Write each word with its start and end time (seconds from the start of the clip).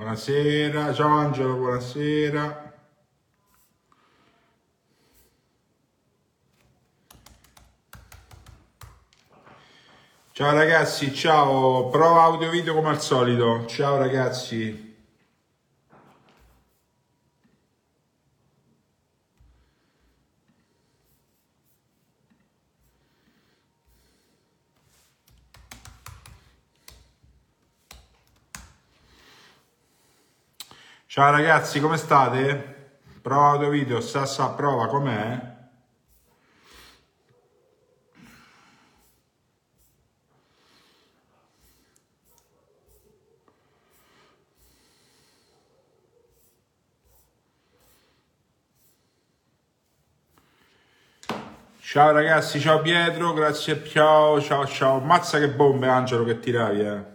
Buonasera, 0.00 0.94
ciao 0.94 1.08
Angelo, 1.08 1.56
buonasera. 1.56 2.72
Ciao 10.32 10.52
ragazzi, 10.54 11.12
ciao, 11.12 11.90
prova 11.90 12.22
audio 12.22 12.48
video 12.48 12.72
come 12.72 12.88
al 12.88 13.02
solito. 13.02 13.66
Ciao 13.66 13.98
ragazzi. 13.98 14.89
Ciao 31.20 31.32
ragazzi, 31.32 31.80
come 31.80 31.98
state? 31.98 32.92
Prova 33.20 33.50
audio 33.50 33.68
video, 33.68 34.00
Sassa 34.00 34.48
prova 34.52 34.86
com'è? 34.86 35.58
Ciao 51.80 52.12
ragazzi, 52.12 52.58
ciao 52.58 52.80
Pietro, 52.80 53.34
grazie, 53.34 53.84
ciao, 53.84 54.40
ciao, 54.40 54.66
ciao. 54.66 55.00
Mazza 55.00 55.38
che 55.38 55.50
bombe 55.50 55.86
Angelo 55.86 56.24
che 56.24 56.38
tiravi, 56.38 56.80
eh. 56.80 57.09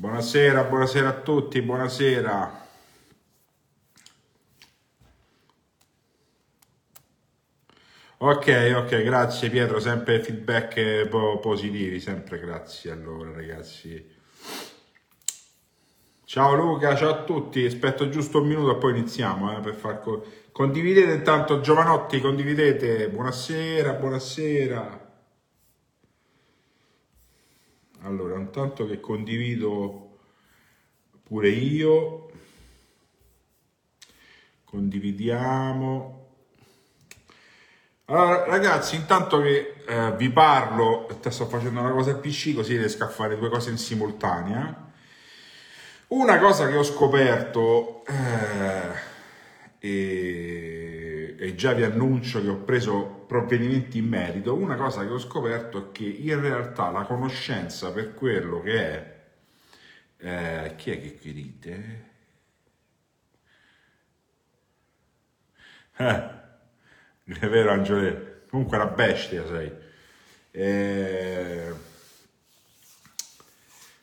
Buonasera, 0.00 0.64
buonasera 0.64 1.08
a 1.08 1.20
tutti, 1.20 1.60
buonasera. 1.60 2.68
Ok, 8.16 8.72
ok, 8.76 9.02
grazie 9.02 9.50
Pietro, 9.50 9.78
sempre 9.78 10.20
feedback 10.20 11.06
positivi, 11.40 12.00
sempre 12.00 12.38
grazie 12.38 12.92
allora 12.92 13.30
ragazzi. 13.30 14.02
Ciao 16.24 16.54
Luca, 16.54 16.96
ciao 16.96 17.10
a 17.10 17.24
tutti, 17.24 17.62
aspetto 17.66 18.08
giusto 18.08 18.40
un 18.40 18.48
minuto 18.48 18.70
e 18.74 18.78
poi 18.78 18.96
iniziamo 18.96 19.54
eh, 19.54 19.60
per 19.60 19.74
far 19.74 20.00
co- 20.00 20.24
condividete 20.50 21.12
intanto 21.12 21.60
Giovanotti, 21.60 22.22
condividete, 22.22 23.10
buonasera, 23.10 23.92
buonasera. 23.92 25.09
Allora, 28.02 28.36
intanto 28.36 28.86
che 28.86 28.98
condivido 28.98 30.18
pure 31.22 31.50
io, 31.50 32.30
condividiamo. 34.64 36.28
Allora, 38.06 38.44
ragazzi, 38.46 38.96
intanto 38.96 39.40
che 39.40 39.74
eh, 39.86 40.16
vi 40.16 40.30
parlo, 40.30 41.08
sto 41.28 41.46
facendo 41.46 41.80
una 41.80 41.90
cosa 41.90 42.10
al 42.10 42.20
PC 42.20 42.54
così 42.54 42.76
riesco 42.76 43.04
a 43.04 43.08
fare 43.08 43.36
due 43.36 43.50
cose 43.50 43.70
in 43.70 43.78
simultanea. 43.78 44.88
Una 46.08 46.38
cosa 46.38 46.68
che 46.68 46.76
ho 46.76 46.82
scoperto, 46.82 48.04
eh, 48.06 49.08
e, 49.78 51.36
e, 51.38 51.54
già 51.54 51.72
vi 51.72 51.84
annuncio 51.84 52.40
che 52.42 52.48
ho 52.48 52.56
preso 52.56 53.19
provvedimenti 53.30 53.98
in 53.98 54.08
merito, 54.08 54.56
una 54.56 54.74
cosa 54.74 55.06
che 55.06 55.12
ho 55.12 55.18
scoperto 55.20 55.78
è 55.78 55.92
che 55.92 56.02
in 56.02 56.40
realtà 56.40 56.90
la 56.90 57.04
conoscenza 57.04 57.92
per 57.92 58.12
quello 58.14 58.60
che 58.60 58.74
è... 58.74 59.18
Eh, 60.18 60.74
chi 60.74 60.90
è 60.90 61.00
che 61.00 61.16
qui 61.16 61.32
dite? 61.32 62.08
Eh, 65.96 66.30
è 67.38 67.48
vero 67.48 67.70
Angelo, 67.70 68.40
comunque 68.48 68.78
la 68.78 68.86
bestia 68.86 69.46
sei. 69.46 69.72
Eh, 70.50 71.72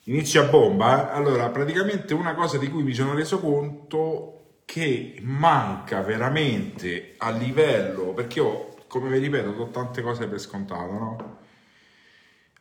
a 0.05 0.43
bomba. 0.43 1.11
Eh? 1.11 1.17
Allora, 1.17 1.49
praticamente 1.49 2.13
una 2.13 2.33
cosa 2.33 2.57
di 2.57 2.69
cui 2.69 2.83
mi 2.83 2.93
sono 2.93 3.13
reso 3.13 3.39
conto 3.41 4.61
che 4.63 5.17
manca 5.21 5.99
veramente 6.01 7.15
a 7.17 7.31
livello, 7.31 8.13
perché 8.13 8.39
io, 8.39 8.76
come 8.87 9.09
vi 9.09 9.19
ripeto, 9.19 9.51
do 9.51 9.69
tante 9.69 10.01
cose 10.01 10.27
per 10.27 10.39
scontato, 10.39 10.91
no? 10.91 11.37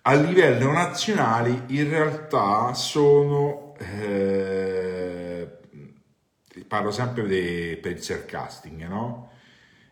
A 0.02 0.14
livello 0.14 0.70
nazionali 0.72 1.64
in 1.68 1.88
realtà 1.88 2.74
sono... 2.74 3.74
Eh, 3.78 5.50
parlo 6.68 6.90
sempre 6.90 7.26
de, 7.26 7.78
per 7.80 7.92
il 7.92 8.02
surcasting, 8.02 8.86
no? 8.86 9.30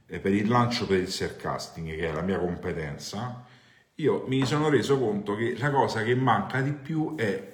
Eh, 0.06 0.18
per 0.20 0.32
il 0.32 0.48
lancio 0.48 0.86
per 0.86 0.98
il 0.98 1.08
surcasting, 1.08 1.94
che 1.96 2.08
è 2.08 2.12
la 2.12 2.22
mia 2.22 2.38
competenza 2.38 3.44
io 3.96 4.24
mi 4.26 4.44
sono 4.44 4.68
reso 4.68 4.98
conto 4.98 5.36
che 5.36 5.56
la 5.56 5.70
cosa 5.70 6.02
che 6.02 6.16
manca 6.16 6.60
di 6.60 6.72
più 6.72 7.14
è, 7.16 7.52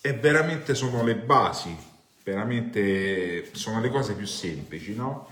è 0.00 0.14
veramente 0.16 0.74
sono 0.74 1.04
le 1.04 1.14
basi, 1.14 1.76
veramente 2.24 3.48
sono 3.52 3.80
le 3.80 3.88
cose 3.88 4.14
più 4.14 4.26
semplici, 4.26 4.94
no? 4.94 5.28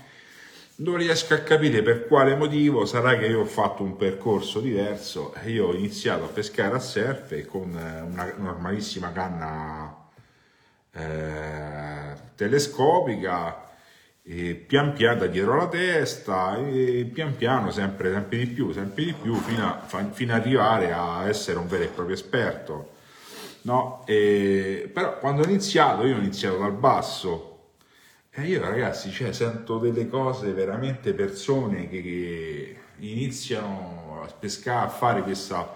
Non 0.79 0.95
riesco 0.97 1.33
a 1.33 1.39
capire 1.39 1.81
per 1.81 2.05
quale 2.05 2.35
motivo, 2.35 2.85
sarà 2.85 3.17
che 3.17 3.25
io 3.25 3.39
ho 3.39 3.45
fatto 3.45 3.81
un 3.81 3.95
percorso 3.95 4.59
diverso, 4.59 5.33
io 5.45 5.67
ho 5.67 5.73
iniziato 5.73 6.25
a 6.25 6.27
pescare 6.27 6.75
a 6.75 6.79
surf 6.79 7.45
con 7.47 7.69
una 7.71 8.33
normalissima 8.37 9.11
canna 9.11 10.07
eh, 10.91 12.13
telescopica, 12.35 13.67
e 14.21 14.53
pian 14.53 14.93
piano 14.93 15.19
da 15.19 15.25
dietro 15.25 15.55
la 15.55 15.67
testa 15.67 16.57
e 16.57 17.09
pian 17.11 17.35
piano 17.35 17.71
sempre, 17.71 18.11
sempre 18.11 18.37
di 18.37 18.47
più, 18.47 18.71
sempre 18.71 19.05
di 19.05 19.13
più 19.13 19.33
fino 19.35 19.65
a, 19.65 20.11
fino 20.11 20.33
ad 20.33 20.41
arrivare 20.41 20.91
a 20.91 21.27
essere 21.27 21.57
un 21.57 21.67
vero 21.67 21.85
e 21.85 21.87
proprio 21.87 22.15
esperto. 22.15 22.91
No? 23.61 24.03
E, 24.05 24.91
però 24.93 25.17
quando 25.17 25.41
ho 25.41 25.45
iniziato, 25.45 26.05
io 26.05 26.15
ho 26.15 26.19
iniziato 26.19 26.57
dal 26.57 26.73
basso 26.73 27.46
e 28.39 28.49
io 28.49 28.61
ragazzi 28.61 29.09
cioè, 29.09 29.33
sento 29.33 29.79
delle 29.79 30.07
cose 30.07 30.53
veramente 30.53 31.13
persone 31.13 31.89
che, 31.89 32.03
che 32.03 32.77
iniziano 32.99 34.21
a 34.23 34.31
pescare, 34.31 34.85
a 34.85 34.89
fare 34.89 35.23
questa 35.23 35.75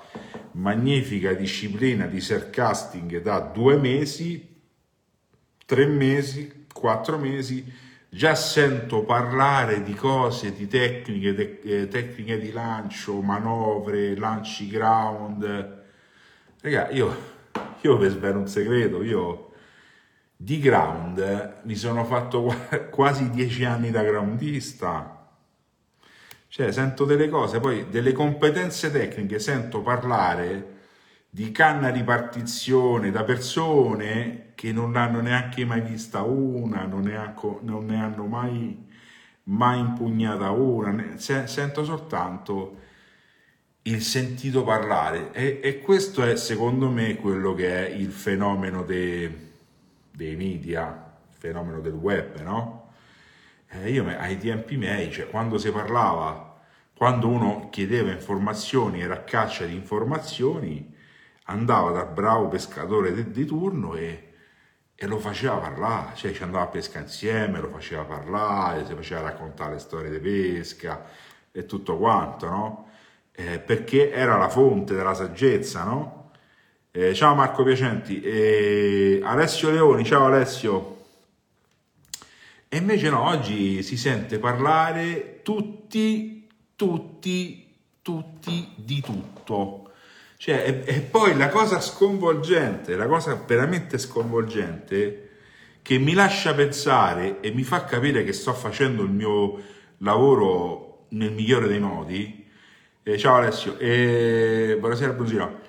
magnifica 0.52 1.34
disciplina 1.34 2.06
di 2.06 2.22
surcasting 2.22 3.20
da 3.24 3.40
due 3.40 3.78
mesi, 3.78 4.62
tre 5.66 5.88
mesi, 5.88 6.68
quattro 6.72 7.18
mesi 7.18 7.66
già 8.08 8.36
sento 8.36 9.06
parlare 9.06 9.82
di 9.82 9.96
cose, 9.96 10.54
di 10.54 10.68
tecniche, 10.68 11.34
te, 11.34 11.62
eh, 11.64 11.88
tecniche 11.88 12.38
di 12.38 12.52
lancio, 12.52 13.22
manovre, 13.22 14.16
lanci 14.16 14.68
ground. 14.68 15.84
Raga, 16.62 16.90
io, 16.92 17.16
io 17.82 17.98
per 17.98 18.12
svelo 18.12 18.38
un 18.38 18.48
segreto, 18.48 19.02
io 19.02 19.51
di 20.44 20.60
ground 20.60 21.60
mi 21.64 21.76
sono 21.76 22.04
fatto 22.04 22.52
quasi 22.90 23.30
dieci 23.30 23.64
anni 23.64 23.92
da 23.92 24.02
groundista. 24.02 25.30
Cioè, 26.48 26.72
sento 26.72 27.06
delle 27.06 27.30
cose, 27.30 27.60
poi 27.60 27.88
delle 27.90 28.12
competenze 28.12 28.92
tecniche, 28.92 29.40
sento 29.40 29.82
parlare 29.82 30.80
di 31.30 31.52
canna 31.52 31.92
di 31.92 32.04
partizione 32.04 33.12
da 33.12 33.24
persone 33.24 34.52
che 34.56 34.72
non 34.74 34.92
l'hanno 34.92 35.22
neanche 35.22 35.64
mai 35.64 35.82
vista 35.82 36.24
una, 36.24 36.86
non 36.86 37.04
ne, 37.04 37.18
ha, 37.18 37.34
non 37.62 37.86
ne 37.86 38.02
hanno 38.02 38.26
mai, 38.26 38.86
mai 39.44 39.80
impugnata 39.80 40.50
una, 40.50 41.18
sento 41.18 41.86
soltanto 41.86 42.80
il 43.84 44.02
sentito 44.02 44.64
parlare 44.64 45.32
e, 45.32 45.60
e, 45.64 45.80
questo 45.82 46.24
è 46.24 46.36
secondo 46.36 46.90
me 46.90 47.16
quello 47.16 47.54
che 47.54 47.88
è 47.88 47.90
il 47.90 48.12
fenomeno 48.12 48.84
de, 48.84 49.51
dei 50.12 50.36
media, 50.36 51.14
fenomeno 51.30 51.80
del 51.80 51.94
web, 51.94 52.40
no? 52.42 52.90
Eh, 53.70 53.92
io 53.92 54.06
ai 54.06 54.38
tempi 54.38 54.76
miei, 54.76 55.12
cioè 55.12 55.30
quando 55.30 55.58
si 55.58 55.72
parlava, 55.72 56.60
quando 56.96 57.30
uno 57.30 57.70
chiedeva 57.70 58.12
informazioni, 58.12 59.02
era 59.02 59.16
a 59.16 59.24
caccia 59.24 59.66
di 59.66 59.74
informazioni, 59.74 60.94
andava 61.46 61.92
dal 61.92 62.12
bravo 62.12 62.48
pescatore 62.48 63.14
di, 63.14 63.32
di 63.32 63.46
turno 63.46 63.96
e, 63.96 64.34
e, 64.94 65.08
lo 65.08 65.18
faceva 65.20 65.56
parlare, 65.56 66.16
cioè 66.16 66.34
ci 66.34 66.44
andava 66.44 66.66
a 66.66 66.68
pesca 66.68 67.00
insieme, 67.00 67.60
lo 67.60 67.70
faceva 67.70 68.04
parlare, 68.04 68.86
si 68.86 68.94
faceva 68.94 69.22
raccontare 69.22 69.74
le 69.74 69.80
storie 69.80 70.12
di 70.12 70.20
pesca 70.20 71.06
e 71.52 71.66
tutto 71.66 71.98
quanto, 71.98 72.50
no? 72.50 72.90
Eh, 73.32 73.60
perché 73.60 74.12
era 74.12 74.38
la 74.38 74.50
fonte 74.50 74.94
della 74.94 75.14
saggezza, 75.14 75.84
no? 75.84 76.21
Eh, 76.94 77.14
ciao 77.14 77.36
Marco 77.36 77.64
Piacenti, 77.64 78.20
eh, 78.22 79.22
Alessio 79.24 79.72
Leoni, 79.72 80.04
ciao 80.04 80.26
Alessio. 80.26 80.98
E 82.68 82.78
invece 82.78 83.10
no, 83.10 83.28
oggi 83.28 83.82
si 83.82 83.96
sente 83.96 84.40
parlare 84.40 85.40
tutti, 85.42 86.50
tutti 86.76 87.62
tutti 88.02 88.74
di 88.76 89.00
tutto. 89.02 89.92
Cioè, 90.38 90.84
e, 90.86 90.96
e 90.96 91.00
poi 91.02 91.38
la 91.38 91.50
cosa 91.50 91.80
sconvolgente, 91.80 92.96
la 92.96 93.08
cosa 93.08 93.36
veramente 93.36 93.98
sconvolgente, 93.98 95.30
che 95.82 95.98
mi 95.98 96.14
lascia 96.14 96.54
pensare 96.54 97.40
e 97.42 97.52
mi 97.52 97.64
fa 97.64 97.86
capire 97.86 98.24
che 98.24 98.34
sto 98.34 98.54
facendo 98.54 99.04
il 99.04 99.12
mio 99.12 99.62
lavoro 100.00 101.06
nel 101.10 101.32
migliore 101.32 101.68
dei 101.68 101.80
modi. 101.80 102.50
Eh, 103.04 103.18
ciao 103.18 103.36
Alessio, 103.36 103.78
eh, 103.78 104.76
buonasera 104.80 105.14
Brusino. 105.14 105.60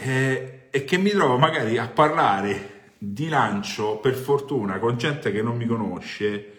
Eh, 0.00 0.68
e 0.70 0.84
che 0.84 0.96
mi 0.96 1.10
trovo 1.10 1.38
magari 1.38 1.76
a 1.76 1.88
parlare 1.88 2.92
di 2.98 3.28
lancio 3.28 3.98
per 3.98 4.14
fortuna 4.14 4.78
con 4.78 4.96
gente 4.96 5.32
che 5.32 5.42
non 5.42 5.56
mi 5.56 5.66
conosce 5.66 6.58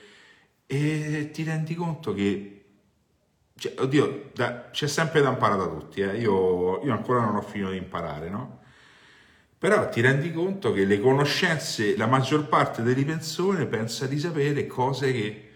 e 0.66 1.30
ti 1.32 1.44
rendi 1.44 1.74
conto 1.74 2.14
che 2.14 2.66
cioè, 3.56 3.76
oddio, 3.78 4.32
da, 4.34 4.70
c'è 4.72 4.88
sempre 4.88 5.22
da 5.22 5.30
imparare 5.30 5.60
da 5.60 5.68
tutti, 5.68 6.02
eh? 6.02 6.18
io, 6.18 6.84
io, 6.84 6.92
ancora 6.92 7.22
non 7.22 7.36
ho 7.36 7.42
finito 7.42 7.72
di 7.72 7.78
imparare, 7.78 8.30
no? 8.30 8.60
Però 9.58 9.88
ti 9.88 10.02
rendi 10.02 10.34
conto 10.34 10.74
che 10.74 10.84
le 10.86 11.00
conoscenze, 11.00 11.96
la 11.96 12.08
maggior 12.08 12.48
parte 12.48 12.84
delle 12.84 13.06
persone 13.06 13.66
pensa 13.68 14.06
di 14.06 14.20
sapere 14.20 14.68
cose 14.68 15.12
che 15.14 15.49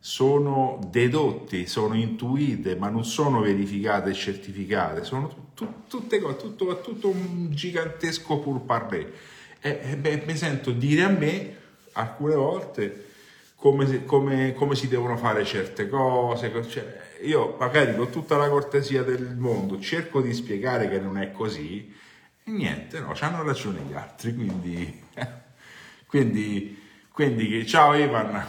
sono 0.00 0.80
dedotte, 0.90 1.66
sono 1.66 1.94
intuite, 1.94 2.74
ma 2.74 2.88
non 2.88 3.04
sono 3.04 3.40
verificate 3.40 4.10
e 4.10 4.14
certificate, 4.14 5.04
sono 5.04 5.28
tu, 5.28 5.52
tu, 5.54 5.72
tutte 5.86 6.18
cose, 6.18 6.36
tutto, 6.38 6.80
tutto 6.80 7.08
un 7.08 7.48
gigantesco 7.50 8.38
pur 8.38 8.62
parler. 8.62 9.12
E, 9.60 9.80
e 9.82 9.96
beh, 9.96 10.24
mi 10.26 10.36
sento 10.36 10.70
dire 10.72 11.02
a 11.02 11.08
me 11.08 11.56
alcune 11.92 12.34
volte 12.34 13.08
come, 13.56 14.06
come, 14.06 14.54
come 14.54 14.74
si 14.74 14.88
devono 14.88 15.18
fare 15.18 15.44
certe 15.44 15.88
cose. 15.88 16.50
Cioè, 16.66 17.00
io 17.22 17.56
magari 17.58 17.94
con 17.94 18.10
tutta 18.10 18.38
la 18.38 18.48
cortesia 18.48 19.02
del 19.02 19.36
mondo 19.36 19.78
cerco 19.78 20.22
di 20.22 20.32
spiegare 20.32 20.88
che 20.88 20.98
non 20.98 21.18
è 21.18 21.30
così 21.30 21.94
e 22.42 22.50
niente, 22.50 23.00
no, 23.00 23.14
hanno 23.20 23.42
ragione 23.42 23.80
gli 23.86 23.92
altri, 23.92 24.34
quindi, 24.34 25.02
quindi, 26.08 26.82
quindi 27.12 27.66
ciao 27.66 27.94
Ivan, 27.94 28.44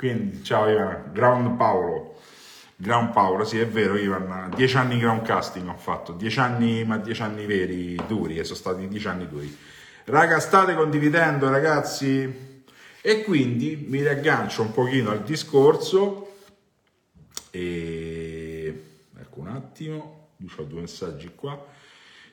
quindi 0.00 0.42
ciao 0.42 0.66
Ivan, 0.66 1.10
Ground 1.12 1.58
Paolo. 1.58 2.14
Ground 2.74 3.12
Paolo, 3.12 3.44
sì 3.44 3.58
è 3.58 3.66
vero 3.66 3.98
Ivan, 3.98 4.50
dieci 4.56 4.78
anni 4.78 4.98
ground 4.98 5.20
casting 5.20 5.68
ho 5.68 5.76
fatto, 5.76 6.12
dieci 6.12 6.40
anni, 6.40 6.82
ma 6.84 6.96
dieci 6.96 7.20
anni 7.20 7.44
veri, 7.44 8.00
duri, 8.06 8.38
e 8.38 8.44
sono 8.44 8.56
stati 8.56 8.88
dieci 8.88 9.06
anni 9.08 9.28
duri. 9.28 9.54
Raga, 10.04 10.40
state 10.40 10.74
condividendo 10.74 11.50
ragazzi, 11.50 12.64
e 13.02 13.22
quindi 13.24 13.84
mi 13.86 14.00
riaggancio 14.00 14.62
un 14.62 14.72
pochino 14.72 15.10
al 15.10 15.22
discorso. 15.22 16.36
E 17.50 18.82
ecco 19.18 19.40
un 19.40 19.48
attimo, 19.48 20.28
ho 20.56 20.62
due 20.62 20.80
messaggi 20.80 21.32
qua, 21.34 21.62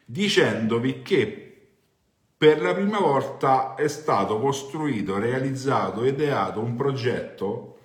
dicendovi 0.05 1.01
che 1.01 1.46
per 2.37 2.61
la 2.61 2.73
prima 2.73 2.99
volta 2.99 3.73
è 3.73 3.87
stato 3.87 4.39
costruito, 4.39 5.17
realizzato, 5.17 6.05
ideato 6.05 6.59
un 6.59 6.75
progetto 6.75 7.79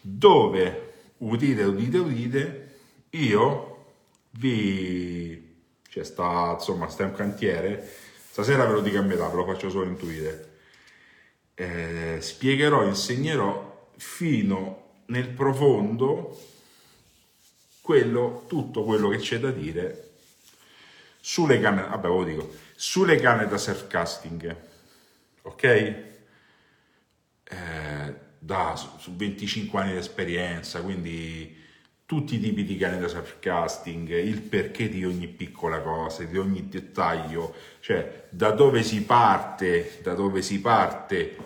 dove, 0.00 0.92
udite, 1.18 1.64
udite, 1.64 1.98
udite, 1.98 2.78
io 3.10 3.86
vi... 4.30 5.56
cioè 5.88 6.04
sta, 6.04 6.52
insomma, 6.54 6.88
sta 6.88 7.04
un 7.04 7.12
cantiere, 7.12 7.84
stasera 8.30 8.64
ve 8.66 8.72
lo 8.72 8.80
dico 8.80 8.98
a 8.98 9.02
metà, 9.02 9.28
ve 9.28 9.36
lo 9.36 9.44
faccio 9.44 9.68
solo 9.68 9.86
intuire. 9.86 10.50
Eh, 11.54 12.18
spiegherò, 12.20 12.84
insegnerò 12.84 13.88
fino 13.96 15.00
nel 15.06 15.28
profondo 15.28 16.38
quello, 17.80 18.44
tutto 18.46 18.84
quello 18.84 19.08
che 19.08 19.18
c'è 19.18 19.40
da 19.40 19.50
dire 19.50 20.10
sulle 21.20 21.60
canne, 21.60 21.82
vabbè, 21.82 22.06
lo 22.06 22.24
dico, 22.24 22.50
sulle 22.82 23.14
canne 23.14 23.46
da 23.46 23.58
self-casting, 23.58 24.56
ok? 25.42 25.62
Eh, 27.44 28.14
da, 28.40 28.74
su, 28.74 28.88
su 28.98 29.14
25 29.14 29.80
anni 29.80 29.92
di 29.92 29.98
esperienza, 29.98 30.80
quindi 30.80 31.60
tutti 32.04 32.34
i 32.34 32.40
tipi 32.40 32.64
di 32.64 32.76
canne 32.76 32.98
da 32.98 33.06
self-casting, 33.06 34.08
il 34.08 34.40
perché 34.42 34.88
di 34.88 35.04
ogni 35.04 35.28
piccola 35.28 35.80
cosa, 35.80 36.24
di 36.24 36.36
ogni 36.36 36.68
dettaglio, 36.68 37.54
cioè 37.78 38.26
da 38.30 38.50
dove 38.50 38.82
si 38.82 39.04
parte, 39.04 40.00
da 40.02 40.14
dove 40.14 40.42
si 40.42 40.60
parte 40.60 41.36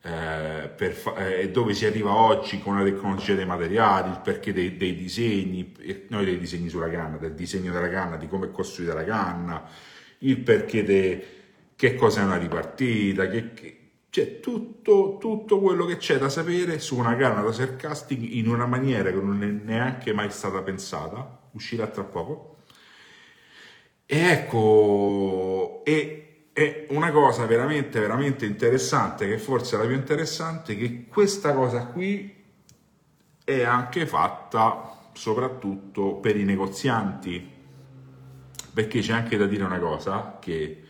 eh, 0.00 0.92
fa- 0.92 1.16
eh, 1.16 1.40
e 1.40 1.50
dove 1.50 1.74
si 1.74 1.86
arriva 1.86 2.14
oggi 2.14 2.60
con 2.60 2.78
la 2.78 2.84
tecnologia 2.84 3.34
dei 3.34 3.46
materiali, 3.46 4.10
il 4.10 4.20
perché 4.20 4.52
dei, 4.52 4.76
dei 4.76 4.94
disegni, 4.94 5.74
noi 6.10 6.24
dei 6.24 6.38
disegni 6.38 6.68
sulla 6.68 6.88
canna, 6.88 7.16
del 7.16 7.34
disegno 7.34 7.72
della 7.72 7.90
canna, 7.90 8.16
di 8.16 8.28
come 8.28 8.46
è 8.46 8.50
costruita 8.52 8.94
la 8.94 9.04
canna, 9.04 9.92
il 10.18 10.38
perché 10.40 10.84
de, 10.84 11.26
che 11.76 11.94
cosa 11.94 12.20
è 12.20 12.24
una 12.24 12.36
ripartita, 12.36 13.28
che, 13.28 13.52
che, 13.52 13.78
cioè 14.10 14.40
tutto, 14.40 15.18
tutto, 15.18 15.60
quello 15.60 15.84
che 15.84 15.96
c'è 15.96 16.18
da 16.18 16.28
sapere 16.28 16.78
su 16.78 16.96
una 16.96 17.16
canna 17.16 17.42
da 17.42 17.52
sercasting 17.52 18.22
in 18.22 18.48
una 18.48 18.66
maniera 18.66 19.10
che 19.10 19.20
non 19.20 19.42
è 19.42 19.46
neanche 19.46 20.12
mai 20.12 20.30
stata 20.30 20.62
pensata, 20.62 21.48
uscirà 21.52 21.86
tra 21.88 22.04
poco. 22.04 22.56
E 24.06 24.18
ecco, 24.18 25.82
e 25.84 26.24
e 26.56 26.86
una 26.90 27.10
cosa 27.10 27.46
veramente, 27.46 27.98
veramente 27.98 28.46
interessante, 28.46 29.26
che 29.26 29.38
forse 29.38 29.74
è 29.74 29.78
la 29.80 29.86
più 29.86 29.96
interessante, 29.96 30.74
è 30.74 30.78
che 30.78 31.06
questa 31.06 31.52
cosa 31.52 31.86
qui 31.86 32.32
è 33.42 33.62
anche 33.64 34.06
fatta 34.06 35.10
soprattutto 35.12 36.14
per 36.14 36.36
i 36.36 36.44
negozianti, 36.44 37.53
perché 38.74 39.00
c'è 39.00 39.12
anche 39.12 39.36
da 39.36 39.46
dire 39.46 39.64
una 39.64 39.78
cosa, 39.78 40.38
che 40.40 40.82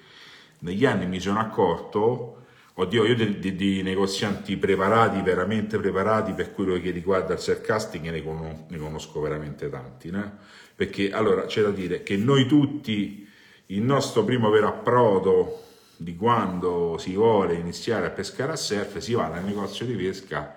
negli 0.60 0.86
anni 0.86 1.06
mi 1.06 1.20
sono 1.20 1.38
accorto, 1.38 2.44
oddio 2.74 3.04
io 3.04 3.14
di, 3.14 3.38
di, 3.38 3.54
di 3.54 3.82
negozianti 3.82 4.56
preparati, 4.56 5.20
veramente 5.20 5.78
preparati 5.78 6.32
per 6.32 6.52
quello 6.52 6.80
che 6.80 6.90
riguarda 6.90 7.34
il 7.34 7.38
surcasting 7.38 8.10
ne, 8.10 8.22
con, 8.22 8.64
ne 8.66 8.78
conosco 8.78 9.20
veramente 9.20 9.68
tanti, 9.68 10.10
né? 10.10 10.32
perché 10.74 11.12
allora 11.12 11.44
c'è 11.44 11.62
da 11.62 11.70
dire 11.70 12.02
che 12.02 12.16
noi 12.16 12.46
tutti 12.46 13.28
il 13.66 13.82
nostro 13.82 14.24
primo 14.24 14.50
vero 14.50 14.68
approdo 14.68 15.62
di 15.96 16.16
quando 16.16 16.96
si 16.98 17.14
vuole 17.14 17.54
iniziare 17.54 18.06
a 18.06 18.10
pescare 18.10 18.52
a 18.52 18.56
surf, 18.56 18.98
si 18.98 19.12
va 19.14 19.28
nel 19.28 19.44
negozio 19.44 19.86
di 19.86 19.94
pesca 19.94 20.56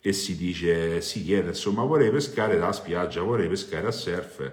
e 0.00 0.12
si 0.12 0.36
dice, 0.36 1.00
si 1.00 1.22
chiede, 1.22 1.50
insomma, 1.50 1.84
vorrei 1.84 2.10
pescare 2.10 2.58
dalla 2.58 2.72
spiaggia, 2.72 3.20
vorrei 3.20 3.48
pescare 3.48 3.86
a 3.86 3.92
surf, 3.92 4.52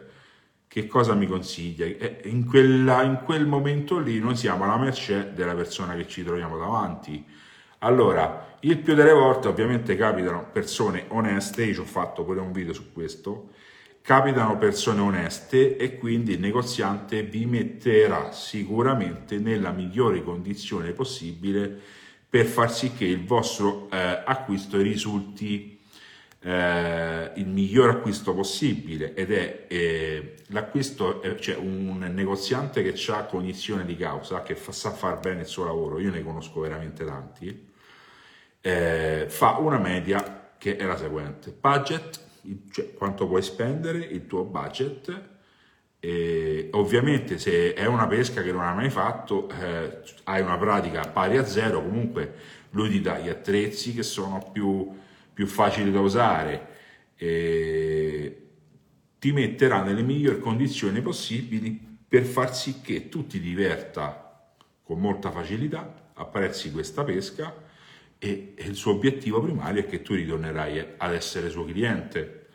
che 0.69 0.85
cosa 0.85 1.15
mi 1.15 1.25
consiglia? 1.25 1.87
In, 2.25 2.45
quella, 2.45 3.01
in 3.01 3.21
quel 3.25 3.47
momento 3.47 3.97
lì 3.97 4.19
noi 4.19 4.35
siamo 4.35 4.65
alla 4.65 4.77
mercé 4.77 5.33
della 5.33 5.55
persona 5.55 5.95
che 5.95 6.07
ci 6.07 6.23
troviamo 6.23 6.59
davanti. 6.59 7.25
Allora, 7.79 8.55
il 8.59 8.77
più 8.77 8.93
delle 8.93 9.13
volte 9.13 9.47
ovviamente 9.47 9.95
capitano 9.95 10.47
persone 10.51 11.05
oneste, 11.07 11.63
io 11.63 11.73
ci 11.73 11.79
ho 11.79 11.85
fatto 11.85 12.23
pure 12.23 12.39
un 12.39 12.51
video 12.51 12.73
su 12.73 12.93
questo, 12.93 13.49
capitano 14.03 14.59
persone 14.59 15.01
oneste 15.01 15.75
e 15.75 15.97
quindi 15.97 16.33
il 16.33 16.39
negoziante 16.39 17.23
vi 17.23 17.47
metterà 17.47 18.31
sicuramente 18.31 19.39
nella 19.39 19.71
migliore 19.71 20.23
condizione 20.23 20.91
possibile 20.91 21.79
per 22.29 22.45
far 22.45 22.71
sì 22.71 22.93
che 22.93 23.05
il 23.05 23.25
vostro 23.25 23.89
eh, 23.89 24.21
acquisto 24.23 24.77
risulti 24.77 25.78
eh, 26.41 27.31
il 27.35 27.47
miglior 27.47 27.89
acquisto 27.89 28.33
possibile 28.33 29.13
ed 29.13 29.31
è 29.31 29.65
eh, 29.67 30.35
l'acquisto, 30.47 31.21
eh, 31.21 31.39
cioè 31.39 31.55
un 31.55 31.99
negoziante 32.13 32.81
che 32.81 33.11
ha 33.11 33.23
cognizione 33.25 33.85
di 33.85 33.95
causa, 33.95 34.41
che 34.41 34.55
fa, 34.55 34.71
sa 34.71 34.91
far 34.91 35.19
bene 35.19 35.41
il 35.41 35.47
suo 35.47 35.65
lavoro, 35.65 35.99
io 35.99 36.11
ne 36.11 36.23
conosco 36.23 36.61
veramente 36.61 37.05
tanti, 37.05 37.67
eh, 38.61 39.25
fa 39.27 39.57
una 39.57 39.79
media 39.79 40.53
che 40.57 40.75
è 40.75 40.85
la 40.85 40.97
seguente, 40.97 41.51
budget 41.51 42.27
cioè 42.71 42.93
quanto 42.93 43.27
puoi 43.27 43.41
spendere, 43.41 43.99
il 43.99 44.25
tuo 44.25 44.43
budget. 44.43 45.37
E 46.01 46.69
ovviamente 46.71 47.37
se 47.37 47.73
è 47.73 47.85
una 47.85 48.07
pesca 48.07 48.41
che 48.41 48.53
non 48.53 48.61
hai 48.61 48.75
mai 48.75 48.89
fatto, 48.89 49.49
eh, 49.49 49.99
hai 50.25 50.41
una 50.41 50.57
pratica 50.57 51.01
pari 51.01 51.37
a 51.37 51.45
zero, 51.45 51.81
comunque 51.81 52.33
lui 52.71 52.89
ti 52.89 53.01
dà 53.01 53.19
gli 53.19 53.27
attrezzi 53.27 53.93
che 53.93 54.03
sono 54.03 54.49
più, 54.53 54.97
più 55.39 55.47
facili 55.47 55.89
da 55.89 56.01
usare, 56.01 56.67
e 57.15 58.47
ti 59.19 59.31
metterà 59.31 59.81
nelle 59.81 60.01
migliori 60.01 60.37
condizioni 60.37 61.01
possibili 61.01 61.79
per 62.05 62.25
far 62.25 62.53
sì 62.53 62.81
che 62.81 63.07
tu 63.07 63.25
ti 63.25 63.39
diverta 63.39 64.51
con 64.83 64.99
molta 64.99 65.31
facilità, 65.31 66.09
apprezzi 66.15 66.73
questa 66.73 67.05
pesca 67.05 67.55
e, 68.17 68.53
il 68.57 68.75
suo 68.75 68.91
obiettivo 68.91 69.41
primario 69.41 69.79
è 69.79 69.85
che 69.85 70.01
tu 70.01 70.13
ritornerai 70.13 70.95
ad 70.97 71.13
essere 71.13 71.49
suo 71.49 71.63
cliente. 71.63 72.47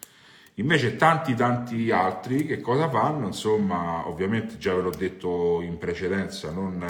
Invece 0.57 0.97
tanti 0.97 1.35
tanti 1.35 1.91
altri 1.91 2.45
che 2.45 2.61
cosa 2.61 2.91
fanno? 2.91 3.29
Insomma, 3.29 4.07
ovviamente 4.07 4.59
già 4.59 4.75
ve 4.75 4.83
l'ho 4.83 4.91
detto 4.95 5.63
in 5.63 5.79
precedenza, 5.79 6.51
non, 6.51 6.85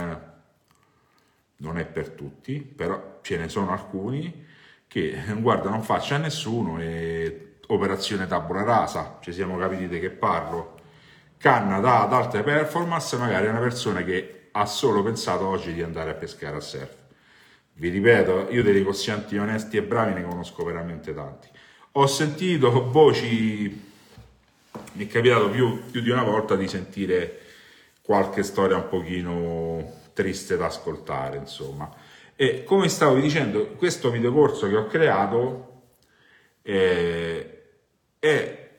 non 1.58 1.78
è 1.78 1.86
per 1.86 2.08
tutti, 2.10 2.58
però 2.62 3.20
ce 3.22 3.36
ne 3.36 3.48
sono 3.48 3.70
alcuni 3.70 4.43
che 4.94 5.24
guarda 5.38 5.70
non 5.70 5.82
faccia 5.82 6.14
a 6.14 6.18
nessuno 6.18 6.80
e 6.80 7.56
operazione 7.66 8.28
tabula 8.28 8.62
rasa, 8.62 9.18
ci 9.22 9.32
siamo 9.32 9.56
capiti 9.56 9.88
di 9.88 9.98
che 9.98 10.10
parlo. 10.10 10.78
canna 11.36 11.80
da, 11.80 12.02
ad 12.02 12.12
alte 12.12 12.44
performance, 12.44 13.16
magari 13.16 13.48
una 13.48 13.58
persona 13.58 14.04
che 14.04 14.50
ha 14.52 14.64
solo 14.66 15.02
pensato 15.02 15.48
oggi 15.48 15.72
di 15.72 15.82
andare 15.82 16.10
a 16.10 16.14
pescare 16.14 16.58
a 16.58 16.60
surf. 16.60 16.94
Vi 17.72 17.88
ripeto, 17.88 18.50
io 18.50 18.62
dei 18.62 18.72
negozianti 18.72 19.36
onesti 19.36 19.78
e 19.78 19.82
bravi 19.82 20.14
ne 20.14 20.22
conosco 20.22 20.62
veramente 20.62 21.12
tanti. 21.12 21.48
Ho 21.92 22.06
sentito 22.06 22.88
voci, 22.88 23.90
mi 24.92 25.06
è 25.06 25.08
capitato 25.08 25.50
più, 25.50 25.90
più 25.90 26.02
di 26.02 26.10
una 26.10 26.22
volta 26.22 26.54
di 26.54 26.68
sentire 26.68 27.40
qualche 28.00 28.44
storia 28.44 28.76
un 28.76 28.88
pochino 28.88 30.02
triste 30.12 30.56
da 30.56 30.66
ascoltare, 30.66 31.36
insomma. 31.36 32.03
E 32.36 32.64
come 32.64 32.88
stavo 32.88 33.16
dicendo, 33.16 33.68
questo 33.76 34.10
videocorso 34.10 34.68
che 34.68 34.76
ho 34.76 34.86
creato 34.86 35.82
eh, 36.62 37.62
è, 38.18 38.70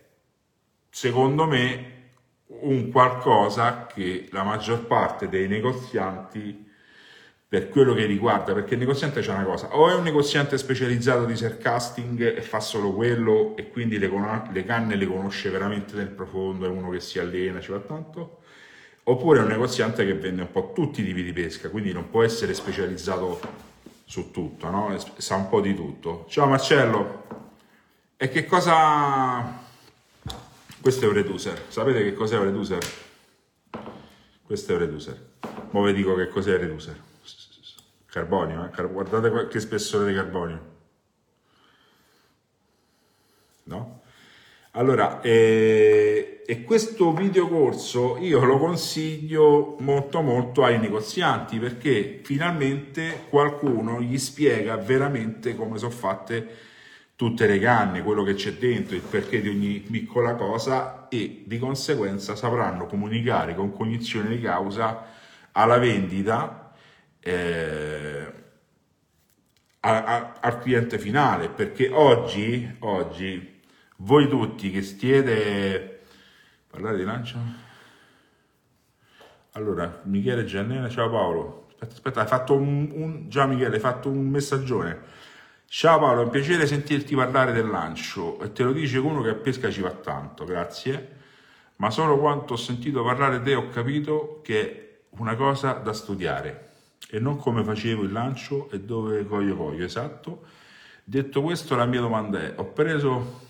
secondo 0.90 1.46
me, 1.46 1.94
un 2.48 2.92
qualcosa 2.92 3.86
che 3.88 4.28
la 4.32 4.44
maggior 4.44 4.86
parte 4.86 5.30
dei 5.30 5.48
negozianti 5.48 6.64
per 7.48 7.70
quello 7.70 7.94
che 7.94 8.06
riguarda, 8.06 8.54
perché 8.54 8.74
il 8.74 8.82
negoziante 8.82 9.22
c'è 9.22 9.32
una 9.32 9.44
cosa, 9.44 9.74
o 9.76 9.90
è 9.90 9.94
un 9.94 10.04
negoziante 10.04 10.58
specializzato 10.58 11.24
di 11.26 11.38
sercasting 11.38 12.36
e 12.36 12.42
fa 12.42 12.60
solo 12.60 12.92
quello 12.92 13.56
e 13.56 13.70
quindi 13.70 13.98
le, 13.98 14.12
le 14.52 14.64
canne 14.66 14.96
le 14.96 15.06
conosce 15.06 15.50
veramente 15.50 15.96
nel 15.96 16.10
profondo, 16.10 16.66
è 16.66 16.70
uno 16.70 16.90
che 16.90 17.00
si 17.00 17.20
allena, 17.20 17.62
ci 17.62 17.72
va 17.72 17.80
tanto, 17.80 18.42
oppure 19.08 19.40
è 19.40 19.42
un 19.44 19.50
negoziante 19.50 20.06
che 20.06 20.16
vende 20.16 20.44
un 20.44 20.52
po' 20.52 20.72
tutti 20.74 21.02
i 21.02 21.04
tipi 21.04 21.24
di 21.24 21.34
pesca, 21.34 21.70
quindi 21.70 21.92
non 21.92 22.10
può 22.10 22.24
essere 22.24 22.54
specializzato 22.54 23.40
su 24.06 24.32
tutto, 24.32 24.70
no? 24.70 24.98
sa 25.18 25.36
un 25.36 25.50
po' 25.50 25.62
di 25.62 25.76
tutto. 25.76 26.26
Ciao 26.30 26.48
Marcello, 26.48 27.24
e 28.18 28.30
che 28.30 28.46
cosa... 28.46 29.64
Questo 30.82 31.06
è 31.06 31.08
un 31.08 31.14
reducer, 31.14 31.66
sapete 31.68 32.04
che 32.04 32.14
cos'è 32.14 32.38
un 32.38 32.44
reducer? 32.44 32.86
Questo 34.44 34.72
è 34.72 34.76
un 34.76 34.82
reducer. 34.82 35.30
Ora 35.72 35.92
vi 35.92 35.94
dico 35.94 36.16
che 36.16 36.28
cos'è 36.28 36.54
il 36.54 36.60
reducer. 36.60 37.00
Carbonio, 38.06 38.72
eh? 38.72 38.88
guardate 38.88 39.48
che 39.48 39.60
spessore 39.60 40.08
di 40.08 40.16
carbonio. 40.16 40.74
No? 43.64 44.04
Allora, 44.78 45.22
eh, 45.22 46.44
e 46.46 46.64
questo 46.64 47.14
videocorso 47.14 48.18
io 48.18 48.44
lo 48.44 48.58
consiglio 48.58 49.78
molto 49.80 50.22
molto 50.22 50.66
ai 50.66 50.80
negozianti 50.80 51.60
perché 51.60 52.20
finalmente 52.22 53.24
qualcuno 53.30 54.02
gli 54.02 54.18
spiega 54.18 54.76
veramente 54.76 55.56
come 55.56 55.78
sono 55.78 55.92
fatte 55.92 56.48
tutte 57.16 57.48
le 57.48 57.58
canne, 57.58 58.04
quello 58.04 58.24
che 58.24 58.34
c'è 58.34 58.52
dentro, 58.56 58.98
il 58.98 59.02
perché 59.02 59.40
di 59.40 59.48
ogni 59.48 59.80
piccola 59.80 60.36
cosa 60.36 61.08
e 61.08 61.44
di 61.46 61.58
conseguenza 61.58 62.36
sapranno 62.36 62.86
comunicare 62.86 63.56
con 63.56 63.72
cognizione 63.72 64.28
di 64.28 64.42
causa 64.42 65.06
alla 65.54 65.78
vendita 65.78 66.74
eh, 67.22 68.34
a, 69.80 70.04
a, 70.04 70.34
al 70.42 70.60
cliente 70.60 71.00
finale 71.00 71.48
perché 71.48 71.88
oggi, 71.90 72.76
oggi 72.80 73.55
voi 73.98 74.28
tutti 74.28 74.72
che 74.72 74.82
stiete 74.82 76.02
parlare 76.68 76.98
di 76.98 77.04
lancio 77.04 77.64
allora 79.56 80.02
Michele 80.04 80.44
Giannena 80.44 80.90
ciao 80.90 81.10
Paolo. 81.10 81.68
Aspetta 81.70 81.94
aspetta 81.94 82.22
hai 82.22 82.28
fatto 82.28 82.56
un, 82.56 82.92
un 82.92 83.30
già 83.30 83.46
Michele 83.46 83.76
hai 83.76 83.82
fatto 83.82 84.10
un 84.10 84.28
messaggione. 84.28 85.00
Ciao 85.66 85.98
Paolo 85.98 86.22
è 86.22 86.24
un 86.26 86.30
piacere 86.30 86.68
sentirti 86.68 87.16
parlare 87.16 87.54
del 87.54 87.68
lancio. 87.68 88.42
E 88.42 88.52
te 88.52 88.64
lo 88.64 88.74
dice 88.74 88.98
uno 88.98 89.22
che 89.22 89.30
a 89.30 89.36
pesca 89.36 89.72
ci 89.72 89.80
va 89.80 89.92
tanto 89.92 90.44
grazie. 90.44 91.14
Ma 91.78 91.90
solo 91.90 92.20
quanto 92.20 92.54
ho 92.54 92.58
sentito 92.58 93.02
parlare 93.02 93.42
te 93.42 93.56
ho 93.56 93.70
capito 93.70 94.42
che 94.44 94.72
è 94.72 95.00
una 95.12 95.36
cosa 95.36 95.72
da 95.72 95.94
studiare. 95.94 96.72
E 97.10 97.20
non 97.20 97.38
come 97.38 97.64
facevo 97.64 98.04
il 98.04 98.12
lancio 98.12 98.70
e 98.72 98.82
dove 98.82 99.26
coglio 99.26 99.56
coglio 99.56 99.86
esatto. 99.86 100.44
Detto 101.02 101.42
questo 101.42 101.78
la 101.78 101.86
mia 101.86 102.02
domanda 102.02 102.42
è 102.42 102.54
ho 102.58 102.66
preso 102.66 103.44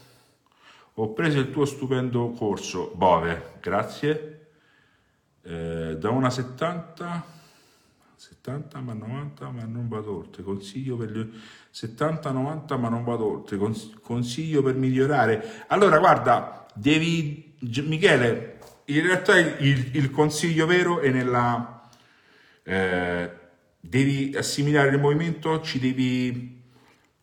ho 0.97 1.13
preso 1.13 1.39
il 1.39 1.49
tuo 1.49 1.65
stupendo 1.65 2.29
corso, 2.31 2.91
Bove, 2.95 3.57
grazie, 3.59 4.47
eh, 5.41 5.97
da 5.99 6.09
una 6.09 6.29
70, 6.29 7.25
70 8.15 8.79
ma 8.79 8.93
90 8.93 9.49
ma 9.49 9.63
non 9.63 9.89
vado 9.89 10.15
oltre, 10.15 10.41
consiglio 10.41 10.95
per 10.95 11.11
gli 11.11 11.31
70, 11.69 12.31
90 12.31 12.77
ma 12.77 12.87
non 12.87 13.03
vado 13.03 13.29
oltre, 13.29 13.57
consiglio 14.01 14.63
per 14.63 14.75
migliorare. 14.75 15.65
Allora 15.67 15.99
guarda, 15.99 16.65
devi, 16.73 17.55
Michele, 17.59 18.59
in 18.85 19.01
realtà 19.01 19.37
il, 19.37 19.95
il 19.95 20.09
consiglio 20.11 20.65
vero 20.65 20.99
è 20.99 21.09
nella... 21.09 21.89
Eh, 22.63 23.43
devi 23.79 24.33
assimilare 24.35 24.89
il 24.89 24.99
movimento, 24.99 25.61
ci 25.61 25.77
devi, 25.77 26.63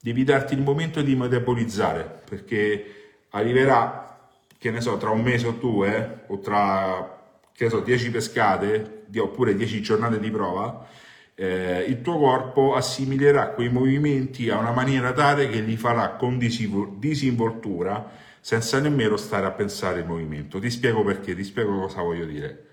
devi 0.01 0.25
darti 0.25 0.55
il 0.55 0.61
momento 0.61 1.03
di 1.03 1.17
metabolizzare, 1.17 2.23
perché 2.29 3.02
arriverà, 3.33 4.31
che 4.59 4.71
ne 4.71 4.81
so, 4.81 4.97
tra 4.97 5.11
un 5.11 5.21
mese 5.21 5.47
o 5.47 5.53
due, 5.53 6.23
o 6.29 6.39
tra, 6.39 7.21
che 7.53 7.65
ne 7.65 7.71
so, 7.71 7.81
dieci 7.81 8.11
pescate, 8.11 9.05
oppure 9.17 9.55
dieci 9.55 9.83
giornate 9.83 10.19
di 10.19 10.31
prova, 10.31 10.87
eh, 11.35 11.85
il 11.89 12.01
tuo 12.03 12.19
corpo 12.19 12.75
assimilerà 12.75 13.49
quei 13.49 13.69
movimenti 13.69 14.49
a 14.51 14.59
una 14.59 14.71
maniera 14.71 15.13
tale 15.13 15.49
che 15.49 15.61
li 15.61 15.77
farà 15.77 16.11
con 16.11 16.39
disinvoltura 16.39 18.11
senza 18.41 18.81
nemmeno 18.81 19.17
stare 19.17 19.47
a 19.47 19.51
pensare 19.51 20.01
il 20.01 20.07
movimento. 20.07 20.59
Ti 20.59 20.71
spiego 20.71 21.03
perché, 21.03 21.35
ti 21.35 21.45
spiego 21.45 21.81
cosa 21.81 22.03
voglio 22.03 22.25
dire. 22.25 22.67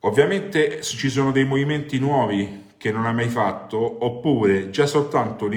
Ovviamente 0.00 0.80
ci 0.82 1.08
sono 1.08 1.32
dei 1.32 1.44
movimenti 1.44 1.98
nuovi 1.98 2.66
che 2.76 2.92
non 2.92 3.06
hai 3.06 3.14
mai 3.14 3.28
fatto, 3.28 4.04
oppure 4.04 4.70
già 4.70 4.86
soltanto, 4.86 5.50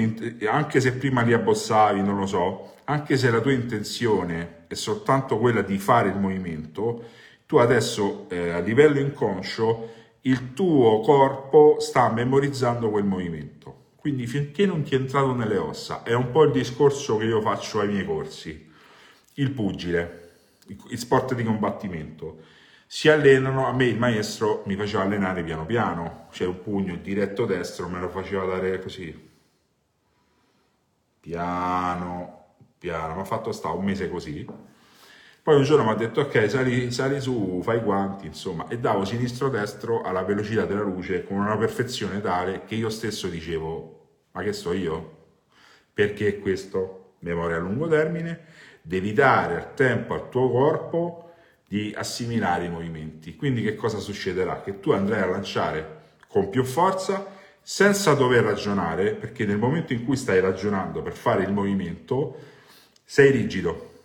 anche 0.48 0.80
se 0.80 0.92
prima 0.94 1.22
li 1.22 1.32
abbossavi, 1.32 2.02
non 2.02 2.18
lo 2.18 2.26
so, 2.26 2.71
anche 2.84 3.16
se 3.16 3.30
la 3.30 3.40
tua 3.40 3.52
intenzione 3.52 4.64
è 4.66 4.74
soltanto 4.74 5.38
quella 5.38 5.62
di 5.62 5.78
fare 5.78 6.08
il 6.08 6.18
movimento, 6.18 7.04
tu 7.46 7.56
adesso 7.56 8.26
eh, 8.30 8.50
a 8.50 8.60
livello 8.60 8.98
inconscio 8.98 9.90
il 10.22 10.54
tuo 10.54 11.00
corpo 11.00 11.76
sta 11.80 12.10
memorizzando 12.10 12.90
quel 12.90 13.04
movimento. 13.04 13.90
Quindi 13.96 14.26
finché 14.26 14.66
non 14.66 14.82
ti 14.82 14.94
è 14.94 14.98
entrato 14.98 15.32
nelle 15.32 15.56
ossa, 15.56 16.02
è 16.02 16.12
un 16.12 16.30
po' 16.30 16.44
il 16.44 16.52
discorso 16.52 17.16
che 17.18 17.24
io 17.24 17.40
faccio 17.40 17.80
ai 17.80 17.88
miei 17.88 18.04
corsi. 18.04 18.70
Il 19.34 19.50
pugile, 19.52 20.30
il 20.88 20.98
sport 20.98 21.34
di 21.34 21.44
combattimento. 21.44 22.38
Si 22.86 23.08
allenano, 23.08 23.66
a 23.66 23.72
me 23.72 23.86
il 23.86 23.98
maestro 23.98 24.62
mi 24.66 24.74
faceva 24.74 25.02
allenare 25.02 25.42
piano 25.42 25.64
piano, 25.66 26.28
cioè 26.32 26.46
un 26.46 26.60
pugno 26.62 26.96
diretto 26.96 27.46
destro 27.46 27.88
me 27.88 28.00
lo 28.00 28.08
faceva 28.08 28.44
dare 28.44 28.80
così. 28.80 29.30
Piano, 31.20 32.41
piano, 32.82 33.20
ha 33.20 33.24
fatto 33.24 33.52
stare 33.52 33.76
un 33.76 33.84
mese 33.84 34.10
così. 34.10 34.44
Poi 35.40 35.56
un 35.56 35.62
giorno 35.62 35.84
mi 35.84 35.90
ha 35.90 35.94
detto 35.94 36.22
ok, 36.22 36.50
sali, 36.50 36.90
sali 36.90 37.20
su, 37.20 37.60
fai 37.62 37.78
i 37.78 37.80
guanti, 37.80 38.26
insomma, 38.26 38.66
e 38.66 38.78
davo 38.78 39.04
sinistro-destro 39.04 40.02
alla 40.02 40.22
velocità 40.22 40.66
della 40.66 40.82
luce 40.82 41.22
con 41.24 41.36
una 41.36 41.56
perfezione 41.56 42.20
tale 42.20 42.64
che 42.64 42.74
io 42.74 42.90
stesso 42.90 43.28
dicevo, 43.28 44.00
ma 44.32 44.42
che 44.42 44.52
so 44.52 44.72
io? 44.72 45.20
Perché 45.94 46.40
questo? 46.40 47.14
Memoria 47.20 47.56
a 47.56 47.60
lungo 47.60 47.86
termine, 47.86 48.46
devi 48.82 49.12
dare 49.12 49.54
il 49.54 49.68
tempo 49.74 50.14
al 50.14 50.28
tuo 50.28 50.50
corpo 50.50 51.30
di 51.68 51.94
assimilare 51.96 52.64
i 52.64 52.70
movimenti. 52.70 53.36
Quindi 53.36 53.62
che 53.62 53.76
cosa 53.76 53.98
succederà? 53.98 54.60
Che 54.60 54.80
tu 54.80 54.90
andrai 54.90 55.22
a 55.22 55.26
lanciare 55.26 56.00
con 56.26 56.48
più 56.50 56.64
forza 56.64 57.26
senza 57.60 58.14
dover 58.14 58.42
ragionare, 58.42 59.12
perché 59.12 59.44
nel 59.44 59.58
momento 59.58 59.92
in 59.92 60.04
cui 60.04 60.16
stai 60.16 60.40
ragionando 60.40 61.00
per 61.00 61.14
fare 61.14 61.44
il 61.44 61.52
movimento, 61.52 62.36
sei 63.12 63.30
rigido 63.30 64.04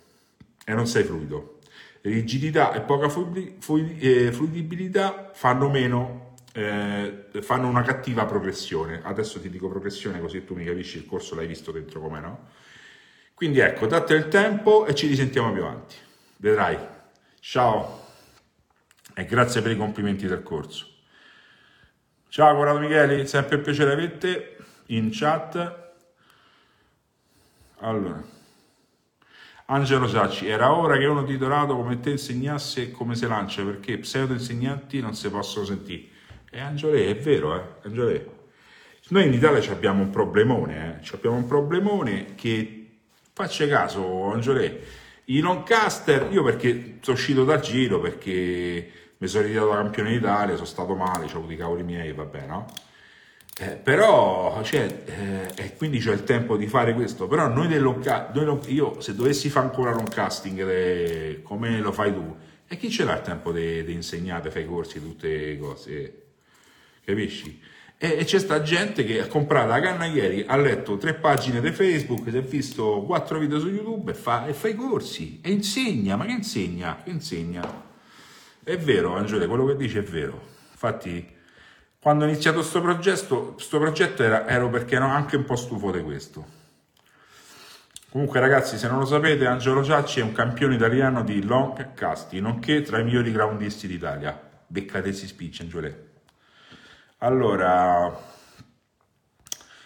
e 0.66 0.74
non 0.74 0.86
sei 0.86 1.02
fluido. 1.02 1.60
Rigidità 2.02 2.74
e 2.74 2.82
poca 2.82 3.06
eh, 3.06 4.32
fluidibilità 4.32 5.30
fanno 5.32 5.70
meno, 5.70 6.34
eh, 6.52 7.30
fanno 7.40 7.68
una 7.68 7.80
cattiva 7.80 8.26
progressione. 8.26 9.00
Adesso 9.02 9.40
ti 9.40 9.48
dico 9.48 9.70
progressione 9.70 10.20
così 10.20 10.44
tu 10.44 10.54
mi 10.54 10.66
capisci 10.66 10.98
il 10.98 11.06
corso, 11.06 11.34
l'hai 11.34 11.46
visto 11.46 11.72
dentro 11.72 12.02
come 12.02 12.20
no. 12.20 12.48
Quindi 13.32 13.60
ecco, 13.60 13.86
date 13.86 14.12
il 14.12 14.28
tempo 14.28 14.84
e 14.84 14.94
ci 14.94 15.06
risentiamo 15.06 15.54
più 15.54 15.62
avanti. 15.62 15.96
Vedrai. 16.36 16.76
Ciao 17.40 18.08
e 19.14 19.24
grazie 19.24 19.62
per 19.62 19.70
i 19.70 19.76
complimenti 19.78 20.26
del 20.26 20.42
corso. 20.42 20.86
Ciao 22.28 22.54
Corrado 22.54 22.78
Micheli, 22.78 23.26
sempre 23.26 23.56
un 23.56 23.62
piacere 23.62 23.92
averti 23.92 24.36
in 24.88 25.08
chat. 25.10 25.92
Allora. 27.78 28.36
Angelo 29.70 30.08
Sacci, 30.08 30.48
era 30.48 30.72
ora 30.72 30.96
che 30.96 31.04
uno 31.04 31.24
titolato 31.24 31.76
come 31.76 32.00
te 32.00 32.12
insegnasse 32.12 32.90
come 32.90 33.14
si 33.14 33.26
lancia, 33.26 33.62
perché 33.64 33.98
pseudo 33.98 34.32
insegnanti 34.32 34.98
non 35.00 35.14
si 35.14 35.28
possono 35.28 35.66
sentire. 35.66 36.04
E 36.50 36.58
Angiolè, 36.58 37.06
è 37.06 37.16
vero, 37.16 37.54
eh? 37.54 37.62
Angiolè. 37.84 38.24
Noi 39.08 39.26
in 39.26 39.34
Italia 39.34 39.70
abbiamo 39.70 40.00
un 40.00 40.08
problemone, 40.08 41.00
eh? 41.02 41.08
abbiamo 41.12 41.36
un 41.36 41.46
problemone 41.46 42.34
che, 42.34 42.92
faccia 43.34 43.68
caso, 43.68 44.32
Angiolè, 44.32 44.80
I 45.26 45.40
non-caster, 45.40 46.28
io 46.32 46.42
perché 46.42 46.96
sono 47.02 47.16
uscito 47.18 47.44
dal 47.44 47.60
giro, 47.60 48.00
perché 48.00 48.90
mi 49.18 49.26
sono 49.26 49.44
ritirato 49.44 49.68
da 49.68 49.76
campione 49.76 50.12
d'Italia, 50.12 50.54
sono 50.54 50.66
stato 50.66 50.94
male, 50.94 51.26
ho 51.26 51.36
avuto 51.36 51.52
i 51.52 51.56
cavoli 51.58 51.82
miei, 51.82 52.14
vabbè, 52.14 52.46
no? 52.46 52.64
Eh, 53.60 53.70
però, 53.70 54.62
cioè, 54.62 55.02
eh, 55.06 55.64
e 55.64 55.74
quindi 55.74 55.98
c'è 55.98 56.12
il 56.12 56.22
tempo 56.22 56.56
di 56.56 56.68
fare 56.68 56.94
questo. 56.94 57.26
Però 57.26 57.48
noi 57.48 57.66
del 57.66 57.82
noi, 57.82 58.60
io 58.72 59.00
se 59.00 59.16
dovessi 59.16 59.50
fare 59.50 59.66
ancora 59.66 59.90
long 59.92 60.08
casting 60.08 60.64
de, 60.64 61.40
come 61.42 61.80
lo 61.80 61.90
fai 61.90 62.12
tu, 62.12 62.36
e 62.68 62.76
chi 62.76 62.88
ce 62.88 63.04
l'ha 63.04 63.16
il 63.16 63.22
tempo 63.22 63.50
di 63.50 63.92
insegnare, 63.92 64.50
fai 64.50 64.64
corsi, 64.64 65.00
tutte 65.02 65.28
le 65.28 65.58
cose, 65.58 66.22
capisci? 67.04 67.60
E, 67.96 68.18
e, 68.18 68.24
c'è 68.24 68.38
sta 68.38 68.62
gente 68.62 69.04
che 69.04 69.20
ha 69.20 69.26
comprato 69.26 69.68
la 69.68 69.80
canna 69.80 70.06
ieri, 70.06 70.44
ha 70.46 70.56
letto 70.56 70.96
tre 70.96 71.14
pagine 71.14 71.60
di 71.60 71.72
Facebook, 71.72 72.30
si 72.30 72.36
è 72.36 72.42
visto 72.42 73.02
quattro 73.02 73.40
video 73.40 73.58
su 73.58 73.68
YouTube 73.68 74.12
e 74.12 74.14
fa, 74.14 74.46
e 74.46 74.52
fa 74.52 74.68
i 74.68 74.76
corsi, 74.76 75.40
e 75.42 75.50
insegna, 75.50 76.14
ma 76.14 76.26
che 76.26 76.30
insegna? 76.30 77.00
Che 77.02 77.10
insegna? 77.10 77.86
È 78.62 78.76
vero, 78.76 79.16
Angelo, 79.16 79.44
quello 79.48 79.66
che 79.66 79.74
dice 79.74 79.98
è 79.98 80.02
vero. 80.02 80.40
Infatti 80.70 81.36
quando 82.00 82.24
ho 82.24 82.28
iniziato 82.28 82.58
questo 82.58 82.80
progetto, 82.80 83.54
sto 83.58 83.78
progetto 83.78 84.22
era, 84.22 84.46
ero 84.46 84.70
perché 84.70 84.94
ero 84.94 85.06
anche 85.06 85.36
un 85.36 85.44
po' 85.44 85.56
stufo 85.56 85.90
di 85.90 86.02
questo. 86.02 86.56
Comunque 88.10 88.40
ragazzi, 88.40 88.78
se 88.78 88.88
non 88.88 89.00
lo 89.00 89.04
sapete, 89.04 89.46
Angelo 89.46 89.84
Ciacci 89.84 90.20
è 90.20 90.22
un 90.22 90.32
campione 90.32 90.76
italiano 90.76 91.22
di 91.22 91.42
long 91.42 91.92
casti, 91.94 92.40
nonché 92.40 92.82
tra 92.82 93.00
i 93.00 93.04
migliori 93.04 93.32
groundisti 93.32 93.86
d'Italia. 93.86 94.40
Beccatesi 94.66 95.26
spicci, 95.26 95.62
Angelo. 95.62 96.06
Allora, 97.18 98.16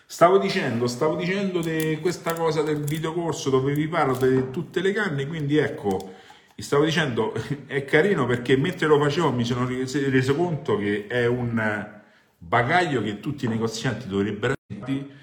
stavo 0.05 0.39
dicendo, 0.39 0.87
stavo 0.87 1.17
dicendo 1.17 1.61
di 1.61 1.99
questa 2.01 2.35
cosa 2.35 2.63
del 2.63 2.85
videocorso 2.85 3.49
dove 3.49 3.73
vi 3.73 3.89
parlo 3.89 4.17
di 4.17 4.51
tutte 4.51 4.81
le 4.81 4.93
canne, 4.93 5.27
quindi 5.27 5.57
ecco, 5.57 6.13
stavo 6.57 6.85
dicendo, 6.85 7.33
è 7.67 7.85
carino 7.85 8.27
perché 8.27 8.57
mentre 8.57 8.87
lo 8.87 9.01
facevo 9.01 9.33
mi 9.33 9.45
sono 9.45 9.67
reso 9.67 10.37
conto 10.37 10.77
che 10.77 11.07
è 11.09 11.27
un 11.27 12.01
bagaglio 12.47 13.03
che 13.03 13.21
tutti 13.21 13.45
i 13.45 13.49
negozianti 13.49 14.09
dovrebbero 14.09 14.55
avere 14.67 15.21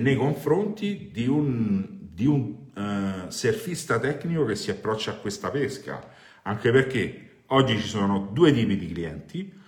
nei 0.00 0.16
confronti 0.16 1.10
di 1.12 1.26
un, 1.26 1.86
di 2.00 2.26
un 2.26 2.54
uh, 2.74 3.30
surfista 3.30 3.98
tecnico 3.98 4.44
che 4.44 4.56
si 4.56 4.70
approccia 4.70 5.12
a 5.12 5.14
questa 5.14 5.50
pesca, 5.50 6.10
anche 6.42 6.70
perché 6.70 7.42
oggi 7.48 7.78
ci 7.78 7.86
sono 7.86 8.30
due 8.32 8.52
tipi 8.52 8.76
di 8.76 8.92
clienti, 8.92 9.62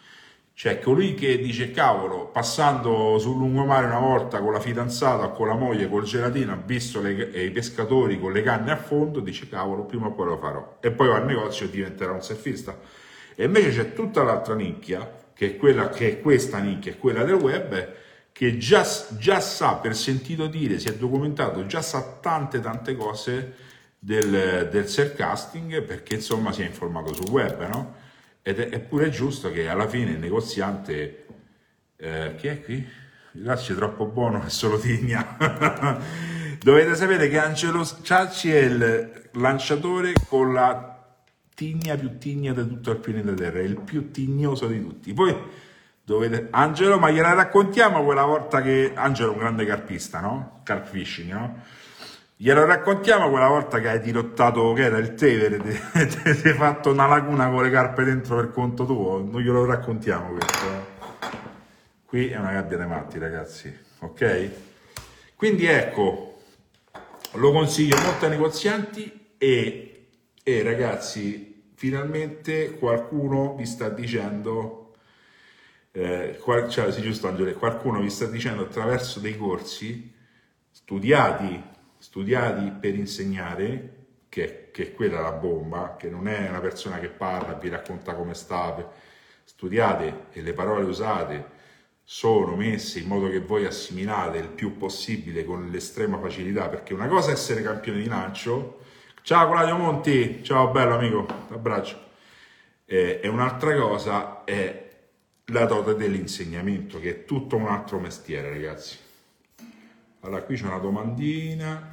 c'è 0.54 0.80
colui 0.80 1.14
che 1.14 1.38
dice 1.38 1.70
cavolo, 1.70 2.28
passando 2.28 3.18
sul 3.18 3.36
lungomare 3.36 3.86
una 3.86 3.98
volta 3.98 4.40
con 4.40 4.52
la 4.52 4.60
fidanzata, 4.60 5.28
con 5.28 5.48
la 5.48 5.54
moglie, 5.54 5.86
col 5.88 6.04
gelatino, 6.04 6.52
ha 6.52 6.62
visto 6.64 7.02
le, 7.02 7.12
i 7.44 7.50
pescatori 7.50 8.18
con 8.18 8.32
le 8.32 8.42
canne 8.42 8.70
a 8.70 8.76
fondo, 8.76 9.20
dice 9.20 9.50
cavolo, 9.50 9.84
prima 9.84 10.06
o 10.06 10.12
poi 10.12 10.26
lo 10.28 10.38
farò. 10.38 10.78
E 10.80 10.92
poi 10.92 11.08
va 11.08 11.16
al 11.16 11.26
negozio 11.26 11.66
e 11.66 11.70
diventerà 11.70 12.12
un 12.12 12.22
surfista. 12.22 12.78
E 13.34 13.44
invece 13.44 13.70
c'è 13.70 13.92
tutta 13.92 14.22
l'altra 14.22 14.54
nicchia 14.54 15.25
che 15.37 15.49
è, 15.49 15.57
quella, 15.59 15.90
che 15.90 16.09
è 16.09 16.21
questa 16.23 16.59
nicchia, 16.59 16.93
è 16.93 16.99
quella 16.99 17.23
del 17.23 17.35
web, 17.35 17.93
che 18.33 18.57
già, 18.57 18.87
già 19.19 19.38
sa 19.38 19.75
per 19.75 19.95
sentito 19.95 20.47
dire, 20.47 20.78
si 20.78 20.88
è 20.88 20.95
documentato, 20.95 21.66
già 21.66 21.83
sa 21.83 22.00
tante 22.21 22.61
tante 22.61 22.97
cose 22.97 23.55
del, 23.99 24.69
del 24.71 24.88
surcasting 24.88 25.83
perché 25.83 26.14
insomma 26.14 26.52
si 26.52 26.62
è 26.62 26.64
informato 26.66 27.12
sul 27.12 27.28
web, 27.28 27.69
no? 27.69 27.95
Ed 28.40 28.61
è, 28.61 28.70
è 28.70 28.81
pure 28.81 29.11
giusto 29.11 29.51
che 29.51 29.68
alla 29.68 29.87
fine 29.87 30.12
il 30.12 30.18
negoziante, 30.18 31.27
eh, 31.96 32.35
chi 32.38 32.46
è 32.46 32.62
qui? 32.62 32.88
Grazie, 33.33 33.75
troppo 33.75 34.07
buono, 34.07 34.42
è 34.42 34.49
solo 34.49 34.79
Tigna. 34.79 35.37
Dovete 36.59 36.94
sapere 36.94 37.29
che 37.29 37.38
Angelo 37.38 37.85
Ciacci 37.85 38.51
è 38.51 38.61
il 38.61 39.29
lanciatore 39.33 40.14
con 40.29 40.55
la 40.55 40.95
tigna 41.57 41.97
più 41.97 42.19
tigna 42.19 42.53
di 42.53 42.69
tutto 42.69 42.90
il 42.90 42.99
pianeta 42.99 43.33
Terra, 43.33 43.59
è 43.59 43.62
il 43.62 43.81
più 43.81 44.11
tignoso 44.11 44.66
di 44.66 44.81
tutti. 44.81 45.12
Poi 45.14 45.35
dovete... 46.05 46.49
Angelo, 46.51 46.99
ma 46.99 47.11
gliela 47.11 47.33
raccontiamo 47.33 48.05
quella 48.05 48.25
volta 48.25 48.61
che... 48.61 48.92
Angelo 48.95 49.31
è 49.31 49.33
un 49.33 49.38
grande 49.38 49.64
carpista, 49.64 50.21
no? 50.21 50.61
Carp 50.62 50.87
fishing, 50.87 51.33
no? 51.33 51.62
Glielo 52.37 52.66
raccontiamo 52.66 53.31
quella 53.31 53.49
volta 53.49 53.81
che 53.81 53.88
hai 53.88 54.01
dirottato, 54.01 54.75
che 54.75 54.83
era 54.83 54.99
il 54.99 55.14
Tevere, 55.14 55.57
ti 55.59 56.49
hai 56.49 56.53
fatto 56.53 56.90
una 56.90 57.07
laguna 57.07 57.49
con 57.49 57.62
le 57.62 57.71
carpe 57.71 58.05
dentro 58.05 58.37
per 58.37 58.53
conto 58.53 58.85
tuo, 58.85 59.23
non 59.23 59.40
glielo 59.40 59.64
raccontiamo 59.64 60.35
questo. 60.35 60.66
Eh? 60.66 60.95
Qui 62.05 62.29
è 62.29 62.37
una 62.37 62.53
gabbia 62.53 62.77
dei 62.77 62.87
matti, 62.87 63.19
ragazzi, 63.19 63.75
ok? 64.01 64.51
Quindi 65.35 65.64
ecco, 65.64 66.42
lo 67.33 67.53
consiglio 67.53 67.97
molto 68.03 68.27
ai 68.27 68.31
negozianti 68.33 69.29
e 69.38 69.95
e 70.48 70.62
ragazzi, 70.62 71.72
finalmente 71.74 72.78
qualcuno 72.78 73.56
vi 73.56 73.66
sta 73.66 73.88
dicendo, 73.88 74.94
eh, 75.90 76.38
qual, 76.40 76.70
cioè, 76.70 76.92
sì, 76.92 77.02
giusto 77.02 77.26
Angelo, 77.26 77.52
qualcuno 77.54 77.98
vi 78.00 78.09
sta 78.11 78.26
dicendo 78.26 78.62
attraverso 78.62 79.18
dei 79.18 79.37
corsi 79.37 80.14
studiati, 80.70 81.61
studiati 81.98 82.70
per 82.78 82.94
insegnare, 82.94 84.04
che, 84.28 84.68
che 84.70 84.82
è 84.85 84.94
quella 84.94 85.20
la 85.20 85.32
bomba, 85.32 85.96
che 85.98 86.09
non 86.09 86.28
è 86.28 86.48
una 86.48 86.61
persona 86.61 87.00
che 87.00 87.09
parla 87.09 87.54
vi 87.54 87.68
racconta 87.68 88.14
come 88.14 88.35
sta, 88.35 88.92
studiate 89.42 90.26
e 90.30 90.42
le 90.42 90.52
parole 90.52 90.85
usate 90.85 91.54
sono 92.04 92.54
messe 92.54 93.00
in 93.00 93.09
modo 93.09 93.28
che 93.28 93.40
voi 93.40 93.66
assimilate 93.66 94.38
il 94.38 94.48
più 94.50 94.76
possibile 94.76 95.44
con 95.44 95.70
l'estrema 95.70 96.20
facilità, 96.20 96.68
perché 96.68 96.94
una 96.94 97.09
cosa 97.09 97.30
è 97.30 97.32
essere 97.32 97.62
campione 97.62 98.00
di 98.00 98.06
lancio, 98.06 98.85
Ciao 99.26 99.50
Claudio 99.50 99.76
Monti, 99.76 100.44
ciao 100.44 100.70
bello 100.70 100.94
amico, 100.94 101.26
abbraccio. 101.50 102.00
Eh, 102.84 103.18
e 103.20 103.26
un'altra 103.26 103.74
cosa 103.74 104.44
è 104.44 104.98
la 105.46 105.64
dote 105.64 105.96
dell'insegnamento, 105.96 107.00
che 107.00 107.10
è 107.10 107.24
tutto 107.24 107.56
un 107.56 107.66
altro 107.66 107.98
mestiere, 107.98 108.50
ragazzi. 108.50 108.96
Allora, 110.20 110.44
qui 110.44 110.54
c'è 110.54 110.66
una 110.66 110.78
domandina. 110.78 111.92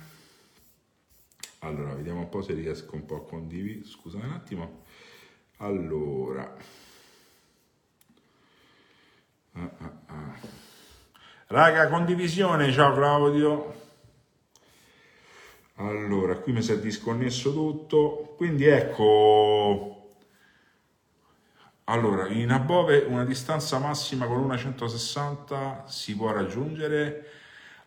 Allora, 1.62 1.96
vediamo 1.96 2.20
un 2.20 2.30
po' 2.30 2.44
se 2.44 2.54
riesco 2.54 2.94
un 2.94 3.06
po' 3.08 3.16
a 3.16 3.24
condividere. 3.26 3.90
Scusate 3.90 4.24
un 4.24 4.32
attimo. 4.32 4.84
Allora. 5.58 6.56
Ah, 9.54 9.72
ah, 9.80 10.02
ah. 10.06 10.40
Raga, 11.48 11.90
condivisione, 11.90 12.72
ciao 12.72 12.94
Claudio. 12.94 13.82
Allora, 15.84 16.38
qui 16.38 16.54
mi 16.54 16.62
si 16.62 16.72
è 16.72 16.80
disconnesso 16.80 17.52
tutto, 17.52 18.36
quindi 18.38 18.64
ecco, 18.66 20.14
allora, 21.86 22.30
in 22.30 22.52
Above 22.52 23.00
una 23.00 23.26
distanza 23.26 23.80
massima 23.80 24.26
con 24.26 24.38
una 24.38 24.56
160 24.56 25.84
si 25.86 26.16
può 26.16 26.32
raggiungere. 26.32 27.26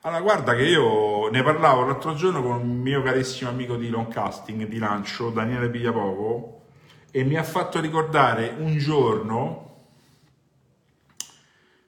Allora, 0.02 0.20
guarda 0.20 0.54
che 0.54 0.64
io 0.64 1.30
ne 1.30 1.42
parlavo 1.42 1.86
l'altro 1.86 2.14
giorno 2.14 2.42
con 2.42 2.60
un 2.60 2.76
mio 2.80 3.02
carissimo 3.02 3.48
amico 3.48 3.76
di 3.76 3.88
long 3.88 4.08
casting, 4.08 4.66
di 4.66 4.78
lancio, 4.78 5.30
Daniele 5.30 5.70
Pigliapoco, 5.70 6.64
e 7.10 7.24
mi 7.24 7.36
ha 7.36 7.42
fatto 7.42 7.80
ricordare 7.80 8.54
un 8.58 8.76
giorno 8.76 9.64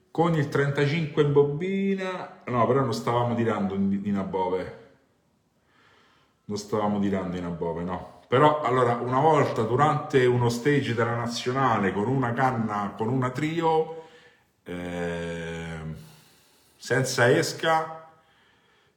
con 0.09 0.33
il 0.33 0.49
35 0.49 1.21
in 1.21 1.31
bobina, 1.31 2.41
no, 2.45 2.65
però 2.65 2.81
non 2.81 2.93
stavamo 2.93 3.35
tirando 3.35 3.75
in, 3.75 4.01
in 4.03 4.17
Above, 4.17 4.78
non 6.49 6.57
stavamo 6.57 6.99
tirando 6.99 7.37
in 7.37 7.45
above, 7.45 7.83
no. 7.83 8.21
Però 8.27 8.61
allora 8.61 8.95
una 8.95 9.19
volta 9.19 9.61
durante 9.61 10.25
uno 10.25 10.49
stage 10.49 10.95
della 10.95 11.15
nazionale 11.15 11.93
con 11.93 12.07
una 12.07 12.33
canna, 12.33 12.93
con 12.97 13.07
una 13.07 13.29
trio, 13.29 14.07
eh, 14.63 15.79
senza 16.75 17.29
esca, 17.29 18.09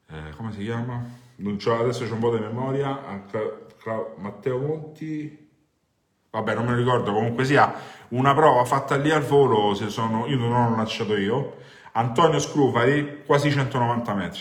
eh, 0.08 0.34
come 0.36 0.52
si 0.52 0.64
chiama? 0.64 1.20
Non 1.36 1.58
adesso 1.78 2.04
c'è 2.04 2.10
un 2.10 2.18
po' 2.20 2.34
di 2.34 2.42
memoria, 2.42 3.00
Matteo 4.16 4.58
Monti, 4.58 5.50
vabbè 6.30 6.54
non 6.54 6.64
me 6.64 6.70
lo 6.70 6.76
ricordo, 6.76 7.12
comunque 7.12 7.44
sia 7.44 7.74
una 8.08 8.34
prova 8.34 8.64
fatta 8.64 8.96
lì 8.96 9.10
al 9.10 9.22
volo, 9.22 9.74
se 9.74 9.88
sono, 9.88 10.26
io 10.26 10.36
non 10.38 10.70
l'ho 10.70 10.76
lanciato 10.76 11.16
io, 11.16 11.56
Antonio 11.92 12.38
Scrufari, 12.38 13.24
quasi 13.26 13.50
190 13.50 14.14
metri. 14.14 14.40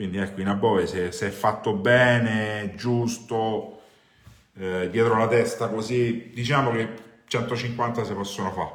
Quindi 0.00 0.16
ecco, 0.16 0.40
in 0.40 0.48
Above 0.48 0.86
se, 0.86 1.12
se 1.12 1.26
è 1.26 1.30
fatto 1.30 1.74
bene, 1.74 2.72
giusto, 2.74 3.82
eh, 4.56 4.88
dietro 4.90 5.18
la 5.18 5.28
testa 5.28 5.68
così, 5.68 6.30
diciamo 6.32 6.70
che 6.70 6.88
150 7.26 8.04
si 8.04 8.14
possono 8.14 8.50
fare. 8.50 8.72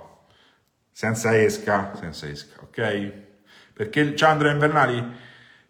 Senza 0.92 1.36
esca, 1.36 1.94
senza 1.96 2.30
esca, 2.30 2.62
ok? 2.62 3.12
Perché 3.74 4.14
c'è 4.14 4.28
Andrea 4.28 4.52
Invernali? 4.52 5.04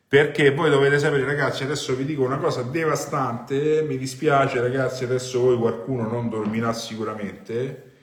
Perché 0.05 0.51
voi 0.51 0.69
dovete 0.69 0.99
sapere, 0.99 1.23
ragazzi, 1.23 1.63
adesso 1.63 1.95
vi 1.95 2.03
dico 2.03 2.23
una 2.23 2.37
cosa 2.37 2.61
devastante, 2.61 3.81
mi 3.87 3.97
dispiace 3.97 4.59
ragazzi, 4.59 5.05
adesso 5.05 5.39
voi 5.39 5.57
qualcuno 5.57 6.05
non 6.05 6.27
dormirà 6.27 6.73
sicuramente, 6.73 7.93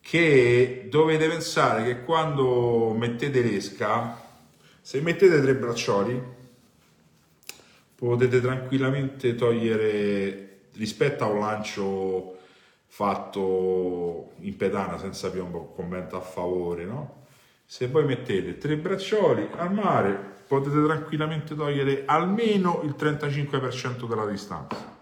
che 0.00 0.88
dovete 0.90 1.28
pensare 1.28 1.84
che 1.84 2.02
quando 2.02 2.92
mettete 2.98 3.40
l'esca, 3.40 4.20
se 4.80 5.00
mettete 5.00 5.40
tre 5.40 5.54
braccioli, 5.54 6.40
potete 8.02 8.40
tranquillamente 8.40 9.36
togliere 9.36 10.70
rispetto 10.72 11.22
a 11.22 11.28
un 11.28 11.38
lancio 11.38 12.36
fatto 12.88 14.32
in 14.40 14.56
pedana 14.56 14.98
senza 14.98 15.30
piombo, 15.30 15.66
commento 15.66 16.16
a 16.16 16.20
favore, 16.20 16.84
no? 16.84 17.26
Se 17.64 17.86
voi 17.86 18.04
mettete 18.04 18.58
tre 18.58 18.76
braccioli 18.76 19.48
al 19.56 19.72
mare, 19.72 20.14
potete 20.48 20.82
tranquillamente 20.82 21.54
togliere 21.54 22.02
almeno 22.04 22.80
il 22.82 22.96
35% 22.98 24.08
della 24.08 24.26
distanza, 24.26 24.98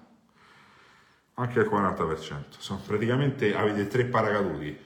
anche 1.35 1.59
il 1.59 1.71
40%. 1.71 2.43
Sono, 2.59 2.83
praticamente 2.87 3.57
avete 3.57 3.89
tre 3.89 4.05
paracaduti. 4.05 4.79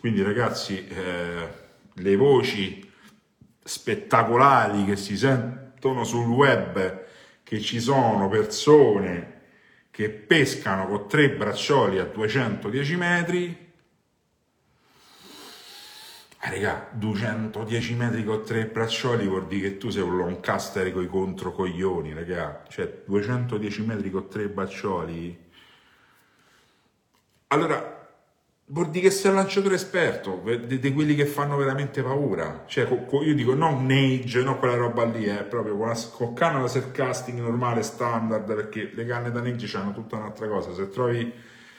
Quindi 0.00 0.22
ragazzi, 0.22 0.86
eh, 0.86 1.48
le 1.94 2.16
voci 2.16 2.90
spettacolari 3.64 4.84
che 4.84 4.96
si 4.96 5.16
sentono 5.16 5.61
sul 6.04 6.28
web, 6.28 7.04
che 7.42 7.60
ci 7.60 7.80
sono 7.80 8.28
persone 8.28 9.40
che 9.90 10.08
pescano 10.08 10.86
con 10.86 11.08
tre 11.08 11.30
braccioli 11.30 11.98
a 11.98 12.04
210 12.04 12.96
metri, 12.96 13.62
Ah, 16.44 16.48
regà, 16.50 16.88
210 16.90 17.94
metri 17.94 18.24
con 18.24 18.44
tre 18.44 18.66
braccioli 18.66 19.28
vuol 19.28 19.46
dire 19.46 19.70
che 19.70 19.78
tu 19.78 19.90
sei 19.90 20.02
un 20.02 20.18
Lancaster 20.18 20.92
con 20.92 21.04
i 21.04 21.06
controcoglioni, 21.06 22.12
regà. 22.12 22.64
Cioè, 22.68 23.02
210 23.04 23.82
metri 23.84 24.10
con 24.10 24.28
tre 24.28 24.48
braccioli. 24.48 25.50
Allora, 27.46 28.01
vuol 28.72 28.88
dire 28.88 29.08
che 29.08 29.10
sei 29.10 29.30
un 29.30 29.36
lanciatore 29.36 29.74
esperto, 29.74 30.42
di, 30.66 30.92
quelli 30.92 31.14
che 31.14 31.26
fanno 31.26 31.56
veramente 31.56 32.02
paura. 32.02 32.64
Cioè, 32.66 32.88
io 33.22 33.34
dico, 33.34 33.54
non 33.54 33.86
Nage, 33.86 34.42
non 34.42 34.58
quella 34.58 34.76
roba 34.76 35.04
lì, 35.04 35.26
eh, 35.26 35.44
proprio 35.44 35.76
con, 35.76 35.88
la, 35.88 35.98
con 36.12 36.32
canna 36.32 36.60
da 36.60 36.68
surcasting 36.68 37.38
normale, 37.38 37.82
standard, 37.82 38.44
perché 38.44 38.90
le 38.94 39.04
canne 39.04 39.30
da 39.30 39.40
Nage 39.40 39.76
hanno 39.76 39.92
tutta 39.92 40.16
un'altra 40.16 40.48
cosa. 40.48 40.72
Se 40.72 40.88
trovi, 40.88 41.30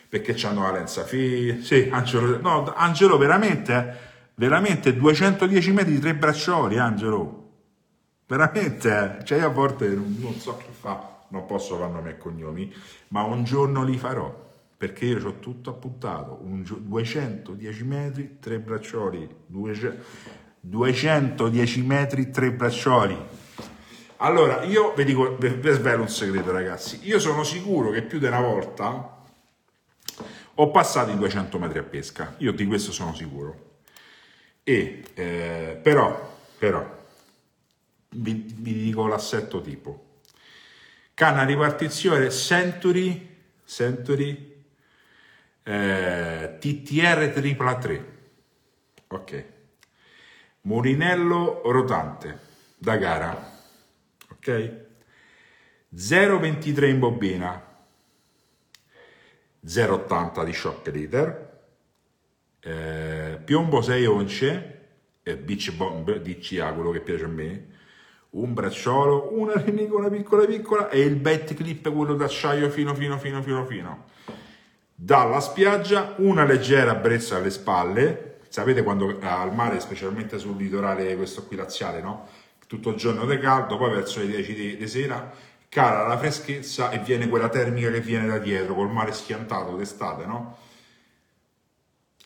perché 0.08 0.36
hanno 0.46 0.62
la 0.62 0.72
lenza 0.72 1.04
fi... 1.04 1.62
Sì, 1.62 1.90
Angelo, 1.92 2.40
no, 2.40 2.74
Angelo 2.76 3.18
veramente... 3.18 3.74
Eh, 3.74 4.12
veramente 4.36 4.96
210 4.96 5.72
metri 5.72 5.94
di 5.94 6.00
tre 6.00 6.16
braccioli, 6.16 6.78
Angelo. 6.78 7.42
Veramente, 8.26 9.18
eh? 9.20 9.26
cioè 9.26 9.40
io 9.40 9.48
a 9.48 9.50
volte 9.50 9.88
non, 9.90 10.16
non 10.20 10.34
so 10.40 10.58
chi 10.58 10.72
fa, 10.72 11.26
non 11.30 11.46
posso 11.46 11.78
fare 11.78 11.92
nomi 11.92 12.10
e 12.10 12.18
cognomi, 12.18 12.74
ma 13.10 13.24
un 13.24 13.44
giorno 13.44 13.84
li 13.84 13.98
farò, 13.98 14.43
perché 14.84 15.06
io 15.06 15.26
ho 15.26 15.40
tutto 15.40 15.70
appuntato, 15.70 16.40
un, 16.42 16.62
210 16.62 17.84
metri, 17.86 18.40
tre 18.42 18.60
braccioli, 18.60 19.34
210 19.46 21.82
metri, 21.84 22.30
tre 22.32 22.52
braccioli. 22.52 23.18
Allora, 24.18 24.64
io 24.64 24.94
vi 24.94 25.06
dico, 25.06 25.38
vi 25.38 25.72
svelo 25.72 26.02
un 26.02 26.10
segreto 26.10 26.52
ragazzi, 26.52 27.00
io 27.04 27.18
sono 27.20 27.46
sicuro 27.46 27.92
che 27.92 28.02
più 28.02 28.20
di 28.20 28.26
una 28.26 28.42
volta 28.42 29.24
ho 30.56 30.70
passato 30.70 31.12
i 31.12 31.16
200 31.16 31.58
metri 31.60 31.80
a 31.80 31.84
pesca, 31.84 32.36
io 32.40 32.52
di 32.52 32.66
questo 32.66 32.92
sono 32.92 33.16
sicuro. 33.16 33.78
E 34.66 35.02
eh, 35.14 35.80
però, 35.82 36.38
però 36.58 37.06
vi, 38.10 38.54
vi, 38.54 38.74
dico 38.74 39.08
l'assetto 39.08 39.62
tipo. 39.62 40.20
Canna 41.14 41.46
ripartizione 41.46 42.30
Century 42.30 43.32
Century 43.66 44.53
eh, 45.64 46.58
TTR 46.60 47.32
tripla 47.34 47.78
3 47.78 48.14
ok. 49.14 49.46
Murinello 50.62 51.62
rotante 51.66 52.40
da 52.78 52.98
gara. 52.98 53.52
Ok. 54.32 54.82
0,23 55.96 56.88
in 56.88 57.00
bobina. 57.00 57.72
0,80 59.66 60.44
di 60.44 60.54
shock 60.54 60.88
leader. 60.88 61.52
Eh, 62.60 63.42
piombo 63.44 63.82
6 63.82 64.06
once, 64.06 64.82
eh, 65.22 65.38
beach 65.38 65.74
bomb, 65.74 66.18
DCA, 66.18 66.72
quello 66.74 66.92
che 66.92 67.02
piace 67.02 67.26
a 67.26 67.28
me, 67.28 67.68
un 68.32 68.54
bracciolo, 68.54 69.38
una 69.38 69.54
renicola 69.62 70.10
piccola 70.10 70.46
piccola 70.46 70.90
e 70.90 71.02
il 71.02 71.18
bet 71.18 71.54
clip, 71.56 71.92
quello 71.92 72.16
d'acciaio 72.16 72.70
fino 72.70 72.96
fino 72.96 73.18
fino 73.18 73.42
fino 73.42 73.66
fino. 73.66 74.06
Dalla 75.04 75.42
spiaggia 75.42 76.14
una 76.20 76.46
leggera 76.46 76.96
brezza 76.96 77.36
alle 77.36 77.50
spalle, 77.50 78.38
sapete 78.48 78.84
quando 78.84 79.20
al 79.20 79.54
mare, 79.54 79.82
specialmente 79.82 80.40
sul 80.40 80.56
litorale 80.56 81.18
questo 81.18 81.46
qui 81.46 81.58
laziale, 81.58 82.02
no? 82.02 82.30
Tutto 82.68 82.92
il 82.92 82.96
giorno 82.96 83.26
di 83.26 83.38
caldo, 83.38 83.76
poi 83.76 83.92
verso 83.92 84.20
le 84.20 84.28
10 84.28 84.54
di, 84.54 84.78
di 84.78 84.88
sera 84.88 85.30
cala 85.68 86.08
la 86.08 86.18
freschezza 86.18 86.90
e 86.92 87.00
viene 87.00 87.28
quella 87.28 87.50
termica 87.50 87.92
che 87.92 88.00
viene 88.00 88.28
da 88.28 88.38
dietro, 88.38 88.76
col 88.76 88.92
mare 88.92 89.12
schiantato 89.12 89.76
d'estate, 89.76 90.26
no? 90.26 90.58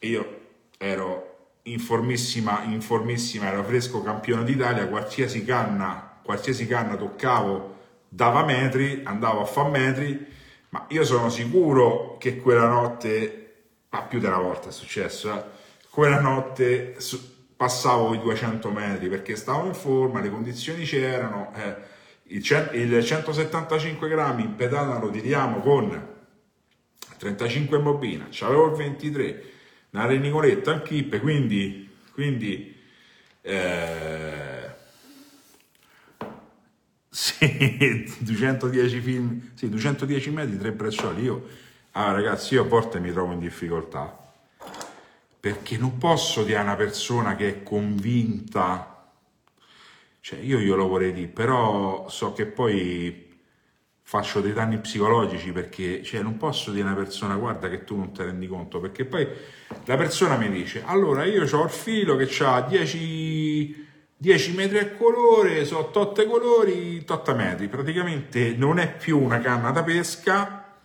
io 0.02 0.42
ero 0.78 1.56
in 1.64 1.80
formissima, 1.80 2.62
in 2.62 2.82
formissima, 2.82 3.48
ero 3.48 3.64
fresco 3.64 4.04
campione 4.04 4.44
d'Italia, 4.44 4.86
qualsiasi 4.88 5.44
canna, 5.44 6.20
qualsiasi 6.22 6.68
canna 6.68 6.96
toccavo 6.96 7.76
dava 8.08 8.46
metri, 8.46 9.02
andavo 9.04 9.42
a 9.42 9.46
fare 9.46 9.70
metri, 9.70 10.36
ma 10.78 10.86
io 10.90 11.04
sono 11.04 11.30
sicuro 11.30 12.18
che 12.20 12.38
quella 12.38 12.68
notte, 12.68 13.54
ma 13.90 14.04
più 14.04 14.20
una 14.20 14.38
volta 14.38 14.70
è 14.70 14.72
successo, 14.72 15.34
eh, 15.34 15.44
quella 15.90 16.20
notte 16.22 16.96
passavo 17.56 18.14
i 18.14 18.20
200 18.20 18.70
metri 18.70 19.10
perché 19.10 19.36
stavo 19.36 19.66
in 19.66 19.74
forma, 19.74 20.22
le 20.22 20.30
condizioni 20.30 20.84
c'erano, 20.84 21.52
eh, 21.56 21.76
il, 22.26 22.70
il 22.74 23.04
175 23.04 24.08
grammi 24.08 24.44
in 24.44 24.56
pedana 24.56 25.00
lo 25.00 25.10
tiriamo 25.10 25.60
con 25.62 26.16
35 27.18 27.78
in 27.78 27.84
bobina, 27.84 28.28
c'avevo 28.30 28.68
il 28.68 28.76
23, 28.76 29.44
una 29.92 30.06
renicoletta 30.06 30.72
al 30.72 30.84
clip, 30.84 31.20
quindi, 31.20 31.90
quindi 32.14 32.76
eh, 33.42 34.57
sì, 37.20 38.14
210 38.20 39.00
film, 39.00 39.50
sì, 39.56 39.70
210 39.70 40.30
metri, 40.30 40.56
tre 40.56 40.72
braccioli. 40.72 41.24
Io, 41.24 41.48
ah, 41.94 42.12
ragazzi, 42.12 42.54
io 42.54 42.62
a 42.62 42.68
volte 42.68 43.00
mi 43.00 43.12
trovo 43.12 43.34
in 43.34 43.40
difficoltà 43.40 44.26
perché 45.40 45.78
non 45.78 45.98
posso 45.98 46.44
dire 46.44 46.60
a 46.60 46.62
una 46.62 46.76
persona 46.76 47.36
che 47.36 47.48
è 47.50 47.64
convinta, 47.64 49.10
cioè 50.20 50.38
io 50.38 50.60
glielo 50.60 50.88
vorrei 50.88 51.12
dire, 51.12 51.28
però 51.28 52.08
so 52.08 52.34
che 52.34 52.46
poi 52.46 53.40
faccio 54.04 54.40
dei 54.40 54.54
danni 54.54 54.78
psicologici 54.78 55.52
perché 55.52 56.04
cioè, 56.04 56.22
non 56.22 56.38
posso 56.38 56.72
dire 56.72 56.88
a 56.88 56.92
una 56.92 57.02
persona 57.02 57.36
guarda 57.36 57.68
che 57.68 57.84
tu 57.84 57.98
non 57.98 58.12
ti 58.12 58.22
rendi 58.22 58.46
conto 58.48 58.80
perché 58.80 59.06
poi 59.06 59.28
la 59.86 59.98
persona 59.98 60.38
mi 60.38 60.50
dice 60.50 60.82
allora 60.86 61.26
io 61.26 61.44
ho 61.44 61.64
il 61.64 61.70
filo 61.70 62.16
che 62.16 62.30
ha 62.44 62.62
10, 62.62 63.87
10 64.18 64.54
metri 64.56 64.80
a 64.80 64.92
colore 64.92 65.66
so 65.66 65.92
8 65.94 66.28
colori 66.28 67.04
8 67.08 67.36
metri 67.36 67.68
praticamente 67.68 68.56
non 68.56 68.80
è 68.80 68.92
più 68.92 69.20
una 69.20 69.40
canna 69.40 69.72
da 69.72 69.84
pesca 69.84 70.76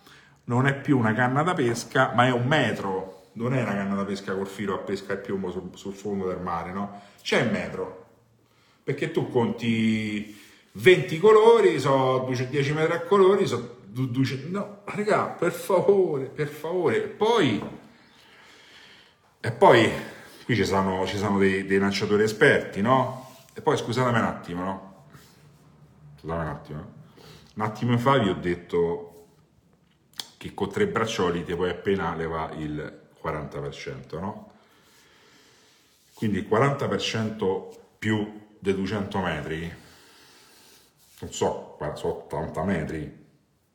non 0.45 0.67
è 0.67 0.75
più 0.75 0.97
una 0.97 1.13
canna 1.13 1.41
da 1.41 1.53
pesca 1.53 2.11
ma 2.15 2.27
è 2.27 2.31
un 2.31 2.45
metro 2.45 3.29
non 3.33 3.55
è 3.55 3.61
una 3.61 3.73
canna 3.73 3.95
da 3.95 4.05
pesca 4.05 4.33
col 4.35 4.47
filo 4.47 4.75
a 4.75 4.79
pesca 4.79 5.13
e 5.13 5.17
piombo 5.17 5.49
sul, 5.49 5.69
sul 5.73 5.93
fondo 5.93 6.27
del 6.27 6.39
mare 6.39 6.71
no 6.71 7.01
c'è 7.21 7.41
il 7.41 7.51
metro 7.51 8.05
perché 8.83 9.11
tu 9.11 9.29
conti 9.29 10.41
20 10.73 11.19
colori, 11.19 11.79
so 11.79 12.27
10 12.29 12.73
metri 12.73 12.93
a 12.93 13.01
colori, 13.01 13.45
so 13.45 13.77
200... 13.85 14.49
No, 14.49 14.81
raga, 14.85 15.25
per 15.27 15.51
favore, 15.51 16.25
per 16.25 16.47
favore. 16.47 17.01
Poi, 17.01 17.61
e 19.39 19.51
poi 19.51 19.91
qui 20.45 20.55
ci 20.55 20.65
sono, 20.65 21.05
ci 21.05 21.17
sono 21.17 21.37
dei, 21.37 21.65
dei, 21.65 21.77
lanciatori 21.77 22.23
esperti, 22.23 22.81
no? 22.81 23.22
E 23.53 23.61
poi 23.61 23.77
scusatemi 23.77 24.19
un 24.19 24.25
attimo, 24.25 24.63
no? 24.63 25.05
Scusate 26.19 26.41
un 26.41 26.47
attimo. 26.47 26.91
Un 27.55 27.61
attimo 27.61 27.97
fa 27.97 28.17
vi 28.17 28.29
ho 28.29 28.35
detto 28.35 29.27
che 30.37 30.53
con 30.53 30.71
tre 30.71 30.87
braccioli 30.87 31.43
ti 31.43 31.55
puoi 31.55 31.69
appena 31.69 32.15
levare 32.15 32.55
il 32.55 33.01
40%, 33.21 34.19
no? 34.19 34.51
Quindi 36.13 36.39
il 36.39 36.47
40% 36.49 37.69
più 37.99 38.41
dei 38.59 38.73
200 38.73 39.19
metri 39.19 39.81
non 41.23 41.31
so, 41.31 41.77
sono 41.93 42.13
80 42.25 42.63
metri, 42.63 43.25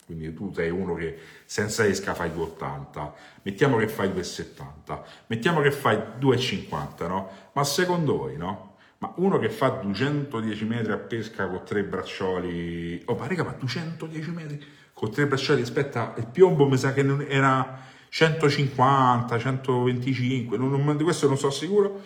quindi 0.04 0.32
tu 0.34 0.52
sei 0.52 0.70
uno 0.70 0.94
che 0.94 1.18
senza 1.46 1.86
esca 1.86 2.14
fai 2.14 2.30
2,80, 2.30 3.12
mettiamo 3.42 3.78
che 3.78 3.88
fai 3.88 4.08
2,70, 4.10 5.02
mettiamo 5.26 5.60
che 5.60 5.70
fai 5.70 5.96
2,50, 5.96 7.06
no? 7.06 7.30
Ma 7.52 7.64
secondo 7.64 8.16
voi, 8.16 8.36
no? 8.36 8.67
Ma 9.00 9.12
uno 9.16 9.38
che 9.38 9.48
fa 9.48 9.68
210 9.68 10.64
metri 10.64 10.92
a 10.92 10.98
pesca 10.98 11.46
con 11.46 11.62
tre 11.64 11.84
braccioli, 11.84 13.02
oh 13.06 13.14
ma 13.14 13.28
raga, 13.28 13.44
ma 13.44 13.52
210 13.52 14.30
metri 14.30 14.64
con 14.92 15.12
tre 15.12 15.26
braccioli, 15.28 15.62
aspetta, 15.62 16.14
il 16.18 16.26
piombo 16.26 16.66
mi 16.66 16.76
sa 16.76 16.92
che 16.92 17.06
era 17.28 17.80
150, 18.08 19.38
125, 19.38 20.58
non, 20.58 20.96
di 20.96 21.04
questo 21.04 21.28
non 21.28 21.38
sono 21.38 21.52
sicuro, 21.52 22.02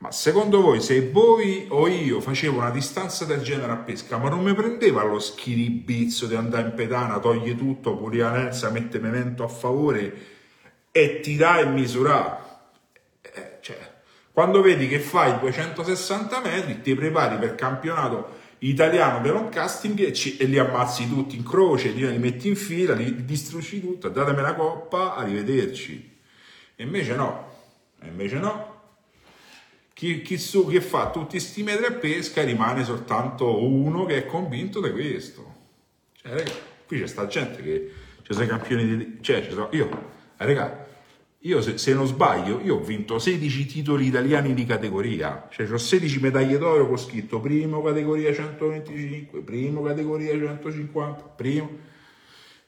Ma 0.00 0.12
secondo 0.12 0.60
voi, 0.60 0.80
se 0.80 1.10
voi 1.10 1.66
o 1.70 1.88
io 1.88 2.20
facevo 2.20 2.58
una 2.58 2.70
distanza 2.70 3.24
del 3.24 3.40
genere 3.40 3.72
a 3.72 3.76
pesca, 3.76 4.16
ma 4.18 4.28
non 4.28 4.44
mi 4.44 4.54
prendeva 4.54 5.02
lo 5.02 5.18
schiribizzo 5.18 6.26
di 6.26 6.36
andare 6.36 6.68
in 6.68 6.74
pedana, 6.74 7.18
toglie 7.18 7.56
tutto, 7.56 7.96
pure 7.96 8.18
la 8.18 8.32
lenza, 8.32 8.70
mette 8.70 9.00
memento 9.00 9.42
a 9.42 9.48
favore 9.48 10.36
e 10.92 11.20
ti 11.20 11.36
dà 11.36 11.58
e 11.58 11.66
misura? 11.66 12.47
Quando 14.38 14.62
vedi 14.62 14.86
che 14.86 15.00
fai 15.00 15.36
260 15.40 16.40
metri, 16.42 16.80
ti 16.80 16.94
prepari 16.94 17.38
per 17.38 17.56
campionato 17.56 18.36
italiano 18.58 19.20
per 19.20 19.34
un 19.34 19.48
casting 19.48 19.98
e, 19.98 20.12
ci, 20.12 20.36
e, 20.36 20.44
li 20.44 20.60
ammazzi 20.60 21.08
tutti 21.08 21.34
in 21.34 21.42
croce, 21.42 21.88
li, 21.88 22.08
li 22.08 22.18
metti 22.18 22.46
in 22.46 22.54
fila, 22.54 22.94
li 22.94 23.24
distruggi 23.24 23.80
tutto, 23.80 24.08
datemi 24.08 24.40
la 24.42 24.54
coppa, 24.54 25.16
arrivederci. 25.16 26.18
E 26.76 26.82
invece 26.84 27.16
no, 27.16 27.50
e 28.00 28.06
invece 28.06 28.36
no 28.36 28.82
chi, 29.92 30.22
chi, 30.22 30.38
su, 30.38 30.68
chi 30.68 30.78
fa 30.78 31.10
tutti 31.10 31.30
questi 31.30 31.64
metri 31.64 31.86
a 31.86 31.92
pesca 31.94 32.44
rimane 32.44 32.84
soltanto 32.84 33.60
uno 33.60 34.04
che 34.04 34.18
è 34.18 34.26
convinto 34.26 34.80
di 34.80 34.92
questo. 34.92 35.54
Cioè, 36.12 36.30
raga, 36.30 36.52
qui 36.86 37.00
c'è 37.00 37.08
sta 37.08 37.26
gente 37.26 37.60
che 37.60 37.92
ci 38.22 38.34
sono 38.34 38.46
campioni 38.46 38.96
di... 38.96 39.18
Cioè, 39.20 39.42
ci 39.42 39.76
io, 39.76 40.12
raga, 40.36 40.86
io 41.42 41.60
se, 41.62 41.78
se, 41.78 41.94
non 41.94 42.06
sbaglio, 42.06 42.60
io 42.60 42.76
ho 42.76 42.80
vinto 42.80 43.18
16 43.18 43.66
titoli 43.66 44.06
italiani 44.06 44.54
di 44.54 44.64
categoria, 44.64 45.48
cioè 45.50 45.70
ho 45.70 45.78
16 45.78 46.20
medaglie 46.20 46.58
d'oro 46.58 46.88
con 46.88 46.98
scritto 46.98 47.40
primo 47.40 47.80
categoria 47.82 48.32
125, 48.32 49.42
primo 49.42 49.82
categoria 49.82 50.32
150, 50.32 51.22
primo... 51.24 51.86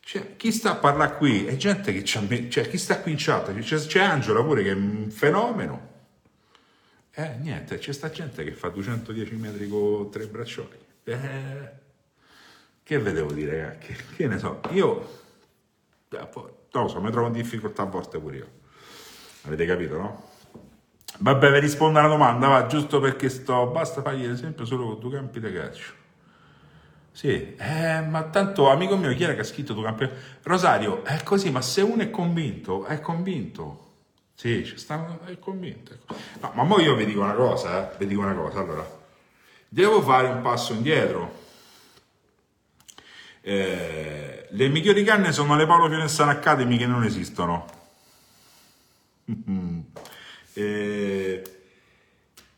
Cioè, 0.02 0.36
chi 0.36 0.50
sta 0.50 0.72
a 0.72 0.76
parlare 0.76 1.16
qui 1.16 1.44
è 1.44 1.56
gente 1.56 1.92
che 1.92 2.02
c'ha... 2.04 2.22
Cioè, 2.48 2.68
chi 2.68 2.78
sta 2.78 3.00
qui 3.00 3.12
in 3.12 3.16
chat? 3.18 3.52
C'è, 3.58 3.76
c'è 3.78 4.00
Angela 4.00 4.42
pure 4.42 4.62
che 4.62 4.70
è 4.70 4.74
un 4.74 5.10
fenomeno, 5.10 5.90
eh, 7.12 7.36
niente, 7.38 7.78
c'è 7.78 7.92
sta 7.92 8.08
gente 8.08 8.44
che 8.44 8.52
fa 8.52 8.68
210 8.68 9.34
metri 9.34 9.68
con 9.68 10.10
tre 10.10 10.26
braccioli. 10.26 10.78
Eh, 11.04 11.70
che 12.82 12.98
vedevo 12.98 13.32
dire? 13.32 13.78
Che, 13.80 13.96
che 14.16 14.26
ne 14.26 14.38
so, 14.38 14.60
io... 14.70 15.18
Eh, 16.08 16.28
non 16.72 16.82
lo 16.84 16.88
so, 16.88 17.00
mi 17.00 17.10
trovo 17.10 17.26
in 17.26 17.32
difficoltà 17.32 17.82
a 17.82 17.86
volte 17.86 18.18
pure 18.18 18.36
io. 18.36 18.59
Avete 19.42 19.66
capito, 19.66 19.96
no? 19.96 20.28
Vabbè, 21.18 21.52
vi 21.52 21.60
rispondo 21.60 21.98
alla 21.98 22.08
domanda, 22.08 22.48
va, 22.48 22.66
giusto 22.66 23.00
perché 23.00 23.28
sto... 23.28 23.66
Basta 23.66 24.02
fargli 24.02 24.26
l'esempio 24.26 24.64
solo 24.64 24.86
con 24.86 25.00
due 25.00 25.12
campi 25.12 25.40
di 25.40 25.52
calcio. 25.52 25.92
Sì, 27.12 27.54
eh, 27.56 28.00
ma 28.00 28.22
tanto, 28.24 28.70
amico 28.70 28.96
mio, 28.96 29.14
chi 29.14 29.24
era 29.24 29.34
che 29.34 29.40
ha 29.40 29.44
scritto 29.44 29.74
due 29.74 29.84
campi? 29.84 30.08
Rosario, 30.42 31.04
è 31.04 31.22
così, 31.22 31.50
ma 31.50 31.60
se 31.60 31.82
uno 31.82 32.02
è 32.02 32.10
convinto, 32.10 32.84
è 32.84 33.00
convinto. 33.00 33.88
Sì, 34.34 34.64
ci 34.64 34.78
stanno, 34.78 35.20
è 35.26 35.38
convinto. 35.38 35.94
No, 36.40 36.52
ma 36.54 36.62
ora 36.62 36.82
io 36.82 36.94
vi 36.94 37.04
dico 37.04 37.20
una 37.20 37.34
cosa, 37.34 37.92
eh? 37.92 37.96
vi 37.98 38.06
dico 38.06 38.22
una 38.22 38.32
cosa, 38.32 38.60
allora, 38.60 38.98
devo 39.68 40.00
fare 40.00 40.28
un 40.28 40.40
passo 40.40 40.72
indietro. 40.72 41.38
Eh, 43.42 44.46
le 44.48 44.68
migliori 44.68 45.04
canne 45.04 45.32
sono 45.32 45.56
le 45.56 45.66
Paolo 45.66 45.88
Fiorensana 45.88 46.30
Academy 46.30 46.78
che 46.78 46.86
non 46.86 47.04
esistono. 47.04 47.79
Eh, 50.54 51.42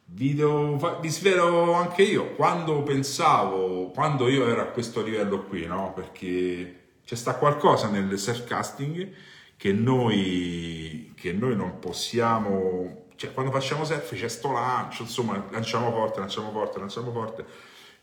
vi, 0.05 0.35
devo, 0.35 0.99
vi 1.01 1.09
svelo 1.09 1.73
anche 1.73 2.03
io, 2.03 2.35
quando 2.35 2.83
pensavo, 2.83 3.91
quando 3.91 4.29
io 4.29 4.47
ero 4.47 4.61
a 4.63 4.67
questo 4.67 5.03
livello 5.03 5.45
qui, 5.45 5.67
no? 5.67 5.93
Perché 5.95 6.81
c'è 7.05 7.15
sta 7.15 7.35
qualcosa 7.37 7.89
nel 7.89 8.19
self-casting 8.19 9.13
che 9.57 9.73
noi, 9.73 11.13
che 11.17 11.33
noi 11.33 11.57
non 11.57 11.79
possiamo, 11.79 13.07
cioè 13.17 13.33
quando 13.33 13.53
facciamo 13.53 13.85
surf 13.85 14.15
c'è 14.15 14.29
sto 14.29 14.53
lancio, 14.53 15.03
insomma 15.03 15.47
lanciamo 15.51 15.91
forte, 15.91 16.21
lanciamo 16.21 16.51
forte, 16.51 16.79
lanciamo 16.79 17.13
forte. 17.13 17.45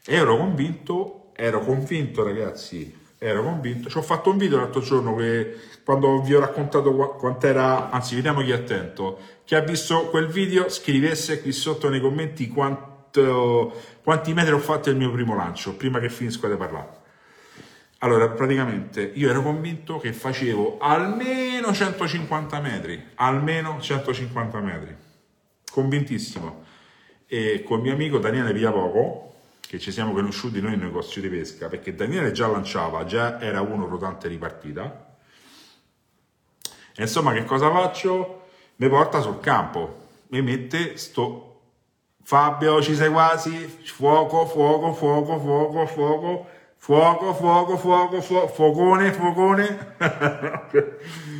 Ero 0.05 0.37
convinto, 0.37 1.31
ero 1.35 1.59
convinto 1.63 2.23
ragazzi, 2.23 2.98
ero 3.19 3.43
convinto, 3.43 3.89
ci 3.89 3.97
ho 3.97 4.01
fatto 4.01 4.31
un 4.31 4.37
video 4.37 4.57
l'altro 4.57 4.79
giorno 4.79 5.13
che 5.15 5.55
quando 5.83 6.21
vi 6.21 6.33
ho 6.33 6.39
raccontato 6.39 6.93
quant'era, 6.93 7.89
anzi 7.89 8.15
vediamo 8.15 8.41
chi 8.41 8.51
è 8.51 8.55
attento, 8.55 9.19
chi 9.43 9.55
ha 9.55 9.59
visto 9.59 10.07
quel 10.07 10.27
video 10.27 10.69
scrivesse 10.69 11.41
qui 11.41 11.51
sotto 11.51 11.89
nei 11.89 11.99
commenti 11.99 12.47
quanto, 12.47 13.73
quanti 14.01 14.33
metri 14.33 14.53
ho 14.53 14.59
fatto 14.59 14.89
il 14.89 14.95
mio 14.95 15.11
primo 15.11 15.35
lancio, 15.35 15.75
prima 15.75 15.99
che 15.99 16.09
finisco 16.09 16.47
di 16.47 16.55
parlare. 16.55 16.97
Allora, 17.99 18.29
praticamente 18.29 19.11
io 19.15 19.29
ero 19.29 19.41
convinto 19.41 19.97
che 19.97 20.13
facevo 20.13 20.77
almeno 20.79 21.73
150 21.73 22.61
metri, 22.61 23.03
almeno 23.15 23.79
150 23.81 24.59
metri, 24.61 24.95
convintissimo. 25.69 26.63
E 27.27 27.63
con 27.63 27.81
mio 27.81 27.91
amico 27.91 28.17
Daniele 28.17 28.53
Viapoco, 28.53 29.38
che 29.69 29.77
ci 29.77 29.91
siamo 29.91 30.13
conosciuti 30.13 30.61
noi 30.61 30.73
in 30.73 30.79
negozio 30.79 31.21
di 31.21 31.29
pesca, 31.29 31.67
perché 31.67 31.93
Daniele 31.93 32.31
già 32.31 32.47
lanciava, 32.47 33.05
già 33.05 33.39
era 33.39 33.61
uno 33.61 33.85
rotante 33.85 34.27
di 34.27 34.39
partita. 34.39 35.15
E 36.95 37.01
insomma, 37.03 37.33
che 37.33 37.45
cosa 37.45 37.69
faccio? 37.69 38.47
Mi 38.77 38.89
porta 38.89 39.21
sul 39.21 39.39
campo, 39.39 40.07
mi 40.29 40.41
mette 40.41 40.97
sto 40.97 41.61
Fabio, 42.23 42.81
ci 42.81 42.95
sei 42.95 43.11
quasi, 43.11 43.51
fuoco, 43.83 44.47
fuoco, 44.47 44.91
fuoco, 44.93 45.39
fuoco, 45.39 45.85
fuoco 45.85 46.47
Fuoco, 46.81 47.33
fuoco, 47.33 47.77
fuoco, 47.77 48.21
fuoco, 48.21 48.47
fuocone, 48.47 49.13
fuocone. 49.13 49.95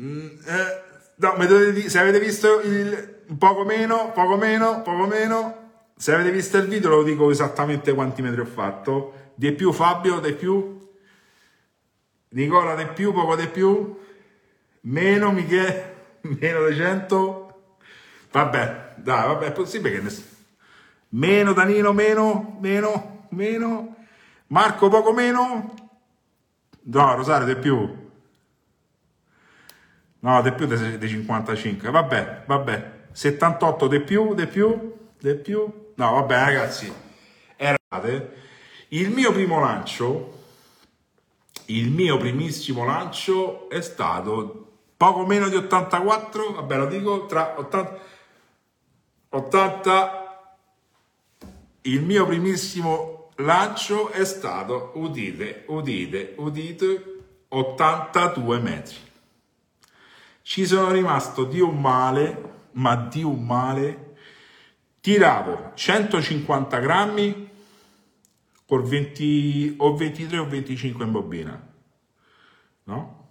Mm, 0.00 0.26
eh, 0.46 0.82
no, 1.16 1.36
dire, 1.46 1.88
se 1.88 1.98
avete 2.00 2.18
visto 2.18 2.60
il 2.62 3.22
poco 3.38 3.62
meno, 3.62 4.10
poco 4.10 4.36
meno, 4.36 4.82
poco 4.82 5.06
meno, 5.06 5.61
se 6.02 6.12
avete 6.12 6.32
visto 6.32 6.56
il 6.58 6.66
video 6.66 6.90
lo 6.90 7.02
dico 7.04 7.30
esattamente 7.30 7.94
quanti 7.94 8.22
metri 8.22 8.40
ho 8.40 8.44
fatto. 8.44 9.30
Di 9.34 9.52
più 9.52 9.70
Fabio, 9.72 10.18
di 10.18 10.32
più. 10.32 10.90
Nicola, 12.30 12.74
di 12.74 12.86
più, 12.86 13.12
poco 13.12 13.36
di 13.36 13.46
più. 13.46 13.98
Meno 14.80 15.30
Michele, 15.30 16.18
meno 16.40 16.66
di 16.66 16.74
100. 16.74 17.74
Vabbè, 18.32 18.94
dai, 18.96 19.26
vabbè, 19.28 19.46
è 19.46 19.52
possibile 19.52 19.94
che 19.94 20.02
ne... 20.02 20.10
Meno 21.10 21.52
Danilo, 21.52 21.92
meno, 21.92 22.56
meno 22.60 23.12
meno, 23.32 23.96
Marco 24.48 24.88
poco 24.88 25.12
meno, 25.12 25.74
no 26.82 27.14
Rosario 27.14 27.46
di 27.46 27.60
più, 27.60 28.10
no 30.20 30.42
di 30.42 30.52
più 30.52 30.66
di 30.66 31.08
55, 31.08 31.90
vabbè, 31.90 32.42
vabbè, 32.46 32.90
78 33.10 33.88
di 33.88 34.00
più, 34.00 34.34
di 34.34 34.46
più, 34.46 34.94
di 35.18 35.34
più, 35.34 35.81
no 35.94 36.12
vabbè 36.12 36.34
ragazzi, 36.34 36.92
errate, 37.56 38.36
il 38.88 39.10
mio 39.10 39.32
primo 39.32 39.60
lancio, 39.60 40.40
il 41.66 41.90
mio 41.90 42.16
primissimo 42.16 42.84
lancio 42.84 43.68
è 43.68 43.80
stato 43.80 44.62
poco 44.96 45.26
meno 45.26 45.48
di 45.48 45.56
84, 45.56 46.52
vabbè 46.52 46.76
lo 46.76 46.86
dico, 46.86 47.26
tra 47.26 47.54
80, 47.58 47.98
80 49.30 50.22
il 51.82 52.02
mio 52.02 52.26
primissimo 52.26 53.30
lancio 53.36 54.10
è 54.10 54.24
stato, 54.24 54.92
udite, 54.94 55.64
udite, 55.66 56.34
udite, 56.36 57.20
82 57.48 58.58
metri. 58.60 58.96
Ci 60.42 60.66
sono 60.66 60.90
rimasto 60.90 61.44
di 61.44 61.60
un 61.60 61.80
male, 61.80 62.68
ma 62.72 62.94
di 62.94 63.22
un 63.22 63.44
male. 63.44 64.11
Tiravo 65.02 65.72
150 65.74 66.78
grammi 66.78 67.50
con 68.64 68.84
20, 68.84 69.74
o 69.78 69.96
23 69.96 70.38
o 70.38 70.46
25 70.46 71.04
in 71.04 71.10
bobina. 71.10 71.68
No? 72.84 73.30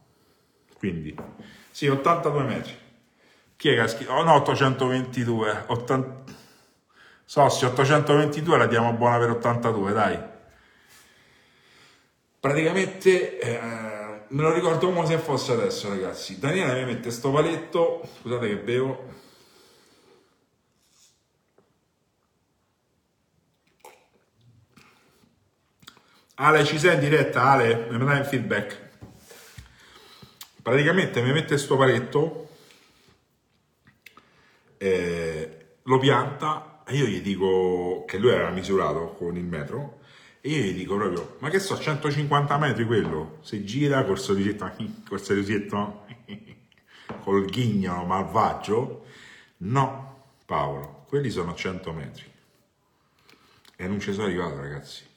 Quindi, 0.78 1.16
sì, 1.72 1.88
82 1.88 2.44
metri. 2.44 2.74
Chi 3.56 3.70
è 3.70 3.76
che 3.76 3.80
ha 3.80 3.88
scritto? 3.88 4.12
Oh 4.12 4.22
no, 4.24 4.34
822. 4.34 5.64
80... 5.68 6.24
Sossi 7.24 7.64
822 7.64 8.58
la 8.58 8.68
diamo 8.68 8.92
buona 8.92 9.18
per 9.18 9.30
82, 9.30 9.94
dai. 9.94 10.20
Praticamente 12.38 13.40
eh, 13.40 13.60
me 14.28 14.42
lo 14.42 14.54
ricordo 14.54 14.92
come 14.92 15.06
se 15.06 15.18
fosse 15.20 15.54
adesso, 15.54 15.88
ragazzi. 15.88 16.38
Daniele 16.38 16.84
mi 16.84 16.92
mette 16.92 17.12
sto 17.12 17.32
paletto, 17.32 18.02
scusate 18.20 18.48
che 18.50 18.58
bevo. 18.58 19.21
Ale, 26.44 26.66
ci 26.66 26.80
sei 26.80 26.96
in 26.96 27.02
diretta? 27.02 27.44
Ale, 27.44 27.88
mi 27.92 28.04
dai 28.04 28.18
il 28.18 28.26
feedback. 28.26 28.90
Praticamente 30.64 31.22
mi 31.22 31.32
mette 31.34 31.56
sto 31.60 31.78
paletto, 31.78 32.50
eh, 34.78 35.76
lo 35.84 36.00
pianta 36.00 36.82
e 36.88 36.96
io 36.96 37.06
gli 37.06 37.22
dico 37.22 38.06
che 38.08 38.18
lui 38.18 38.32
aveva 38.32 38.50
misurato 38.50 39.14
con 39.20 39.38
il 39.38 39.44
metro 39.44 40.00
e 40.42 40.50
io 40.50 40.64
gli 40.64 40.74
dico 40.74 40.96
proprio, 40.96 41.36
ma 41.42 41.50
che 41.50 41.60
so, 41.60 41.78
150 41.78 42.58
metri 42.58 42.86
quello, 42.86 43.38
se 43.42 43.64
gira 43.64 44.04
col 44.04 44.18
sorrisetto, 44.18 44.72
col 45.08 45.22
sorrisetto 45.22 46.06
col 47.22 47.46
ghignolo 47.46 48.04
malvagio, 48.06 49.06
no, 49.58 50.32
Paolo, 50.48 51.06
quelli 51.08 51.30
sono 51.30 51.54
100 51.54 51.94
metri. 51.94 52.32
E 53.76 53.88
non 53.88 54.00
ci 54.00 54.12
sono 54.12 54.26
arrivato, 54.26 54.56
ragazzi. 54.60 55.10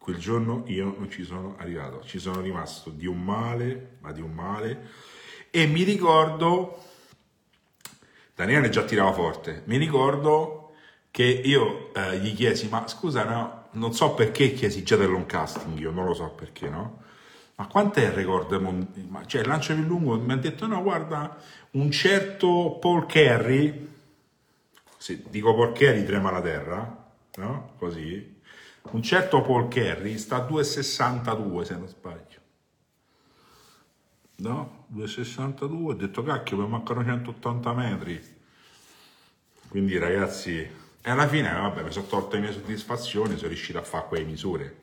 Quel 0.00 0.16
giorno 0.16 0.62
io 0.64 0.94
non 0.96 1.10
ci 1.10 1.24
sono 1.24 1.56
arrivato, 1.58 2.02
ci 2.06 2.18
sono 2.18 2.40
rimasto 2.40 2.88
di 2.88 3.06
un 3.06 3.22
male, 3.22 3.98
ma 4.00 4.12
di 4.12 4.22
un 4.22 4.32
male. 4.32 4.88
E 5.50 5.66
mi 5.66 5.82
ricordo, 5.82 6.82
Daniele 8.34 8.70
già 8.70 8.82
tirava 8.84 9.12
forte, 9.12 9.60
mi 9.66 9.76
ricordo 9.76 10.72
che 11.10 11.24
io 11.24 11.92
eh, 11.92 12.16
gli 12.16 12.34
chiesi, 12.34 12.66
ma 12.70 12.88
scusa, 12.88 13.24
no, 13.24 13.68
non 13.72 13.92
so 13.92 14.14
perché 14.14 14.54
chiesi 14.54 14.82
già 14.82 14.96
del 14.96 15.26
casting, 15.26 15.78
io 15.78 15.90
non 15.90 16.06
lo 16.06 16.14
so 16.14 16.30
perché, 16.30 16.70
no? 16.70 17.02
Ma 17.56 17.66
quant'è 17.66 18.06
il 18.06 18.12
record? 18.12 19.26
Cioè, 19.26 19.42
il 19.42 19.48
lancio 19.48 19.74
più 19.74 19.82
lungo 19.84 20.18
mi 20.18 20.32
ha 20.32 20.36
detto, 20.36 20.66
no, 20.66 20.82
guarda, 20.82 21.36
un 21.72 21.90
certo 21.90 22.78
Paul 22.80 23.04
Kerry, 23.04 23.88
se 24.96 25.22
dico 25.28 25.54
Paul 25.54 25.72
Kerry 25.72 26.04
trema 26.04 26.30
la 26.30 26.40
terra, 26.40 27.10
no? 27.34 27.72
Così. 27.76 28.38
Un 28.82 29.02
certo 29.02 29.42
Paul 29.42 29.68
Kerry 29.68 30.18
sta 30.18 30.36
a 30.36 30.46
2,62 30.48 31.62
se 31.62 31.76
non 31.76 31.88
sbaglio. 31.88 32.38
No? 34.36 34.86
2,62, 34.94 35.84
ho 35.84 35.94
detto 35.94 36.22
cacchio, 36.22 36.56
mi 36.56 36.66
mancano 36.66 37.04
180 37.04 37.72
metri. 37.74 38.38
Quindi 39.68 39.98
ragazzi, 39.98 40.58
e 41.02 41.10
alla 41.10 41.28
fine, 41.28 41.52
vabbè, 41.52 41.82
mi 41.82 41.92
sono 41.92 42.06
tolte 42.06 42.36
le 42.36 42.42
mie 42.42 42.52
soddisfazioni, 42.52 43.36
sono 43.36 43.48
riuscito 43.48 43.78
a 43.78 43.82
fare 43.82 44.06
quelle 44.08 44.24
misure. 44.24 44.76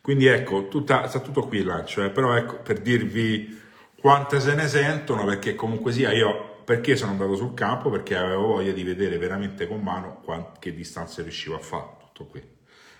Quindi 0.00 0.26
ecco, 0.26 0.68
tutta, 0.68 1.06
sta 1.08 1.20
tutto 1.20 1.46
qui 1.46 1.58
il 1.58 1.66
lancio, 1.66 2.04
eh? 2.04 2.10
però 2.10 2.34
ecco, 2.34 2.56
per 2.56 2.80
dirvi 2.80 3.60
quante 3.98 4.40
se 4.40 4.54
ne 4.54 4.66
sentono, 4.66 5.24
perché 5.24 5.54
comunque 5.54 5.92
sia 5.92 6.12
io 6.12 6.50
perché 6.64 6.96
sono 6.96 7.12
andato 7.12 7.36
sul 7.36 7.54
campo? 7.54 7.90
Perché 7.90 8.16
avevo 8.16 8.46
voglia 8.46 8.72
di 8.72 8.82
vedere 8.82 9.18
veramente 9.18 9.66
con 9.66 9.80
mano 9.80 10.22
che 10.58 10.74
distanze 10.74 11.22
riuscivo 11.22 11.56
a 11.56 11.60
fare, 11.60 11.96
tutto 12.12 12.26
qui. 12.30 12.42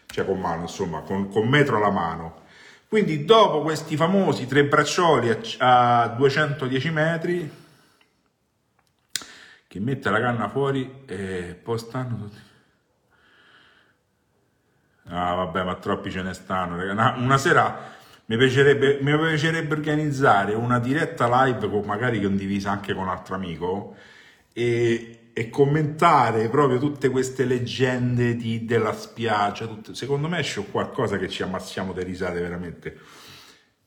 Cioè 0.07 0.25
con 0.25 0.41
mano, 0.41 0.63
insomma, 0.63 1.01
con, 1.03 1.29
con 1.29 1.49
metro 1.49 1.77
alla 1.77 1.91
mano. 1.91 2.41
Quindi 2.89 3.25
dopo 3.25 3.63
questi 3.63 3.97
famosi 3.97 4.47
tre 4.47 4.65
braccioli 4.65 5.31
a, 5.31 6.03
a 6.03 6.09
210 6.09 6.91
metri, 6.91 7.51
che 9.67 9.81
mette 9.81 10.11
la 10.11 10.21
canna 10.21 10.49
fuori 10.49 11.05
e 11.07 11.59
poi 11.63 11.79
stanno 11.79 12.17
tutti... 12.17 12.51
Ah 15.07 15.35
vabbè, 15.35 15.65
ma 15.65 15.75
troppi 15.77 16.11
ce 16.11 16.23
ne 16.23 16.35
stanno. 16.35 16.77
Una 16.77 17.39
sera 17.39 17.93
mi 18.27 18.37
piacerebbe, 18.37 18.99
mi 19.01 19.17
piacerebbe 19.17 19.75
organizzare 19.75 20.55
una 20.55 20.79
diretta 20.79 21.45
live, 21.45 21.69
con, 21.69 21.83
magari 21.85 22.21
condivisa 22.21 22.71
anche 22.71 22.95
con 22.95 23.05
un 23.05 23.09
altro 23.09 23.35
amico, 23.35 23.97
e, 24.53 25.22
e 25.35 25.49
commentare 25.49 26.49
proprio 26.49 26.79
tutte 26.79 27.09
queste 27.09 27.45
leggende 27.45 28.37
di, 28.37 28.65
della 28.65 28.93
spiaggia. 28.93 29.67
Tutte, 29.67 29.95
secondo 29.95 30.29
me 30.29 30.43
c'è 30.43 30.63
qualcosa 30.71 31.17
che 31.19 31.29
ci 31.29 31.43
ammazziamo 31.43 31.93
di 31.93 32.03
risate 32.03 32.41
veramente. 32.41 32.97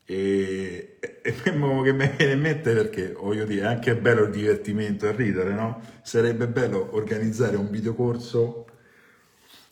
E, 0.06 0.98
e 1.00 1.34
che 1.42 1.52
mi 1.52 2.10
viene 2.18 2.34
in 2.34 2.40
mente 2.40 2.74
perché 2.74 3.14
voglio 3.14 3.46
dire, 3.46 3.62
è 3.62 3.66
anche 3.66 3.96
bello 3.96 4.24
il 4.24 4.32
divertimento 4.32 5.08
e 5.08 5.12
ridere, 5.12 5.54
no? 5.54 5.82
Sarebbe 6.04 6.48
bello 6.48 6.90
organizzare 6.92 7.56
un 7.56 7.70
videocorso 7.70 8.66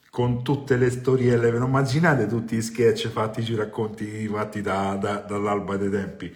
con 0.10 0.44
tutte 0.44 0.78
le 0.78 0.92
storielle, 0.92 1.50
non 1.50 1.68
immaginate 1.68 2.28
tutti 2.28 2.56
gli 2.56 2.62
sketch 2.62 3.08
fatti 3.10 3.42
sui 3.42 3.56
racconti 3.56 4.28
fatti 4.28 4.62
da, 4.62 4.96
da, 4.96 5.18
dall'alba 5.18 5.76
dei 5.76 5.90
tempi. 5.90 6.36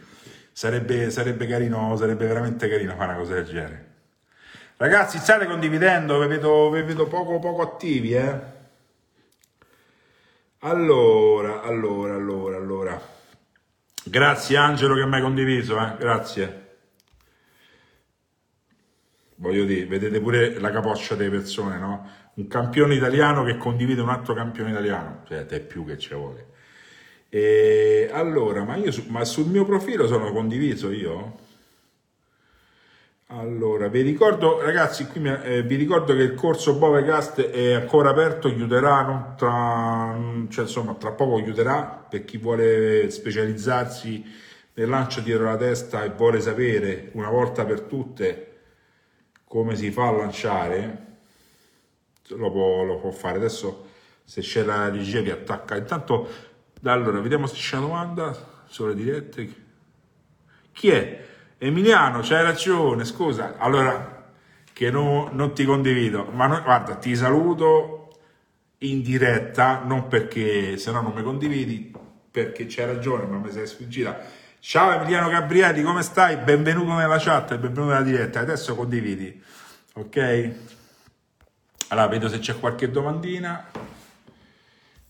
Sarebbe, 0.52 1.12
sarebbe 1.12 1.46
carino, 1.46 1.96
sarebbe 1.96 2.26
veramente 2.26 2.68
carino 2.68 2.96
fare 2.96 3.12
una 3.12 3.20
cosa 3.20 3.34
del 3.36 3.46
genere. 3.46 3.87
Ragazzi, 4.80 5.18
state 5.18 5.48
condividendo, 5.48 6.20
vi 6.20 6.28
vedo, 6.28 6.70
vi 6.70 6.84
vedo 6.84 7.08
poco, 7.08 7.40
poco 7.40 7.64
attivi, 7.64 8.14
eh? 8.14 8.40
Allora, 10.60 11.64
allora, 11.64 12.14
allora, 12.14 12.58
allora. 12.58 13.02
Grazie 14.04 14.56
Angelo 14.58 14.94
che 14.94 15.06
mi 15.08 15.16
hai 15.16 15.22
condiviso, 15.22 15.80
eh? 15.80 15.96
Grazie. 15.98 16.66
Voglio 19.38 19.66
dire, 19.66 19.88
vedete 19.88 20.22
pure 20.22 20.60
la 20.60 20.70
capoccia 20.70 21.16
delle 21.16 21.32
persone, 21.32 21.80
no? 21.80 22.10
un 22.36 22.48
campione 22.48 22.94
italiano 22.94 23.44
che 23.44 23.58
condivide 23.58 24.02
un 24.02 24.10
altro 24.10 24.36
campione 24.36 24.70
italiano, 24.70 25.24
cioè 25.28 25.48
te 25.48 25.60
più 25.60 25.86
che 25.86 25.98
ci 25.98 26.14
vuole. 26.14 26.50
E 27.30 28.10
allora, 28.14 28.64
ma, 28.64 28.76
io, 28.76 28.92
ma 29.08 29.26
sul 29.26 29.48
mio 29.48 29.66
profilo 29.66 30.06
sono 30.06 30.32
condiviso 30.32 30.92
io? 30.92 31.46
Allora, 33.30 33.90
vi 33.90 34.02
ricordo, 34.02 34.62
ragazzi, 34.62 35.06
qui 35.08 35.20
mi, 35.20 35.30
eh, 35.44 35.62
vi 35.62 35.76
ricordo 35.76 36.16
che 36.16 36.22
il 36.22 36.34
corso 36.34 36.76
Bovecast 36.78 37.42
è 37.42 37.74
ancora 37.74 38.10
aperto, 38.12 38.54
chiuderà, 38.54 39.34
tra, 39.38 40.18
cioè, 40.50 40.64
insomma, 40.64 40.94
tra 40.96 41.12
poco 41.12 41.44
chiuderà 41.44 42.06
per 42.10 42.24
chi 42.24 42.38
vuole 42.38 43.10
specializzarsi 43.10 44.24
nel 44.76 44.88
lancio 44.88 45.20
dietro 45.20 45.44
la 45.44 45.58
testa 45.58 46.04
e 46.06 46.10
vuole 46.12 46.40
sapere 46.40 47.10
una 47.14 47.30
volta 47.30 47.66
per 47.66 47.82
tutte 47.82 48.60
come 49.44 49.76
si 49.76 49.92
fa 49.92 50.08
a 50.08 50.12
lanciare 50.12 51.06
lo 52.30 52.50
può, 52.52 52.84
lo 52.84 52.98
può 53.00 53.12
fare. 53.12 53.38
Adesso 53.38 53.88
se 54.24 54.42
c'è 54.42 54.64
la 54.64 54.90
regia 54.90 55.20
vi 55.22 55.32
attacca. 55.32 55.76
Intanto, 55.76 56.30
allora, 56.84 57.20
vediamo 57.20 57.46
se 57.48 57.56
c'è 57.56 57.76
una 57.78 57.88
domanda 57.88 58.64
sulle 58.68 58.96
dirette. 58.96 59.66
Chi 60.72 60.90
è? 60.90 61.26
Emiliano, 61.60 62.20
c'hai 62.22 62.44
ragione, 62.44 63.04
scusa. 63.04 63.56
Allora, 63.58 64.32
che 64.74 64.92
no, 64.92 65.30
non 65.32 65.54
ti 65.54 65.66
condivido, 65.66 66.26
ma 66.26 66.46
no, 66.46 66.62
guarda, 66.62 66.96
ti 66.96 67.16
saluto 67.16 68.20
in 68.80 69.02
diretta, 69.02 69.82
non 69.84 70.08
perché 70.08 70.78
se 70.78 70.92
no 70.92 71.02
non 71.02 71.14
mi 71.14 71.24
condividi, 71.24 71.92
perché 72.30 72.68
c'hai 72.68 72.86
ragione, 72.86 73.26
ma 73.26 73.38
mi 73.38 73.50
sei 73.50 73.66
sfuggita. 73.66 74.20
Ciao 74.60 74.92
Emiliano 74.92 75.30
Gabrieli, 75.30 75.82
come 75.82 76.04
stai? 76.04 76.38
Benvenuto 76.38 76.94
nella 76.94 77.18
chat 77.18 77.52
e 77.52 77.58
benvenuto 77.58 77.92
nella 77.92 78.04
diretta. 78.04 78.42
Adesso 78.42 78.76
condividi, 78.76 79.42
ok? 79.94 80.52
Allora, 81.88 82.08
vedo 82.08 82.28
se 82.28 82.38
c'è 82.38 82.60
qualche 82.60 82.92
domandina. 82.92 83.66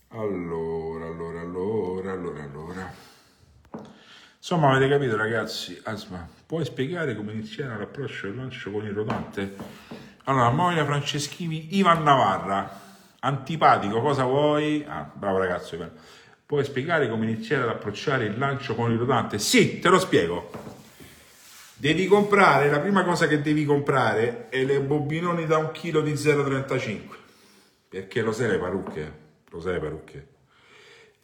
Allora, 0.10 1.08
allora, 1.08 1.42
allora, 1.42 2.12
allora, 2.12 2.44
allora. 2.44 3.07
Insomma, 4.50 4.74
avete 4.74 4.90
capito 4.90 5.18
ragazzi? 5.18 5.78
Asma, 5.84 6.26
puoi 6.46 6.64
spiegare 6.64 7.18
come 7.18 7.34
iniziare 7.34 7.78
l'approccio 7.78 8.28
del 8.28 8.38
lancio 8.38 8.72
con 8.72 8.86
il 8.86 8.94
rotante? 8.94 9.56
Allora, 10.24 10.50
Moira 10.52 10.86
Franceschini, 10.86 11.76
Ivan 11.76 12.02
Navarra, 12.02 12.80
antipatico, 13.20 14.00
cosa 14.00 14.24
vuoi? 14.24 14.86
Ah, 14.88 15.12
bravo 15.14 15.40
ragazzo, 15.40 15.78
Puoi 16.46 16.64
spiegare 16.64 17.10
come 17.10 17.26
iniziare 17.26 17.64
ad 17.64 17.70
approcciare 17.72 18.24
il 18.24 18.38
lancio 18.38 18.74
con 18.74 18.90
il 18.90 18.98
rotante? 18.98 19.38
Sì, 19.38 19.80
te 19.80 19.90
lo 19.90 20.00
spiego. 20.00 20.50
Devi 21.74 22.08
comprare, 22.08 22.70
la 22.70 22.80
prima 22.80 23.04
cosa 23.04 23.28
che 23.28 23.42
devi 23.42 23.66
comprare 23.66 24.48
è 24.48 24.64
le 24.64 24.80
bobinoni 24.80 25.46
da 25.46 25.58
un 25.58 25.72
chilo 25.74 26.00
di 26.00 26.14
0,35 26.14 27.00
perché 27.90 28.22
lo 28.22 28.32
sai 28.32 28.48
le 28.48 28.60
parrucche, 28.60 29.14
lo 29.50 29.60
sai 29.60 29.74
le 29.74 29.80
parrucche. 29.80 30.28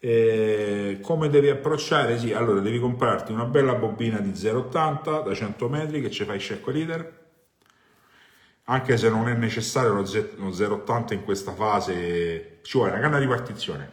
E 0.06 1.00
come 1.02 1.30
devi 1.30 1.48
approcciare? 1.48 2.18
Sì, 2.18 2.34
allora 2.34 2.60
devi 2.60 2.78
comprarti 2.78 3.32
una 3.32 3.46
bella 3.46 3.76
bobina 3.76 4.20
di 4.20 4.32
0,80 4.32 5.24
da 5.24 5.34
100 5.34 5.70
metri 5.70 6.02
che 6.02 6.12
ci 6.12 6.26
fai 6.26 6.40
scecco 6.40 6.72
leader 6.72 7.22
anche 8.66 8.98
se 8.98 9.10
non 9.10 9.28
è 9.28 9.34
necessario 9.34 9.94
lo 9.94 10.04
0,80 10.04 11.14
in 11.14 11.24
questa 11.24 11.52
fase, 11.54 12.60
ci 12.62 12.78
vuole 12.78 12.94
una 12.94 13.02
canna 13.02 13.20
di 13.20 13.28
partizione. 13.28 13.92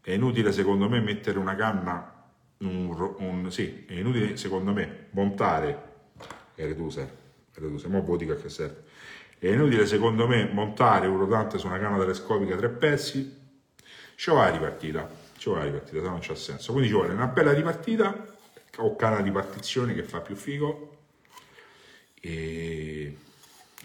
È 0.00 0.12
inutile 0.12 0.52
secondo 0.52 0.88
me 0.88 1.00
mettere 1.00 1.38
una 1.38 1.54
canna 1.54 2.12
un, 2.58 3.14
un, 3.18 3.50
sì, 3.50 3.84
è 3.86 3.94
inutile 3.94 4.36
secondo 4.36 4.72
me 4.72 5.08
montare 5.10 5.92
il 6.54 6.66
reducer, 6.66 7.10
reducer, 7.54 8.02
poi 8.02 8.16
dico 8.16 8.34
che 8.36 8.48
serve. 8.48 8.84
È 9.38 9.48
inutile 9.48 9.84
secondo 9.84 10.26
me 10.26 10.48
montare 10.50 11.06
un 11.06 11.18
rotante 11.18 11.58
su 11.58 11.66
una 11.66 11.78
canna 11.78 11.98
telescopica 11.98 12.56
tre 12.56 12.70
pezzi, 12.70 13.42
ci 14.16 14.30
vuole 14.30 14.46
la 14.46 14.52
ripartita, 14.52 15.10
ci 15.36 15.48
vuole 15.48 15.64
la 15.64 15.70
ripartita, 15.70 15.98
se 15.98 16.04
no 16.04 16.10
non 16.10 16.20
c'ha 16.20 16.34
senso. 16.34 16.72
Quindi 16.72 16.88
ci 16.88 16.94
vuole 16.94 17.12
una 17.12 17.26
bella 17.26 17.52
ripartita 17.52 18.32
o 18.78 18.96
canna 18.96 19.20
di 19.20 19.30
partizione 19.30 19.94
che 19.94 20.02
fa 20.02 20.20
più 20.20 20.34
figo 20.34 20.96
e 22.20 23.16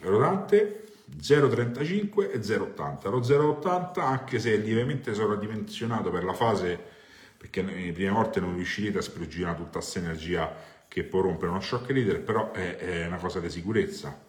rotante 0.01 0.83
0,35 1.21 2.31
e 2.31 2.39
0,80. 2.39 3.09
Lo 3.09 3.19
0,80 3.19 3.99
anche 3.99 4.39
se 4.39 4.53
è 4.53 4.57
lievemente 4.57 5.13
sovradimensionato 5.13 6.09
per 6.09 6.23
la 6.23 6.33
fase 6.33 6.97
perché 7.37 7.61
le 7.61 7.91
prime 7.93 8.11
volte 8.11 8.39
non 8.39 8.55
riuscirete 8.55 8.97
a 8.97 9.01
sprigionare 9.01 9.57
tutta 9.57 9.79
questa 9.79 9.99
energia 9.99 10.53
che 10.87 11.03
può 11.03 11.21
rompere 11.21 11.51
uno 11.51 11.61
shock 11.61 11.89
leader, 11.91 12.21
però 12.21 12.51
è, 12.51 12.75
è 12.75 13.05
una 13.07 13.17
cosa 13.17 13.39
di 13.39 13.49
sicurezza. 13.49 14.27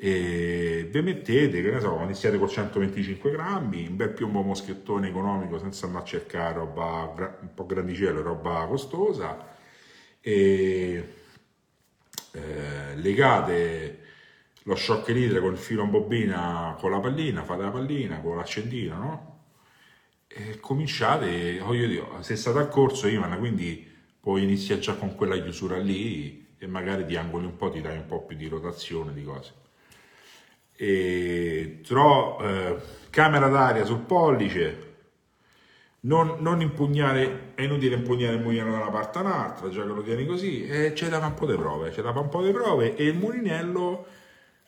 E 0.00 0.88
vi 0.92 1.02
mettete, 1.02 1.60
che 1.60 1.70
ne 1.72 1.80
so, 1.80 1.98
iniziate 2.02 2.38
con 2.38 2.48
125 2.48 3.32
grammi, 3.32 3.88
un 3.88 3.96
bel 3.96 4.10
piombo 4.10 4.42
moschettone 4.42 5.08
economico 5.08 5.58
senza 5.58 5.86
andare 5.86 6.04
a 6.04 6.06
cercare 6.06 6.54
roba 6.54 7.12
un 7.40 7.52
po' 7.52 7.66
grandicello, 7.66 8.22
roba 8.22 8.64
costosa, 8.68 9.56
e 10.20 11.14
eh, 12.32 12.96
legate 12.96 13.98
lo 14.64 14.76
shock 14.76 15.08
leader 15.08 15.40
con 15.40 15.52
il 15.52 15.58
filo 15.58 15.82
in 15.82 15.90
bobina 15.90 16.76
con 16.78 16.90
la 16.92 17.00
pallina, 17.00 17.42
fate 17.42 17.62
la 17.62 17.70
pallina 17.70 18.20
con 18.20 18.36
l'accendino, 18.36 18.96
no? 18.96 19.40
E 20.28 20.60
cominciate, 20.60 21.58
voglio 21.58 21.86
dire, 21.88 22.06
se 22.20 22.36
state 22.36 22.58
al 22.58 22.68
corso 22.68 23.08
Ivan, 23.08 23.36
quindi 23.38 23.84
puoi 24.20 24.44
iniziare 24.44 24.80
già 24.80 24.94
con 24.94 25.14
quella 25.16 25.40
chiusura 25.40 25.78
lì 25.78 26.46
e 26.56 26.66
magari 26.68 27.04
ti 27.06 27.16
angoli 27.16 27.46
un 27.46 27.56
po', 27.56 27.70
ti 27.70 27.80
dai 27.80 27.96
un 27.96 28.06
po' 28.06 28.24
più 28.24 28.36
di 28.36 28.46
rotazione 28.46 29.12
di 29.12 29.24
cose. 29.24 29.66
E, 30.80 31.80
però 31.86 32.38
eh, 32.40 32.76
camera 33.10 33.48
d'aria 33.48 33.84
sul 33.84 33.98
pollice, 33.98 34.86
non, 36.00 36.36
non, 36.38 36.60
impugnare, 36.60 37.54
è 37.56 37.62
inutile 37.62 37.96
impugnare 37.96 38.36
il 38.36 38.42
mulino 38.42 38.70
da 38.70 38.76
una 38.76 38.90
parte 38.90 39.18
all'altra, 39.18 39.68
già 39.68 39.82
che 39.82 39.88
lo 39.88 40.02
tieni 40.02 40.24
così, 40.24 40.66
e 40.66 40.92
c'è 40.92 41.08
da 41.08 41.18
un 41.18 41.34
po' 41.34 41.46
di 41.46 41.56
prove, 41.56 41.90
c'è 41.90 42.00
da 42.00 42.10
un 42.10 42.28
po' 42.28 42.44
di 42.44 42.52
prove 42.52 42.94
e 42.94 43.04
il 43.06 43.16
mulinello 43.16 44.06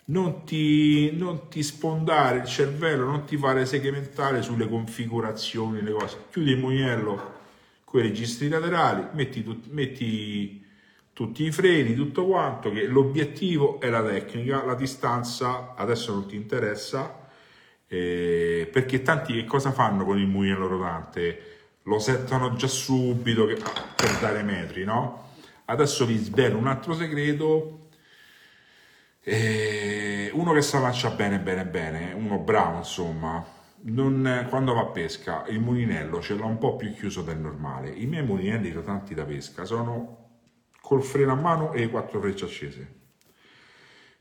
non 0.06 0.44
ti, 0.44 1.16
non 1.16 1.48
ti 1.48 1.62
spondare 1.62 2.38
il 2.38 2.44
cervello, 2.44 3.04
non 3.04 3.24
ti 3.24 3.36
fare 3.36 3.64
segmentare 3.64 4.42
sulle 4.42 4.68
configurazioni, 4.68 5.82
le 5.82 5.92
cose. 5.92 6.24
Chiudi 6.30 6.50
il 6.50 6.58
mulinello 6.58 7.38
con 7.84 8.00
i 8.00 8.02
registri 8.02 8.48
laterali, 8.48 9.06
metti, 9.12 9.62
metti 9.70 10.59
tutti 11.20 11.44
i 11.44 11.52
freni, 11.52 11.92
tutto 11.92 12.24
quanto, 12.24 12.72
che 12.72 12.86
l'obiettivo 12.86 13.78
è 13.78 13.90
la 13.90 14.02
tecnica, 14.02 14.64
la 14.64 14.74
distanza 14.74 15.74
adesso 15.74 16.14
non 16.14 16.26
ti 16.26 16.34
interessa, 16.34 17.28
eh, 17.86 18.66
perché 18.72 19.02
tanti 19.02 19.34
che 19.34 19.44
cosa 19.44 19.70
fanno 19.70 20.06
con 20.06 20.18
il 20.18 20.26
mulinello 20.26 20.66
rotante? 20.66 21.58
Lo 21.82 21.98
settano 21.98 22.54
già 22.54 22.68
subito 22.68 23.44
che, 23.44 23.56
per 23.96 24.16
dare 24.18 24.42
metri, 24.42 24.84
no? 24.84 25.32
Adesso 25.66 26.06
vi 26.06 26.16
svelo 26.16 26.56
un 26.56 26.68
altro 26.68 26.94
segreto 26.94 27.88
e 29.22 30.30
uno 30.32 30.54
che 30.54 30.62
sa 30.62 30.78
lancia 30.78 31.10
bene, 31.10 31.38
bene, 31.38 31.66
bene, 31.66 32.14
uno 32.14 32.38
bravo 32.38 32.78
insomma, 32.78 33.44
non, 33.82 34.46
quando 34.48 34.72
va 34.72 34.80
a 34.80 34.86
pesca 34.86 35.44
il 35.48 35.60
mulinello 35.60 36.22
ce 36.22 36.34
l'ha 36.34 36.46
un 36.46 36.56
po' 36.56 36.76
più 36.76 36.94
chiuso 36.94 37.20
del 37.20 37.36
normale. 37.36 37.90
I 37.90 38.06
miei 38.06 38.24
mulinelli 38.24 38.72
rotanti 38.72 39.12
da 39.12 39.24
pesca 39.24 39.66
sono 39.66 40.19
col 40.90 41.04
freno 41.04 41.30
a 41.30 41.36
mano 41.36 41.72
e 41.72 41.88
quattro 41.88 42.18
frecce 42.18 42.46
accese. 42.46 42.94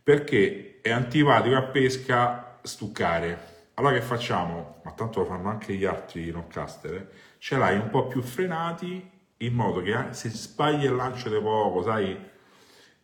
Perché 0.04 0.82
è 0.84 0.92
antipatico 0.92 1.56
a 1.56 1.64
pesca 1.64 2.60
stuccare. 2.62 3.72
Allora 3.74 3.96
che 3.96 4.04
facciamo? 4.04 4.80
Ma 4.84 4.92
tanto 4.92 5.22
lo 5.22 5.26
fanno 5.26 5.50
anche 5.50 5.74
gli 5.74 5.84
altri 5.84 6.30
rockcaster. 6.30 6.94
Eh? 6.94 7.08
Ce 7.40 7.58
l'hai 7.58 7.76
un 7.76 7.90
po' 7.90 8.06
più 8.06 8.22
frenati 8.22 9.10
in 9.38 9.54
modo 9.56 9.82
che 9.82 9.96
se 10.12 10.30
sbagli 10.30 10.84
il 10.84 10.94
lancio 10.94 11.30
di 11.30 11.42
poco, 11.42 11.82
sai, 11.82 12.16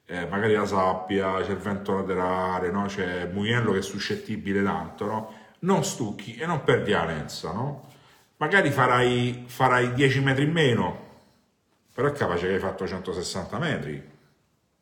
eh, 0.06 0.26
magari 0.28 0.54
la 0.54 0.68
sabbia, 0.68 1.42
c'è 1.42 1.50
il 1.50 1.58
vento 1.58 1.96
laterale, 1.96 2.70
no? 2.70 2.86
c'è 2.86 3.24
il 3.24 3.34
mulinello 3.34 3.72
che 3.72 3.80
è 3.80 3.82
suscettibile 3.82 4.62
tanto, 4.62 5.06
no? 5.08 5.34
non 5.62 5.84
stucchi 5.84 6.36
e 6.36 6.46
non 6.46 6.64
perdi 6.64 6.92
la 6.92 7.06
lenza, 7.06 7.52
no? 7.52 7.90
magari 8.38 8.70
farai, 8.70 9.46
farai 9.48 9.94
10 9.94 10.20
metri 10.20 10.44
in 10.44 10.52
meno, 10.52 11.05
però 11.96 12.10
è 12.10 12.12
capace 12.12 12.48
che 12.48 12.56
hai 12.56 12.60
fatto 12.60 12.86
160 12.86 13.58
metri, 13.58 14.04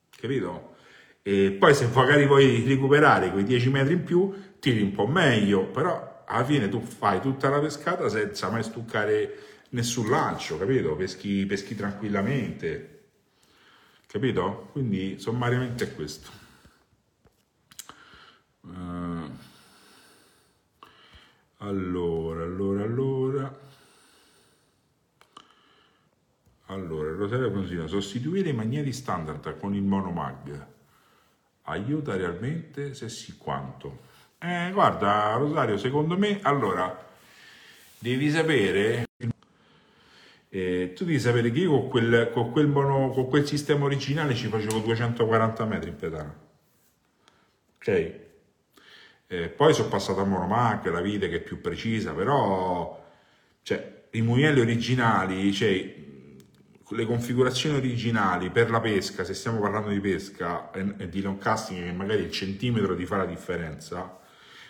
capito? 0.10 0.78
E 1.22 1.52
poi 1.52 1.76
se 1.76 1.88
magari 1.94 2.26
vuoi 2.26 2.64
recuperare 2.66 3.30
quei 3.30 3.44
10 3.44 3.70
metri 3.70 3.94
in 3.94 4.04
più, 4.04 4.34
tiri 4.58 4.82
un 4.82 4.94
po' 4.94 5.06
meglio, 5.06 5.68
però 5.68 6.24
alla 6.26 6.44
fine 6.44 6.70
tu 6.70 6.82
fai 6.82 7.22
tutta 7.22 7.50
la 7.50 7.60
pescata 7.60 8.10
senza 8.10 8.50
mai 8.50 8.64
stuccare 8.64 9.38
nessun 9.70 10.10
lancio, 10.10 10.58
capito? 10.58 10.96
Peschi, 10.96 11.46
peschi 11.46 11.76
tranquillamente. 11.76 13.10
Capito? 14.08 14.70
Quindi 14.72 15.20
sommariamente 15.20 15.84
è 15.84 15.94
questo. 15.94 16.32
Uh, 18.62 19.30
allora, 21.58 22.42
allora, 22.42 22.84
allora. 22.84 23.62
Allora, 26.68 27.12
Rosario 27.24 27.52
consiglia 27.52 27.88
sostituire 27.88 28.50
i 28.50 28.54
magneti 28.54 28.92
standard 28.92 29.58
con 29.60 29.74
il 29.74 29.84
monomag. 29.84 30.68
Aiuta 31.64 32.16
realmente? 32.16 32.94
Se 32.94 33.10
sì, 33.10 33.38
quanto? 33.38 34.12
Eh, 34.40 34.72
guarda, 34.72 35.36
Rosario, 35.36 35.78
secondo 35.78 36.18
me, 36.18 36.40
allora, 36.42 37.06
devi 37.98 38.30
sapere 38.30 39.06
eh, 40.56 40.94
tu 40.94 41.04
devi 41.04 41.20
sapere 41.20 41.50
che 41.50 41.62
io 41.62 41.72
con 41.72 41.90
quel, 41.90 42.30
con, 42.32 42.52
quel 42.52 42.68
mono, 42.68 43.10
con 43.10 43.28
quel, 43.28 43.48
sistema 43.48 43.86
originale 43.86 44.36
ci 44.36 44.50
facevo 44.50 44.82
240 44.82 45.66
metri 45.66 45.90
in 45.90 45.96
pedana. 45.96 46.32
Ok? 47.78 48.20
Eh, 49.26 49.50
poi 49.50 49.74
sono 49.74 49.88
passato 49.88 50.22
a 50.22 50.26
monomag, 50.26 50.88
la 50.92 51.02
vite 51.02 51.28
che 51.28 51.38
è 51.38 51.42
più 51.42 51.60
precisa, 51.60 52.12
però 52.14 53.04
cioè, 53.64 54.04
i 54.12 54.22
mulinelli 54.22 54.60
originali, 54.60 55.52
cioè, 55.52 55.96
le 56.94 57.06
configurazioni 57.06 57.78
originali 57.78 58.50
per 58.50 58.70
la 58.70 58.80
pesca, 58.80 59.24
se 59.24 59.34
stiamo 59.34 59.60
parlando 59.60 59.90
di 59.90 60.00
pesca 60.00 60.72
e, 60.72 61.10
di 61.10 61.22
long 61.22 61.38
casting, 61.38 61.84
che 61.84 61.92
magari 61.92 62.22
il 62.22 62.32
centimetro 62.32 62.96
ti 62.96 63.06
fa 63.06 63.18
la 63.18 63.26
differenza, 63.26 64.20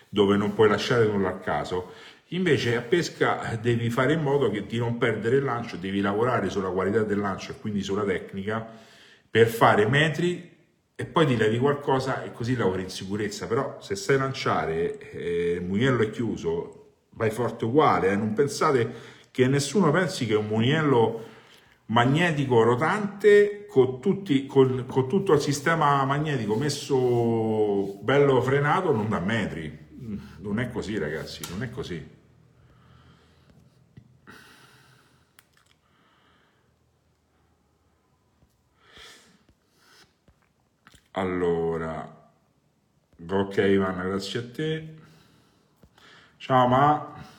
dove 0.09 0.37
non 0.37 0.53
puoi 0.53 0.69
lasciare 0.69 1.05
nulla 1.05 1.29
a 1.29 1.37
caso, 1.37 1.91
Invece 2.33 2.75
a 2.75 2.81
pesca 2.81 3.59
devi 3.61 3.91
fare 3.91 4.13
in 4.13 4.21
modo 4.21 4.49
che 4.49 4.65
di 4.65 4.79
non 4.79 4.97
perdere 4.97 5.35
il 5.35 5.43
lancio, 5.43 5.77
devi 5.77 6.01
lavorare 6.01 6.49
sulla 6.49 6.69
qualità 6.69 7.03
del 7.03 7.19
lancio 7.19 7.51
e 7.51 7.55
quindi 7.59 7.83
sulla 7.83 8.03
tecnica 8.03 8.67
per 9.29 9.47
fare 9.47 9.85
metri 9.87 10.51
e 10.95 11.05
poi 11.05 11.27
ti 11.27 11.37
levi 11.37 11.59
qualcosa 11.59 12.23
e 12.23 12.31
così 12.31 12.55
lavori 12.55 12.81
in 12.81 12.89
sicurezza. 12.89 13.45
Però 13.45 13.77
se 13.81 13.95
sai 13.95 14.17
lanciare 14.17 14.97
e 15.11 15.51
il 15.59 15.61
mulinello 15.61 16.01
è 16.01 16.09
chiuso, 16.09 16.93
vai 17.11 17.29
forte 17.29 17.65
uguale. 17.65 18.09
Eh? 18.09 18.15
Non 18.15 18.33
pensate 18.33 18.91
che 19.29 19.45
nessuno 19.47 19.91
pensi 19.91 20.25
che 20.25 20.33
un 20.33 20.47
mulinello 20.47 21.25
magnetico 21.87 22.63
rotante 22.63 23.65
con, 23.67 23.99
tutti, 23.99 24.45
con, 24.45 24.85
con 24.87 25.07
tutto 25.07 25.33
il 25.33 25.41
sistema 25.41 26.03
magnetico 26.05 26.55
messo 26.55 27.99
bello 28.01 28.41
frenato 28.41 28.91
non 28.91 29.09
da 29.09 29.19
metri. 29.19 29.81
Non 30.39 30.59
è 30.59 30.69
così 30.69 30.97
ragazzi, 30.97 31.41
non 31.49 31.63
è 31.63 31.69
così. 31.69 32.21
Allora, 41.15 42.31
ok 43.29 43.57
Ivana, 43.57 44.03
grazie 44.03 44.39
a 44.39 44.51
te. 44.51 44.95
Ciao 46.37 46.67
ma... 46.67 47.32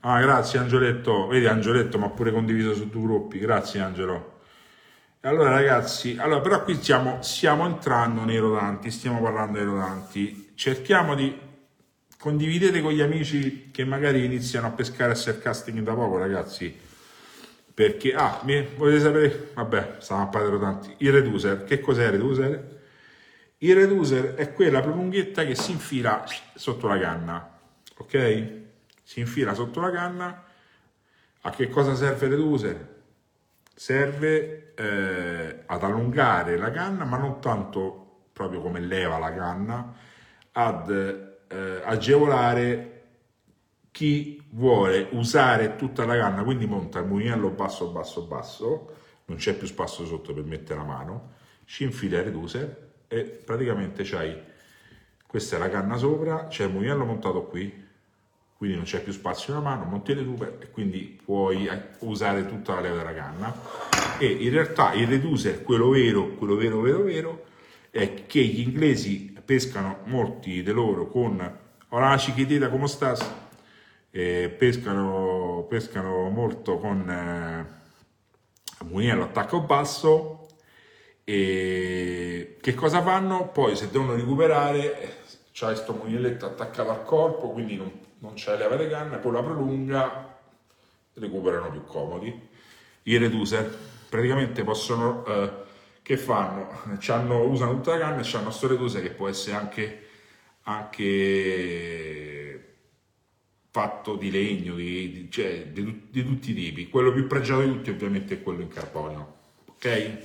Ah, 0.00 0.20
grazie 0.20 0.58
Angioletto. 0.58 1.26
Vedi 1.26 1.46
Angioletto, 1.46 1.98
ma 1.98 2.08
pure 2.10 2.32
condiviso 2.32 2.74
su 2.74 2.88
due 2.88 3.02
gruppi. 3.02 3.38
Grazie 3.38 3.80
Angelo. 3.80 4.36
Allora 5.20 5.50
ragazzi, 5.50 6.16
allora, 6.18 6.40
però 6.40 6.62
qui 6.62 6.74
stiamo, 6.74 7.22
stiamo 7.22 7.66
entrando 7.66 8.24
nei 8.24 8.38
rodanti, 8.38 8.90
stiamo 8.90 9.20
parlando 9.20 9.58
dei 9.58 9.66
rodanti. 9.66 10.52
Cerchiamo 10.54 11.14
di 11.14 11.36
condividere 12.18 12.80
con 12.80 12.92
gli 12.92 13.00
amici 13.00 13.70
che 13.70 13.84
magari 13.84 14.24
iniziano 14.24 14.68
a 14.68 14.70
pescare 14.70 15.12
a 15.12 15.14
self-casting 15.16 15.80
da 15.80 15.94
poco, 15.94 16.18
ragazzi 16.18 16.86
perché, 17.78 18.12
ah, 18.12 18.40
mi, 18.42 18.60
volete 18.74 18.98
sapere, 18.98 19.50
vabbè, 19.54 19.98
stavamo 20.00 20.26
a 20.26 20.30
parlare 20.30 20.58
tanti, 20.58 20.94
il 20.96 21.12
reducer, 21.12 21.62
che 21.62 21.78
cos'è 21.78 22.06
il 22.06 22.10
reducer? 22.10 22.80
Il 23.58 23.72
reducer 23.76 24.34
è 24.34 24.52
quella 24.52 24.80
prolunghetta 24.80 25.44
che 25.44 25.54
si 25.54 25.70
infila 25.70 26.24
sotto 26.56 26.88
la 26.88 26.98
canna, 26.98 27.56
ok? 27.98 28.52
Si 29.08 29.20
infila 29.20 29.54
sotto 29.54 29.80
la 29.80 29.90
canna, 29.90 30.44
a 31.40 31.48
che 31.48 31.70
cosa 31.70 31.94
serve 31.94 32.26
il 32.26 32.32
reducer? 32.32 32.96
Serve 33.74 34.74
eh, 34.74 35.62
ad 35.64 35.82
allungare 35.82 36.58
la 36.58 36.70
canna, 36.70 37.06
ma 37.06 37.16
non 37.16 37.40
tanto 37.40 38.26
proprio 38.34 38.60
come 38.60 38.80
leva 38.80 39.16
la 39.16 39.32
canna, 39.32 39.94
ad 40.52 40.90
eh, 40.90 41.80
agevolare 41.84 43.04
chi 43.92 44.46
vuole 44.50 45.08
usare 45.12 45.76
tutta 45.76 46.04
la 46.04 46.18
canna, 46.18 46.42
quindi 46.42 46.66
monta 46.66 46.98
il 46.98 47.06
mulinello 47.06 47.48
basso, 47.48 47.88
basso, 47.88 48.26
basso, 48.26 48.96
non 49.24 49.38
c'è 49.38 49.54
più 49.54 49.66
spazio 49.66 50.04
sotto 50.04 50.34
per 50.34 50.44
mettere 50.44 50.80
la 50.80 50.84
mano, 50.84 51.32
ci 51.64 51.84
infila 51.84 52.18
il 52.18 52.24
reducer 52.24 52.90
e 53.08 53.22
praticamente 53.22 54.02
c'hai, 54.04 54.38
questa 55.26 55.56
è 55.56 55.58
la 55.58 55.70
canna 55.70 55.96
sopra, 55.96 56.48
c'è 56.48 56.66
il 56.66 56.72
mulinello 56.72 57.06
montato 57.06 57.46
qui, 57.46 57.86
quindi 58.58 58.76
non 58.76 58.84
c'è 58.84 59.00
più 59.00 59.12
spazio 59.12 59.54
nella 59.54 59.64
mano, 59.64 59.84
monti 59.84 60.10
il 60.10 60.18
reducer 60.18 60.58
e 60.60 60.70
quindi 60.70 61.18
puoi 61.24 61.70
usare 62.00 62.46
tutta 62.46 62.74
la 62.74 62.80
leva 62.80 62.96
della 62.96 63.14
canna 63.14 63.54
e 64.18 64.26
in 64.26 64.50
realtà 64.50 64.92
il 64.92 65.06
reducer, 65.06 65.62
quello 65.62 65.88
vero, 65.90 66.34
quello 66.34 66.56
vero, 66.56 66.80
vero, 66.80 67.02
vero, 67.02 67.44
è 67.90 68.26
che 68.26 68.44
gli 68.44 68.60
inglesi 68.60 69.34
pescano 69.44 70.00
molti 70.04 70.62
di 70.62 70.72
loro 70.72 71.06
con 71.06 71.66
Hola 71.90 72.16
chiquitita, 72.16 72.68
come 72.68 72.86
stas? 72.86 73.24
eh, 74.10 74.48
pescano, 74.56 75.64
pescano 75.68 76.28
molto 76.28 76.78
con 76.78 77.08
eh, 77.08 77.66
mulinello 78.84 79.24
attacco 79.24 79.60
basso 79.60 80.46
E 81.24 82.56
che 82.60 82.74
cosa 82.74 83.02
fanno? 83.02 83.48
Poi 83.48 83.76
se 83.76 83.90
devono 83.90 84.14
recuperare, 84.14 85.18
c'hai 85.58 85.74
questo 85.74 85.92
mognelletto 85.92 86.46
attaccato 86.46 86.90
al 86.90 87.02
corpo, 87.02 87.50
quindi 87.50 87.76
non, 87.76 87.90
non 88.18 88.34
c'è 88.34 88.56
leva 88.56 88.76
di 88.76 88.86
canna, 88.88 89.16
poi 89.16 89.32
la 89.32 89.42
prolunga, 89.42 90.38
recuperano 91.14 91.68
più 91.72 91.82
comodi. 91.82 92.48
I 93.02 93.16
reducer 93.16 93.76
praticamente 94.08 94.62
possono, 94.62 95.26
eh, 95.26 95.50
che 96.02 96.16
fanno? 96.16 96.68
C'hanno, 97.00 97.42
usano 97.42 97.72
tutta 97.72 97.96
la 97.96 97.98
canna 97.98 98.22
e 98.22 98.34
hanno 98.34 98.44
questo 98.44 98.68
reducer 98.68 99.02
che 99.02 99.10
può 99.10 99.26
essere 99.28 99.56
anche, 99.56 100.08
anche 100.62 101.56
fatto 103.70 104.14
di 104.14 104.30
legno, 104.30 104.76
di, 104.76 105.10
di, 105.10 105.28
cioè, 105.28 105.66
di, 105.66 106.06
di 106.08 106.24
tutti 106.24 106.52
i 106.52 106.54
tipi. 106.54 106.88
Quello 106.88 107.12
più 107.12 107.26
pregiato 107.26 107.62
di 107.62 107.72
tutti 107.72 107.90
ovviamente 107.90 108.34
è 108.34 108.42
quello 108.42 108.60
in 108.60 108.68
carbonio. 108.68 109.34
Ok? 109.66 110.18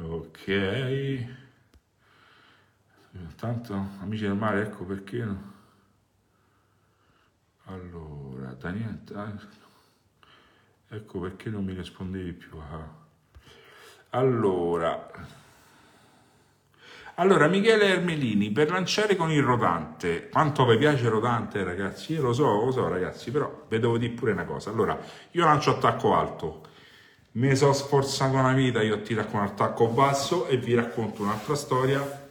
Ok. 0.00 1.42
Tanto, 3.36 3.74
amici 4.00 4.22
del 4.22 4.34
mare, 4.34 4.62
ecco 4.62 4.84
perché 4.84 5.24
no. 5.24 5.52
Allora, 7.64 8.52
Daniele, 8.54 9.00
ecco 10.88 11.20
perché 11.20 11.50
non 11.50 11.64
mi 11.64 11.74
rispondevi 11.74 12.32
più. 12.32 12.58
Ah. 12.58 13.02
Allora, 14.10 15.10
allora, 17.16 17.46
Michele 17.46 17.90
Ermelini, 17.90 18.50
per 18.50 18.70
lanciare 18.70 19.14
con 19.14 19.30
il 19.30 19.42
rotante, 19.42 20.28
quanto 20.30 20.66
vi 20.66 20.76
piace 20.76 21.04
il 21.04 21.10
rotante 21.10 21.62
ragazzi? 21.62 22.14
Io 22.14 22.22
lo 22.22 22.32
so, 22.32 22.64
lo 22.64 22.72
so 22.72 22.88
ragazzi, 22.88 23.30
però 23.30 23.66
vi 23.68 23.78
devo 23.78 23.98
dire 23.98 24.14
pure 24.14 24.32
una 24.32 24.44
cosa. 24.44 24.70
Allora, 24.70 24.98
io 25.30 25.44
lancio 25.44 25.70
attacco 25.70 26.16
alto, 26.16 26.62
mi 27.32 27.54
sono 27.54 27.72
sforzato 27.72 28.36
una 28.36 28.52
vita, 28.52 28.82
io 28.82 29.00
tiro 29.02 29.24
con 29.26 29.42
attacco 29.42 29.86
basso 29.86 30.46
e 30.48 30.56
vi 30.56 30.74
racconto 30.74 31.22
un'altra 31.22 31.54
storia, 31.54 32.23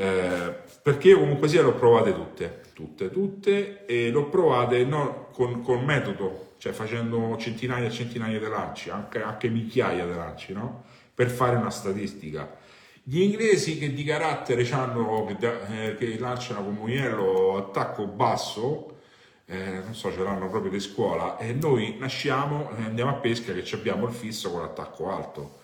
eh, 0.00 0.54
perché 0.82 1.12
comunque 1.12 1.46
sia 1.46 1.60
l'ho 1.60 1.74
provate 1.74 2.14
tutte, 2.14 2.62
tutte, 2.72 3.10
tutte, 3.10 3.84
e 3.84 4.10
l'ho 4.10 4.30
provate 4.30 4.82
non 4.82 5.26
con, 5.30 5.60
con 5.60 5.84
metodo, 5.84 6.54
cioè 6.56 6.72
facendo 6.72 7.36
centinaia 7.36 7.86
e 7.86 7.90
centinaia 7.90 8.38
di 8.38 8.48
lanci, 8.48 8.88
anche, 8.88 9.20
anche 9.20 9.50
migliaia 9.50 10.06
di 10.06 10.14
lanci, 10.14 10.54
no? 10.54 10.84
Per 11.14 11.28
fare 11.28 11.56
una 11.56 11.68
statistica. 11.68 12.56
Gli 13.02 13.20
inglesi 13.20 13.76
che 13.76 13.92
di 13.92 14.02
carattere 14.02 14.66
hanno, 14.70 15.26
che, 15.26 15.88
eh, 15.88 15.96
che 15.96 16.18
lanciano 16.18 16.64
con 16.64 16.74
mugnello 16.76 17.58
attacco 17.58 18.06
basso, 18.06 19.00
eh, 19.44 19.82
non 19.84 19.94
so, 19.94 20.10
ce 20.10 20.22
l'hanno 20.22 20.48
proprio 20.48 20.70
di 20.70 20.80
scuola, 20.80 21.36
e 21.36 21.52
noi 21.52 21.96
nasciamo, 21.98 22.70
eh, 22.78 22.84
andiamo 22.84 23.10
a 23.10 23.14
pesca 23.16 23.52
che 23.52 23.74
abbiamo 23.74 24.06
il 24.06 24.14
fisso 24.14 24.50
con 24.50 24.62
l'attacco 24.62 25.10
alto. 25.10 25.58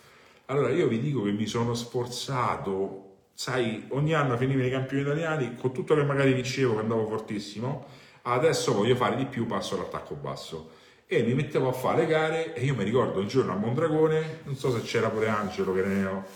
Allora 0.46 0.68
io 0.68 0.88
vi 0.88 1.00
dico 1.00 1.22
che 1.22 1.32
mi 1.32 1.46
sono 1.46 1.72
sforzato, 1.72 3.05
sai, 3.36 3.84
ogni 3.88 4.14
anno 4.14 4.34
finivano 4.38 4.66
i 4.66 4.70
campioni 4.70 5.02
italiani, 5.02 5.56
con 5.56 5.70
tutto 5.70 5.94
che 5.94 6.02
magari 6.02 6.32
vincevo, 6.32 6.74
che 6.74 6.80
andavo 6.80 7.06
fortissimo, 7.06 7.86
adesso 8.22 8.72
voglio 8.72 8.96
fare 8.96 9.16
di 9.16 9.26
più, 9.26 9.46
passo 9.46 9.74
all'attacco 9.74 10.14
basso. 10.14 10.70
E 11.06 11.22
mi 11.22 11.34
mettevo 11.34 11.68
a 11.68 11.72
fare 11.72 12.00
le 12.00 12.06
gare 12.06 12.54
e 12.54 12.64
io 12.64 12.74
mi 12.74 12.82
ricordo 12.82 13.20
un 13.20 13.28
giorno 13.28 13.52
a 13.52 13.56
Mondragone, 13.56 14.40
non 14.44 14.56
so 14.56 14.72
se 14.72 14.80
c'era 14.80 15.10
pure 15.10 15.28
Angelo 15.28 15.74
che 15.74 15.84
era, 15.84 16.26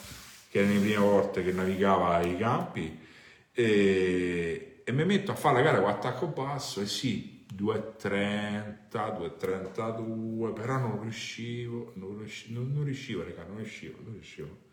che 0.50 0.58
era 0.58 0.68
le 0.68 0.78
prime 0.78 0.96
volte 0.96 1.42
che 1.42 1.52
navigava 1.52 2.16
ai 2.16 2.36
campi, 2.36 2.98
e, 3.52 4.82
e 4.84 4.92
mi 4.92 5.04
metto 5.06 5.32
a 5.32 5.34
fare 5.34 5.56
la 5.56 5.62
gara 5.62 5.80
con 5.80 5.88
attacco 5.88 6.26
basso 6.26 6.82
e 6.82 6.86
sì, 6.86 7.46
2,30, 7.56 8.76
2,32, 8.90 10.52
però 10.52 10.76
non 10.76 11.00
riuscivo, 11.00 11.92
non 11.94 12.18
riuscivo, 12.18 12.60
non 12.60 12.84
riuscivo, 12.84 13.24
raga, 13.24 13.44
non 13.44 13.56
riuscivo, 13.56 13.96
non 14.04 14.12
riuscivo. 14.12 14.68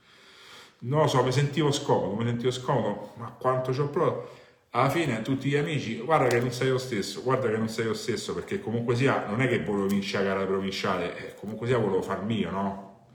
Non 0.80 1.02
lo 1.02 1.08
so, 1.08 1.24
mi 1.24 1.32
sentivo 1.32 1.72
scomodo, 1.72 2.16
mi 2.16 2.26
sentivo 2.26 2.52
scomodo, 2.52 3.14
ma 3.16 3.30
quanto 3.38 3.74
ci 3.74 3.80
ho 3.80 3.90
provato. 3.90 4.36
Alla 4.72 4.90
fine 4.90 5.22
tutti 5.22 5.50
gli 5.50 5.56
amici, 5.56 5.98
guarda 5.98 6.28
che 6.28 6.40
non 6.40 6.52
sei 6.52 6.70
lo 6.70 6.78
stesso, 6.78 7.24
guarda 7.24 7.50
che 7.50 7.58
non 7.58 7.70
sei 7.70 7.86
lo 7.86 7.94
stesso, 7.94 8.34
perché 8.34 8.60
comunque 8.60 8.96
sia, 8.96 9.26
non 9.28 9.42
è 9.42 9.48
che 9.48 9.64
volevo 9.64 9.88
vincere 9.88 10.24
la 10.26 10.34
gara 10.34 10.46
provinciale, 10.46 11.18
eh, 11.18 11.36
comunque 11.36 11.68
sia 11.68 11.78
volevo 11.78 12.02
far 12.02 12.24
mio, 12.24 12.52
no? 12.52 13.06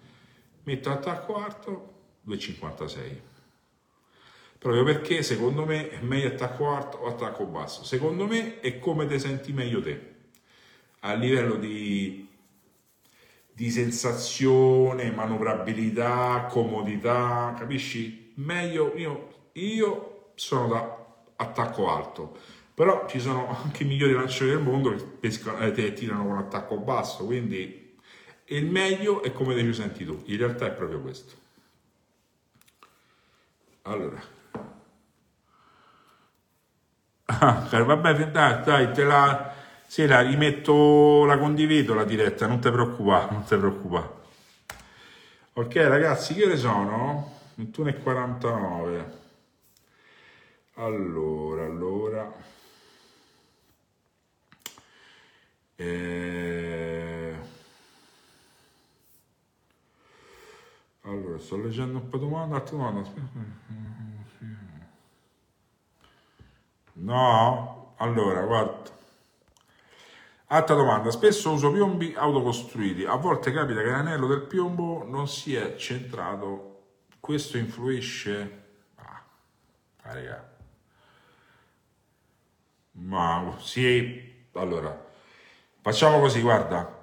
Metto 0.64 0.90
attacco 0.90 1.36
alto, 1.36 1.92
2,56 2.26 3.30
proprio 4.62 4.84
perché 4.84 5.24
secondo 5.24 5.64
me 5.64 5.90
è 5.90 5.98
meglio 6.02 6.28
attacco 6.28 6.70
alto 6.72 6.98
o 6.98 7.08
attacco 7.08 7.44
basso. 7.46 7.82
Secondo 7.82 8.28
me 8.28 8.60
è 8.60 8.78
come 8.78 9.08
ti 9.08 9.18
senti 9.18 9.52
meglio 9.52 9.82
te, 9.82 10.14
a 11.00 11.14
livello 11.14 11.56
di, 11.56 12.28
di 13.62 13.70
sensazione, 13.70 15.12
manovrabilità, 15.12 16.48
comodità, 16.50 17.54
capisci? 17.56 18.32
Meglio, 18.38 18.92
io, 18.96 19.50
io 19.52 20.32
sono 20.34 20.66
da 20.66 21.06
attacco 21.36 21.88
alto, 21.88 22.36
però 22.74 23.06
ci 23.08 23.20
sono 23.20 23.56
anche 23.62 23.84
i 23.84 23.86
migliori 23.86 24.14
lanciatori 24.14 24.50
del 24.56 24.64
mondo 24.64 24.90
che 24.90 25.04
pescano, 25.04 25.60
eh, 25.60 25.92
tirano 25.92 26.24
con 26.26 26.38
attacco 26.38 26.76
basso, 26.78 27.24
quindi 27.24 27.96
il 28.46 28.66
meglio 28.66 29.22
è 29.22 29.30
come 29.30 29.54
te 29.54 29.60
ci 29.60 29.74
senti 29.74 30.04
tu, 30.04 30.20
in 30.24 30.38
realtà 30.38 30.66
è 30.66 30.72
proprio 30.72 31.00
questo. 31.00 31.36
Allora, 33.82 34.20
Ah, 37.26 37.68
vabbè, 37.70 38.30
dai, 38.30 38.62
dai, 38.64 38.92
te 38.92 39.04
la, 39.04 39.54
sì, 39.92 40.06
la 40.06 40.22
rimetto, 40.22 41.26
la 41.26 41.36
condivido 41.36 41.92
la 41.92 42.04
diretta, 42.04 42.46
non 42.46 42.60
ti 42.60 42.70
preoccupare, 42.70 43.30
non 43.30 43.44
ti 43.44 43.54
preoccupare. 43.58 44.08
Ok 45.52 45.76
ragazzi, 45.76 46.32
che 46.32 46.46
ore 46.46 46.56
sono? 46.56 47.40
21.49. 47.58 49.04
Allora, 50.76 51.64
allora... 51.66 52.32
Eh... 55.76 57.34
Allora, 61.02 61.38
sto 61.38 61.58
leggendo 61.58 61.98
un 61.98 62.08
po' 62.08 62.16
di 62.16 62.24
domande, 62.24 62.54
altre 62.54 62.76
domande. 62.78 63.10
No? 66.94 67.94
Allora, 67.98 68.40
guarda. 68.40 69.00
Altra 70.52 70.74
domanda. 70.74 71.10
Spesso 71.10 71.50
uso 71.50 71.72
piombi 71.72 72.12
autocostruiti. 72.14 73.06
A 73.06 73.14
volte 73.14 73.52
capita 73.52 73.80
che 73.80 73.88
l'anello 73.88 74.26
del 74.26 74.42
piombo 74.42 75.02
non 75.02 75.26
si 75.26 75.54
è 75.54 75.76
centrato. 75.76 76.80
Questo 77.20 77.56
influisce... 77.56 78.64
Ah, 78.96 79.24
ah 80.02 80.12
raga. 80.12 80.50
Ma 82.92 83.56
sì. 83.60 84.30
Allora, 84.52 85.06
facciamo 85.80 86.20
così, 86.20 86.42
guarda. 86.42 87.00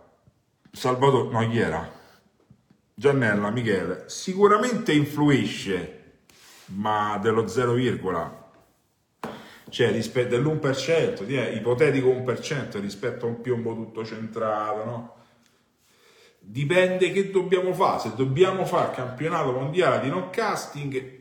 Salvatore, 0.71 1.31
no, 1.31 1.49
chi 1.49 1.57
era? 1.57 1.91
Giannella, 2.93 3.49
Michele, 3.49 4.03
sicuramente 4.09 4.93
influisce, 4.93 6.19
ma 6.65 7.17
dello 7.17 7.47
0, 7.47 7.73
cioè 9.69 9.91
rispetto 9.91 10.35
all'1%, 10.35 11.27
eh, 11.27 11.53
ipotetico 11.53 12.09
1% 12.09 12.79
rispetto 12.79 13.25
a 13.25 13.29
un 13.29 13.41
piombo 13.41 13.73
tutto 13.73 14.05
centrato, 14.05 14.85
no? 14.85 15.13
Dipende 16.39 17.11
che 17.11 17.29
dobbiamo 17.29 17.73
fare, 17.73 17.99
se 17.99 18.11
dobbiamo 18.15 18.65
fare 18.65 18.95
campionato 18.95 19.51
mondiale 19.51 20.01
di 20.01 20.09
non 20.09 20.29
casting, 20.29 21.17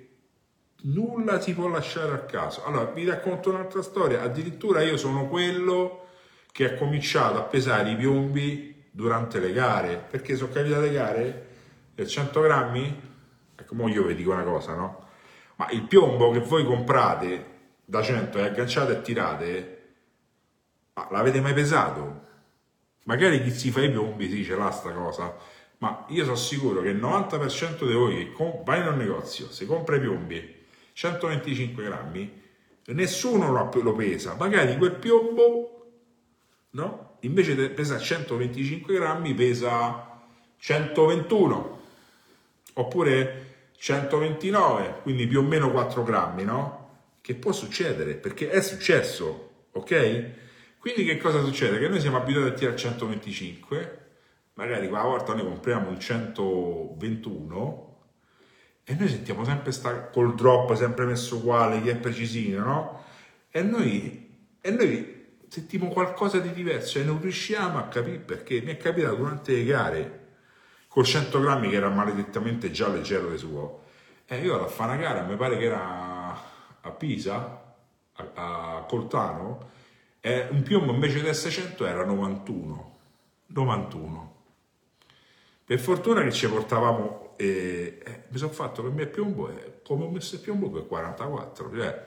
nulla 0.82 1.40
si 1.40 1.54
può 1.54 1.68
lasciare 1.68 2.12
a 2.12 2.20
caso. 2.20 2.64
Allora, 2.64 2.84
vi 2.84 3.04
racconto 3.04 3.50
un'altra 3.50 3.82
storia, 3.82 4.22
addirittura 4.22 4.82
io 4.82 4.96
sono 4.96 5.28
quello 5.28 6.06
che 6.50 6.64
ha 6.64 6.74
cominciato 6.74 7.38
a 7.38 7.42
pesare 7.42 7.90
i 7.90 7.96
piombi 7.96 8.86
durante 8.90 9.38
le 9.38 9.52
gare, 9.52 10.02
perché 10.10 10.34
sono 10.34 10.52
capitate 10.52 10.90
gare 10.90 11.46
del 11.94 12.08
100 12.08 12.40
grammi, 12.40 13.00
ecco, 13.54 13.88
io 13.88 14.04
vi 14.04 14.14
dico 14.14 14.32
una 14.32 14.44
cosa, 14.44 14.74
no? 14.74 15.06
Ma 15.56 15.68
il 15.70 15.82
piombo 15.82 16.30
che 16.30 16.38
voi 16.38 16.64
comprate 16.64 17.56
da 17.88 18.02
100 18.02 18.36
e 18.36 18.42
agganciate 18.42 18.92
e 18.92 19.00
tirate, 19.00 19.82
ma 20.92 21.08
l'avete 21.10 21.40
mai 21.40 21.54
pesato? 21.54 22.26
Magari 23.04 23.42
chi 23.42 23.50
si 23.50 23.70
fa 23.70 23.80
i 23.80 23.90
piombi 23.90 24.28
si 24.28 24.34
dice 24.34 24.54
là 24.56 24.70
sta 24.70 24.92
cosa, 24.92 25.34
ma 25.78 26.04
io 26.08 26.24
sono 26.24 26.36
sicuro 26.36 26.82
che 26.82 26.90
il 26.90 26.98
90% 26.98 27.86
di 27.86 27.94
voi 27.94 28.34
che 28.34 28.60
vai 28.62 28.80
in 28.80 28.88
un 28.88 28.98
negozio, 28.98 29.50
se 29.50 29.64
compra 29.64 29.96
i 29.96 30.00
piombi 30.00 30.66
125 30.92 31.82
grammi, 31.82 32.42
nessuno 32.88 33.50
lo 33.52 33.94
pesa, 33.94 34.34
magari 34.34 34.76
quel 34.76 34.96
piombo, 34.96 35.86
no? 36.72 37.16
Invece 37.20 37.54
di 37.54 37.70
pesare 37.70 38.02
125 38.02 38.94
grammi 38.96 39.32
pesa 39.32 40.20
121 40.58 41.80
oppure 42.74 43.54
129, 43.78 44.98
quindi 45.02 45.26
più 45.26 45.38
o 45.40 45.42
meno 45.42 45.70
4 45.70 46.02
grammi, 46.02 46.44
no? 46.44 46.87
Che 47.28 47.34
può 47.34 47.52
succedere, 47.52 48.14
perché 48.14 48.48
è 48.48 48.62
successo, 48.62 49.66
ok? 49.72 50.30
Quindi 50.78 51.04
che 51.04 51.18
cosa 51.18 51.44
succede? 51.44 51.78
Che 51.78 51.86
noi 51.86 52.00
siamo 52.00 52.16
abituati 52.16 52.48
a 52.48 52.52
tirare 52.54 52.76
125, 52.78 53.98
magari 54.54 54.88
quella 54.88 55.04
volta 55.04 55.34
noi 55.34 55.44
compriamo 55.44 55.90
il 55.90 55.98
121 55.98 57.96
e 58.82 58.94
noi 58.94 59.08
sentiamo 59.10 59.44
sempre 59.44 59.72
sta 59.72 60.04
col 60.04 60.34
drop 60.34 60.74
sempre 60.74 61.04
messo 61.04 61.36
uguale, 61.36 61.82
che 61.82 61.90
è 61.90 61.96
precisino, 61.96 62.64
no? 62.64 63.04
E 63.50 63.60
noi, 63.60 64.46
e 64.62 64.70
noi 64.70 65.26
sentiamo 65.48 65.88
qualcosa 65.88 66.38
di 66.38 66.50
diverso 66.52 66.98
e 66.98 67.04
non 67.04 67.20
riusciamo 67.20 67.76
a 67.76 67.88
capire 67.88 68.20
perché 68.20 68.62
mi 68.62 68.70
è 68.70 68.78
capitato 68.78 69.16
durante 69.16 69.52
le 69.52 69.64
gare 69.66 70.28
col 70.88 71.04
100 71.04 71.40
grammi 71.40 71.68
che 71.68 71.76
era 71.76 71.90
maledettamente 71.90 72.70
già 72.70 72.88
leggero 72.88 73.28
di 73.28 73.36
suo 73.36 73.82
e 74.24 74.38
io 74.38 74.52
vado 74.52 74.64
a 74.64 74.68
fare 74.68 74.92
una 74.92 75.02
gara 75.02 75.22
mi 75.24 75.36
pare 75.36 75.58
che 75.58 75.64
era 75.64 76.07
a 76.80 76.90
Pisa 76.90 77.74
a, 78.12 78.30
a 78.34 78.84
Coltano 78.88 79.70
e 80.20 80.48
un 80.50 80.62
piombo 80.62 80.92
invece 80.92 81.22
del 81.22 81.34
600 81.34 81.86
era 81.86 82.04
91 82.04 82.96
91 83.46 84.36
per 85.64 85.78
fortuna 85.78 86.22
che 86.22 86.32
ci 86.32 86.48
portavamo 86.48 87.34
e 87.36 88.00
eh, 88.04 88.22
mi 88.28 88.38
sono 88.38 88.52
fatto 88.52 88.82
che 88.82 88.88
il 88.88 88.94
mio 88.94 89.08
piombo 89.08 89.48
è 89.48 89.80
come 89.82 90.04
ho 90.04 90.10
messo 90.10 90.34
il 90.34 90.40
piombo 90.40 90.72
che 90.72 90.80
è 90.80 90.86
44 90.86 91.70
cioè, 91.74 92.06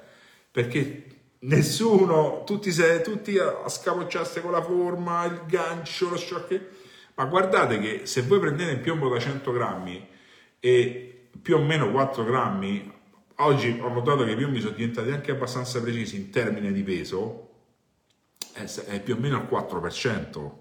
perché 0.51 1.05
nessuno, 1.41 2.43
tutti, 2.45 2.71
se, 2.71 3.01
tutti 3.01 3.37
a 3.37 3.67
scapocciaste 3.67 4.41
con 4.41 4.51
la 4.51 4.61
forma, 4.61 5.25
il 5.25 5.41
gancio, 5.47 6.09
lo 6.09 6.17
sciocche. 6.17 6.69
Ma 7.15 7.25
guardate 7.25 7.79
che 7.79 8.05
se 8.05 8.21
voi 8.23 8.39
prendete 8.39 8.71
il 8.71 8.79
piombo 8.79 9.09
da 9.09 9.19
100 9.19 9.51
grammi 9.51 10.07
e 10.59 11.27
più 11.41 11.55
o 11.55 11.61
meno 11.61 11.91
4 11.91 12.23
grammi, 12.23 12.99
oggi 13.37 13.79
ho 13.81 13.89
notato 13.89 14.23
che 14.23 14.31
i 14.31 14.35
piombi 14.35 14.59
sono 14.59 14.75
diventati 14.75 15.11
anche 15.11 15.31
abbastanza 15.31 15.81
precisi 15.81 16.15
in 16.15 16.29
termini 16.29 16.71
di 16.71 16.83
peso, 16.83 17.49
è 18.53 19.01
più 19.01 19.15
o 19.15 19.17
meno 19.19 19.37
al 19.37 19.47
4%. 19.49 20.51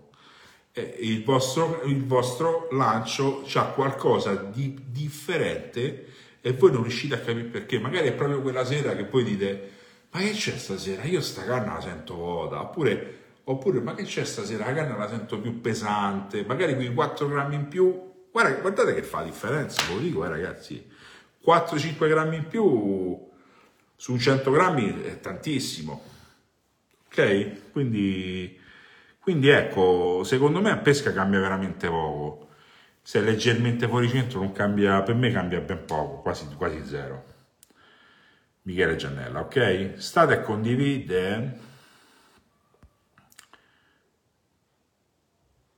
Il 1.00 1.24
vostro, 1.24 1.82
il 1.82 2.04
vostro 2.06 2.68
lancio 2.70 3.44
ha 3.54 3.64
qualcosa 3.66 4.34
di 4.34 4.78
differente 4.86 6.06
e 6.40 6.52
voi 6.52 6.72
non 6.72 6.82
riuscite 6.82 7.14
a 7.14 7.18
capire 7.18 7.44
perché. 7.44 7.78
Magari 7.78 8.08
è 8.08 8.12
proprio 8.12 8.40
quella 8.40 8.64
sera 8.64 8.94
che 8.94 9.04
poi 9.04 9.24
dite 9.24 9.70
ma 10.12 10.20
che 10.20 10.32
c'è 10.32 10.56
stasera? 10.56 11.04
Io 11.04 11.20
sta 11.20 11.44
canna 11.44 11.74
la 11.74 11.80
sento 11.80 12.14
vuota, 12.14 12.60
oppure, 12.60 13.18
oppure 13.44 13.80
ma 13.80 13.94
che 13.94 14.04
c'è 14.04 14.24
stasera? 14.24 14.66
La 14.66 14.74
canna 14.74 14.96
la 14.96 15.08
sento 15.08 15.38
più 15.40 15.60
pesante, 15.60 16.44
magari 16.44 16.74
quei 16.74 16.92
4 16.92 17.28
grammi 17.28 17.54
in 17.54 17.68
più, 17.68 18.10
Guarda, 18.32 18.60
guardate 18.60 18.94
che 18.94 19.02
fa 19.02 19.18
la 19.18 19.24
differenza, 19.24 19.82
ve 19.88 19.94
lo 19.94 20.00
dico 20.00 20.24
eh, 20.24 20.28
ragazzi, 20.28 20.86
4-5 21.44 22.08
grammi 22.08 22.36
in 22.36 22.48
più 22.48 23.28
su 23.96 24.16
100 24.16 24.50
grammi 24.50 25.02
è 25.02 25.20
tantissimo, 25.20 26.02
ok? 27.06 27.70
Quindi, 27.72 28.58
quindi 29.18 29.48
ecco, 29.48 30.22
secondo 30.24 30.60
me 30.60 30.70
a 30.70 30.78
pesca 30.78 31.12
cambia 31.12 31.40
veramente 31.40 31.88
poco, 31.88 32.48
se 33.02 33.20
è 33.20 33.22
leggermente 33.22 33.88
fuori 33.88 34.08
centro 34.08 34.40
non 34.40 34.52
cambia, 34.52 35.02
per 35.02 35.14
me 35.14 35.30
cambia 35.30 35.60
ben 35.60 35.84
poco, 35.84 36.22
quasi, 36.22 36.46
quasi 36.56 36.84
zero. 36.86 37.24
Michele 38.62 38.96
Giannella, 38.96 39.40
ok? 39.40 39.94
State 39.96 40.32
a 40.34 40.40
condividere. 40.40 41.58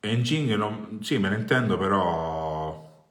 Engine, 0.01 0.57
non, 0.57 0.99
sì, 1.03 1.19
me 1.19 1.29
ne 1.29 1.37
intendo, 1.37 1.79
però 1.79 2.32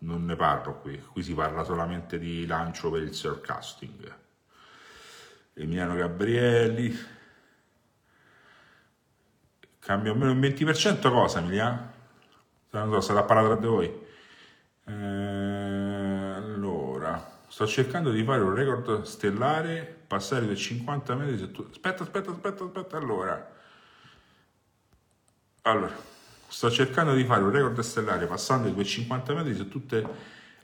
non 0.02 0.26
ne 0.26 0.36
parlo 0.36 0.80
qui. 0.80 1.00
Qui 1.00 1.24
si 1.24 1.34
parla 1.34 1.64
solamente 1.64 2.20
di 2.20 2.46
lancio 2.46 2.92
per 2.92 3.02
il 3.02 3.14
surcasting. 3.14 4.16
Emiliano 5.54 5.96
Gabrielli. 5.96 6.96
Cambia 9.80 10.12
almeno 10.12 10.32
il 10.32 10.40
20% 10.40 11.10
cosa, 11.10 11.40
Emiliano? 11.40 11.92
Non 12.72 12.92
so, 12.92 13.02
state 13.02 13.20
a 13.20 13.24
parlare 13.24 13.48
tra 13.48 13.58
di 13.58 13.68
voi. 13.68 14.08
Eh, 14.86 14.94
allora, 16.36 17.32
Sto 17.52 17.68
cercando 17.68 18.12
di 18.12 18.24
fare 18.24 18.42
un 18.42 18.56
record 18.56 19.02
stellare, 19.02 20.04
passare 20.08 20.46
dai 20.46 20.56
50 20.56 21.16
metri. 21.16 21.52
Aspetta, 21.70 22.04
aspetta, 22.04 22.32
aspetta, 22.32 22.64
aspetta, 22.64 22.96
allora. 22.96 23.52
Allora, 25.64 25.94
sto 26.52 26.70
cercando 26.70 27.14
di 27.14 27.24
fare 27.24 27.44
un 27.44 27.50
record 27.50 27.80
stellare 27.80 28.26
passando 28.26 28.68
i 28.68 28.74
250 28.74 29.34
metri 29.34 29.56
su 29.56 29.70
tutte 29.70 30.06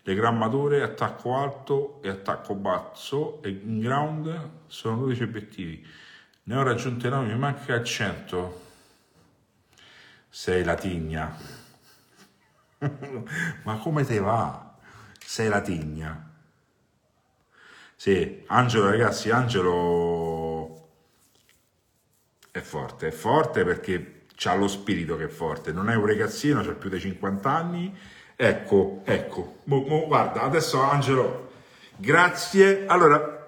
le 0.02 0.16
grammature, 0.16 0.84
attacco 0.84 1.38
alto 1.38 2.02
e 2.02 2.10
attacco 2.10 2.56
basso 2.56 3.42
e 3.42 3.50
in 3.50 3.80
ground 3.80 4.50
sono 4.68 4.98
12 4.98 5.24
obiettivi. 5.24 5.86
Ne 6.44 6.56
ho 6.56 6.64
raggiunte 6.64 7.08
9, 7.08 7.28
mi 7.28 7.38
manca 7.38 7.82
100. 7.82 8.66
Sei 10.28 10.66
la 10.66 10.76
tigna. 10.76 11.34
Ma 13.64 13.78
come 13.78 14.04
te 14.04 14.20
va? 14.20 14.76
Sei 15.18 15.48
la 15.48 15.62
tigna. 15.62 16.34
Sì, 17.96 18.44
Angelo, 18.48 18.90
ragazzi, 18.90 19.30
Angelo 19.30 20.90
è 22.52 22.60
forte, 22.60 23.08
è 23.08 23.12
forte 23.12 23.64
perché 23.64 24.17
ha 24.44 24.56
lo 24.56 24.68
spirito 24.68 25.18
che 25.18 25.26
è 25.26 25.30
forte, 25.30 25.72
non 25.72 25.90
è 25.90 25.96
un 25.96 26.06
ragazzino, 26.06 26.60
ha 26.60 26.74
più 26.74 26.90
di 26.90 27.00
50 27.00 27.50
anni. 27.50 27.98
Ecco, 28.36 29.02
ecco, 29.04 29.60
mo, 29.66 29.82
mo, 29.82 30.06
guarda, 30.06 30.44
adesso 30.44 30.82
Angelo, 30.82 31.52
grazie. 31.96 32.86
Allora, 32.86 33.48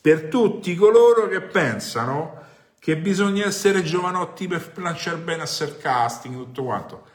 per 0.00 0.28
tutti 0.28 0.74
coloro 0.74 1.28
che 1.28 1.40
pensano 1.40 2.40
che 2.78 2.96
bisogna 2.96 3.46
essere 3.46 3.82
giovanotti 3.82 4.48
per 4.48 4.72
lanciare 4.76 5.18
bene 5.18 5.42
a 5.42 5.46
surcasting, 5.46 6.34
tutto 6.34 6.64
quanto. 6.64 7.06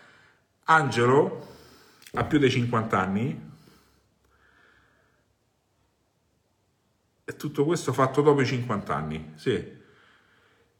Angelo 0.65 1.47
ha 2.13 2.23
più 2.23 2.39
di 2.39 2.49
50 2.49 2.99
anni, 2.99 3.47
E 7.29 7.35
tutto 7.35 7.65
questo 7.65 7.91
fatto 7.91 8.21
dopo 8.21 8.39
i 8.39 8.45
50 8.45 8.95
anni, 8.95 9.33
sì. 9.35 9.76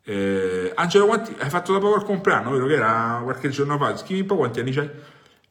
Eh, 0.10 0.72
Angelo, 0.74 1.06
quanti, 1.06 1.36
hai 1.38 1.50
fatto 1.50 1.74
da 1.74 1.80
poco 1.80 1.98
il 1.98 2.04
compleanno, 2.06 2.52
vero 2.52 2.66
che 2.66 2.76
era 2.76 3.20
qualche 3.24 3.50
giorno 3.50 3.78
fa? 3.78 3.98
Scrivi 3.98 4.22
un 4.22 4.28
po' 4.28 4.38
quanti 4.38 4.62
anni 4.62 4.72
c'hai. 4.72 4.90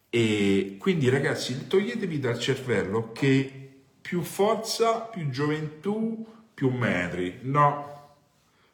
E 0.08 0.76
quindi 0.78 1.10
ragazzi, 1.10 1.66
toglietevi 1.66 2.18
dal 2.18 2.38
cervello 2.38 3.12
che 3.12 3.82
più 4.00 4.22
forza, 4.22 5.00
più 5.00 5.28
gioventù, 5.28 6.26
più 6.54 6.70
metri. 6.70 7.40
No, 7.42 8.14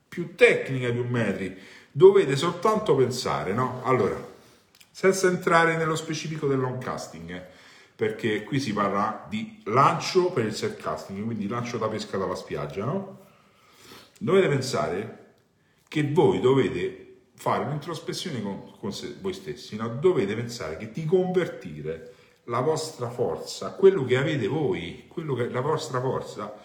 più 0.09 0.37
tecnica, 0.37 0.89
più 0.93 1.05
metri. 1.05 1.59
Dovete 1.91 2.37
soltanto 2.37 2.95
pensare, 2.95 3.53
no? 3.53 3.83
Allora, 3.83 4.17
senza 4.89 5.27
entrare 5.27 5.77
nello 5.77 5.97
specifico 5.97 6.47
del 6.47 6.61
long 6.61 6.81
casting, 6.81 7.31
eh 7.31 7.61
perché 7.95 8.43
qui 8.43 8.59
si 8.59 8.73
parla 8.73 9.27
di 9.29 9.61
lancio 9.65 10.33
per 10.33 10.47
il 10.47 10.55
set 10.55 10.77
casting, 10.81 11.25
quindi 11.25 11.47
lancio 11.47 11.79
da 11.79 11.89
pesca 11.89 12.17
dalla 12.17 12.35
spiaggia, 12.35 12.85
no? 12.85 13.19
Dovete 14.19 14.49
pensare 14.49 15.22
che 15.93 16.11
voi 16.11 16.41
dovete 16.41 17.17
fare 17.35 17.65
un'introspezione 17.65 18.41
con, 18.41 18.73
con 18.79 18.95
se, 18.95 19.15
voi 19.21 19.35
stessi, 19.35 19.77
no? 19.77 19.91
dovete 19.91 20.35
pensare 20.35 20.79
che 20.79 20.91
di 20.91 21.05
convertire 21.05 22.15
la 22.45 22.61
vostra 22.61 23.11
forza, 23.11 23.75
quello 23.75 24.03
che 24.07 24.17
avete 24.17 24.47
voi, 24.47 25.05
quello 25.07 25.35
che, 25.35 25.51
la 25.51 25.61
vostra 25.61 26.01
forza, 26.01 26.59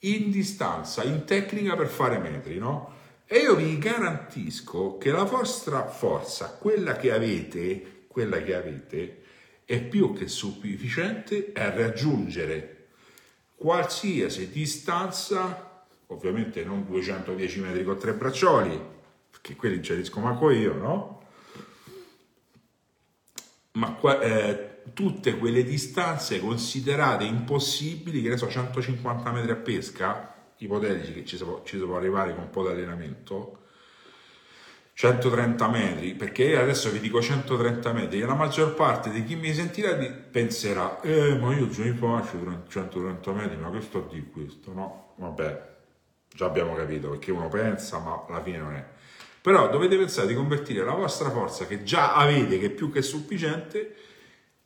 in 0.00 0.30
distanza, 0.30 1.02
in 1.02 1.24
tecnica 1.24 1.76
per 1.76 1.86
fare 1.86 2.18
metri, 2.18 2.58
no? 2.58 2.92
E 3.24 3.38
io 3.38 3.54
vi 3.54 3.78
garantisco 3.78 4.98
che 4.98 5.12
la 5.12 5.24
vostra 5.24 5.86
forza, 5.86 6.58
quella 6.60 6.94
che 6.96 7.10
avete, 7.10 8.04
quella 8.06 8.42
che 8.42 8.54
avete, 8.54 9.22
è 9.64 9.80
più 9.80 10.12
che 10.12 10.28
sufficiente 10.28 11.52
a 11.54 11.70
raggiungere 11.70 12.88
qualsiasi 13.54 14.50
distanza, 14.50 15.67
ovviamente 16.08 16.64
non 16.64 16.84
210 16.84 17.60
metri 17.60 17.84
con 17.84 17.98
tre 17.98 18.14
braccioli, 18.14 18.80
perché 19.30 19.56
quelli 19.56 19.80
riesco 19.80 20.20
manco 20.20 20.50
io, 20.50 20.74
no? 20.74 21.16
Ma 23.72 24.20
eh, 24.20 24.82
tutte 24.92 25.36
quelle 25.38 25.62
distanze 25.62 26.40
considerate 26.40 27.24
impossibili, 27.24 28.22
che 28.22 28.30
ne 28.30 28.36
so, 28.36 28.48
150 28.48 29.30
metri 29.32 29.50
a 29.50 29.56
pesca, 29.56 30.34
ipotetici 30.58 31.12
che 31.12 31.24
ci 31.24 31.36
si 31.36 31.44
può, 31.44 31.62
ci 31.64 31.78
si 31.78 31.84
può 31.84 31.96
arrivare 31.96 32.34
con 32.34 32.44
un 32.44 32.50
po' 32.50 32.62
di 32.62 32.72
allenamento, 32.72 33.56
130 34.94 35.68
metri, 35.68 36.14
perché 36.14 36.58
adesso 36.58 36.90
vi 36.90 36.98
dico 36.98 37.20
130 37.20 37.92
metri, 37.92 38.20
e 38.20 38.24
la 38.24 38.34
maggior 38.34 38.74
parte 38.74 39.10
di 39.10 39.22
chi 39.22 39.36
mi 39.36 39.52
sentirà 39.52 39.94
penserà, 39.94 41.00
eh, 41.02 41.38
ma 41.38 41.54
io 41.54 41.68
già 41.68 41.82
mi 41.82 41.92
faccio 41.92 42.64
130 42.66 43.32
metri, 43.32 43.56
ma 43.58 43.70
che 43.70 43.80
sto 43.82 44.08
di 44.10 44.28
questo? 44.28 44.72
No, 44.72 45.14
vabbè, 45.18 45.76
già 46.38 46.46
abbiamo 46.46 46.76
capito, 46.76 47.10
perché 47.10 47.32
uno 47.32 47.48
pensa, 47.48 47.98
ma 47.98 48.24
alla 48.28 48.40
fine 48.40 48.58
non 48.58 48.72
è. 48.72 48.84
Però 49.40 49.68
dovete 49.70 49.96
pensare 49.96 50.28
di 50.28 50.34
convertire 50.34 50.84
la 50.84 50.92
vostra 50.92 51.30
forza, 51.30 51.66
che 51.66 51.82
già 51.82 52.14
avete, 52.14 52.60
che 52.60 52.66
è 52.66 52.70
più 52.70 52.92
che 52.92 53.02
sufficiente, 53.02 53.96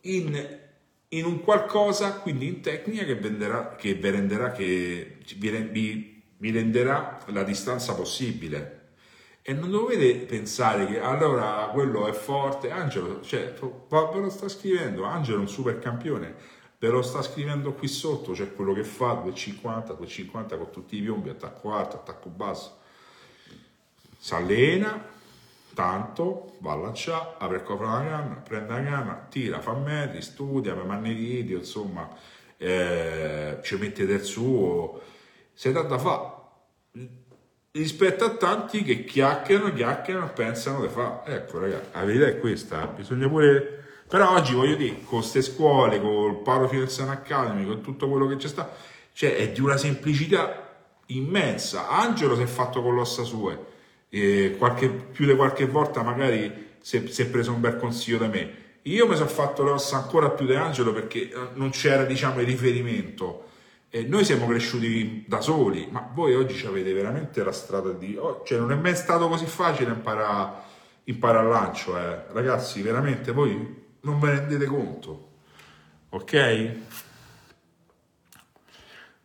in, 0.01 0.59
in 1.07 1.25
un 1.25 1.41
qualcosa, 1.41 2.19
quindi 2.19 2.45
in 2.45 2.61
tecnica, 2.61 3.05
che, 3.05 3.15
venderà, 3.15 3.75
che 3.75 3.95
vi 3.95 4.09
renderà, 4.11 4.51
che 4.51 5.17
vi, 5.35 6.21
vi, 6.37 6.51
renderà 6.51 7.19
la 7.27 7.41
distanza 7.43 7.95
possibile 7.95 8.91
E 9.41 9.53
non 9.53 9.71
dovete 9.71 10.25
pensare 10.27 10.85
che 10.85 10.99
allora 10.99 11.71
quello 11.73 12.05
è 12.07 12.11
forte. 12.11 12.69
Angelo, 12.69 13.21
cioè, 13.21 13.51
ve 13.57 14.19
lo 14.19 14.29
sta 14.29 14.47
scrivendo. 14.47 15.05
Angelo 15.05 15.37
è 15.37 15.41
un 15.41 15.49
super 15.49 15.79
campione. 15.79 16.35
Ve 16.83 16.89
lo 16.89 17.01
sta 17.01 17.21
scrivendo 17.21 17.71
qui 17.71 17.87
sotto. 17.87 18.31
C'è 18.31 18.39
cioè 18.39 18.53
quello 18.53 18.73
che 18.73 18.83
fa 18.83 19.13
2,50, 19.13 19.95
2,50 20.01 20.57
con 20.57 20.69
tutti 20.69 20.97
i 20.97 21.01
piombi, 21.01 21.29
attacco 21.29 21.73
alto, 21.73 21.95
attacco 21.95 22.27
basso. 22.27 22.79
Si 24.17 24.33
allena 24.33 25.01
tanto, 25.73 26.57
va 26.59 26.73
a 26.73 26.75
lanciare, 26.75 27.35
apre 27.37 27.55
il 27.55 27.63
cofano 27.63 27.99
della 27.99 28.09
canna, 28.09 28.35
prende 28.35 28.73
la 28.73 28.83
canna, 28.83 29.27
tira, 29.29 29.61
fa 29.61 29.71
metri, 29.75 30.21
studia, 30.21 30.75
mi 30.75 30.85
manda 30.85 31.07
i 31.07 31.13
video, 31.13 31.59
insomma, 31.59 32.05
eh, 32.57 33.59
ci 33.63 33.77
mette 33.77 34.05
del 34.05 34.23
suo. 34.23 35.01
Se 35.53 35.71
dà 35.71 35.83
da 35.83 35.97
fa 35.97 36.51
rispetto 37.71 38.25
a 38.25 38.35
tanti 38.35 38.83
che 38.83 39.05
chiacchierano, 39.05 39.71
chiacchierano, 39.71 40.33
pensano 40.33 40.81
di 40.81 40.89
fare. 40.89 41.33
Ecco, 41.33 41.59
ragazzi, 41.59 41.87
la 41.93 42.03
verità 42.03 42.27
è 42.27 42.39
questa, 42.39 42.85
bisogna 42.87 43.29
pure... 43.29 43.77
Però 44.13 44.31
oggi 44.31 44.53
voglio 44.53 44.75
dire, 44.75 44.97
con 45.05 45.21
queste 45.21 45.41
scuole, 45.41 45.99
con 45.99 46.29
il 46.29 46.35
Paro 46.43 46.67
Finanziano 46.67 47.09
Academy, 47.09 47.65
con 47.65 47.81
tutto 47.81 48.07
quello 48.07 48.27
che 48.27 48.35
c'è 48.35 48.47
stato, 48.47 48.75
cioè 49.11 49.35
è 49.35 49.51
di 49.51 49.59
una 49.59 49.75
semplicità 49.75 50.69
immensa. 51.07 51.89
Angelo 51.89 52.35
si 52.35 52.43
è 52.43 52.45
fatto 52.45 52.83
con 52.83 52.93
l'ossa 52.93 53.23
sue, 53.23 53.57
e 54.09 54.53
qualche, 54.59 54.89
più 54.89 55.25
di 55.25 55.35
qualche 55.35 55.65
volta 55.65 56.03
magari 56.03 56.75
si 56.79 56.97
è, 56.97 57.07
si 57.07 57.23
è 57.23 57.25
preso 57.25 57.53
un 57.53 57.61
bel 57.61 57.77
consiglio 57.77 58.19
da 58.19 58.27
me. 58.27 58.53
Io 58.83 59.07
mi 59.07 59.15
sono 59.15 59.29
fatto 59.29 59.63
le 59.63 59.71
ossa 59.71 59.95
ancora 59.95 60.29
più 60.29 60.45
di 60.45 60.53
Angelo 60.53 60.93
perché 60.93 61.31
eh, 61.31 61.35
non 61.55 61.71
c'era, 61.71 62.05
diciamo, 62.05 62.39
il 62.39 62.45
riferimento 62.45 63.45
e 63.89 64.03
noi 64.03 64.23
siamo 64.23 64.45
cresciuti 64.45 65.23
da 65.25 65.41
soli, 65.41 65.87
ma 65.89 66.07
voi 66.13 66.35
oggi 66.35 66.63
avete 66.67 66.93
veramente 66.93 67.43
la 67.43 67.51
strada 67.51 67.89
di... 67.89 68.15
Oh, 68.15 68.43
cioè 68.45 68.59
non 68.59 68.71
è 68.73 68.75
mai 68.75 68.95
stato 68.95 69.27
così 69.27 69.47
facile 69.47 69.89
imparare, 69.89 70.51
imparare 71.05 71.45
al 71.47 71.51
lancio, 71.51 71.97
eh. 71.97 72.25
ragazzi, 72.31 72.79
veramente 72.83 73.31
voi 73.31 73.81
non 74.03 74.19
ve 74.19 74.31
ne 74.31 74.39
rendete 74.39 74.65
conto, 74.65 75.29
ok? 76.09 76.75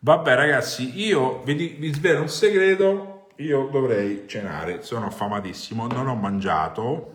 Vabbè 0.01 0.35
ragazzi, 0.35 1.01
io 1.05 1.43
vi, 1.43 1.55
vi 1.55 1.93
svelo 1.93 2.23
un 2.23 2.29
segreto, 2.29 3.31
io 3.37 3.69
dovrei 3.73 4.29
cenare, 4.29 4.83
sono 4.83 5.07
affamatissimo, 5.07 5.87
non 5.89 6.07
ho 6.07 6.15
mangiato. 6.15 7.15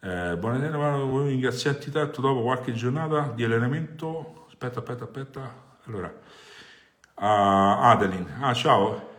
Eh, 0.00 0.36
buonasera, 0.36 0.76
volevo 0.76 1.24
ringraziarti 1.24 1.90
tanto 1.90 2.20
dopo 2.20 2.42
qualche 2.42 2.72
giornata 2.72 3.32
di 3.34 3.42
allenamento. 3.42 4.46
Aspetta, 4.46 4.78
aspetta, 4.78 5.04
aspetta. 5.04 5.64
Allora, 5.86 6.06
uh, 6.06 7.82
Adeline, 7.84 8.36
ah, 8.40 8.54
ciao. 8.54 9.15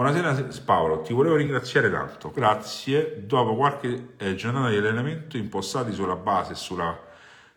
Buonasera 0.00 0.48
Paolo, 0.64 1.02
ti 1.02 1.12
volevo 1.12 1.36
ringraziare 1.36 1.90
tanto, 1.90 2.30
grazie. 2.30 3.22
Dopo 3.26 3.54
qualche 3.54 4.14
eh, 4.16 4.34
giornata 4.34 4.70
di 4.70 4.78
allenamento 4.78 5.36
impostati 5.36 5.92
sulla 5.92 6.16
base 6.16 6.52
e 6.52 6.54
sulla 6.54 6.98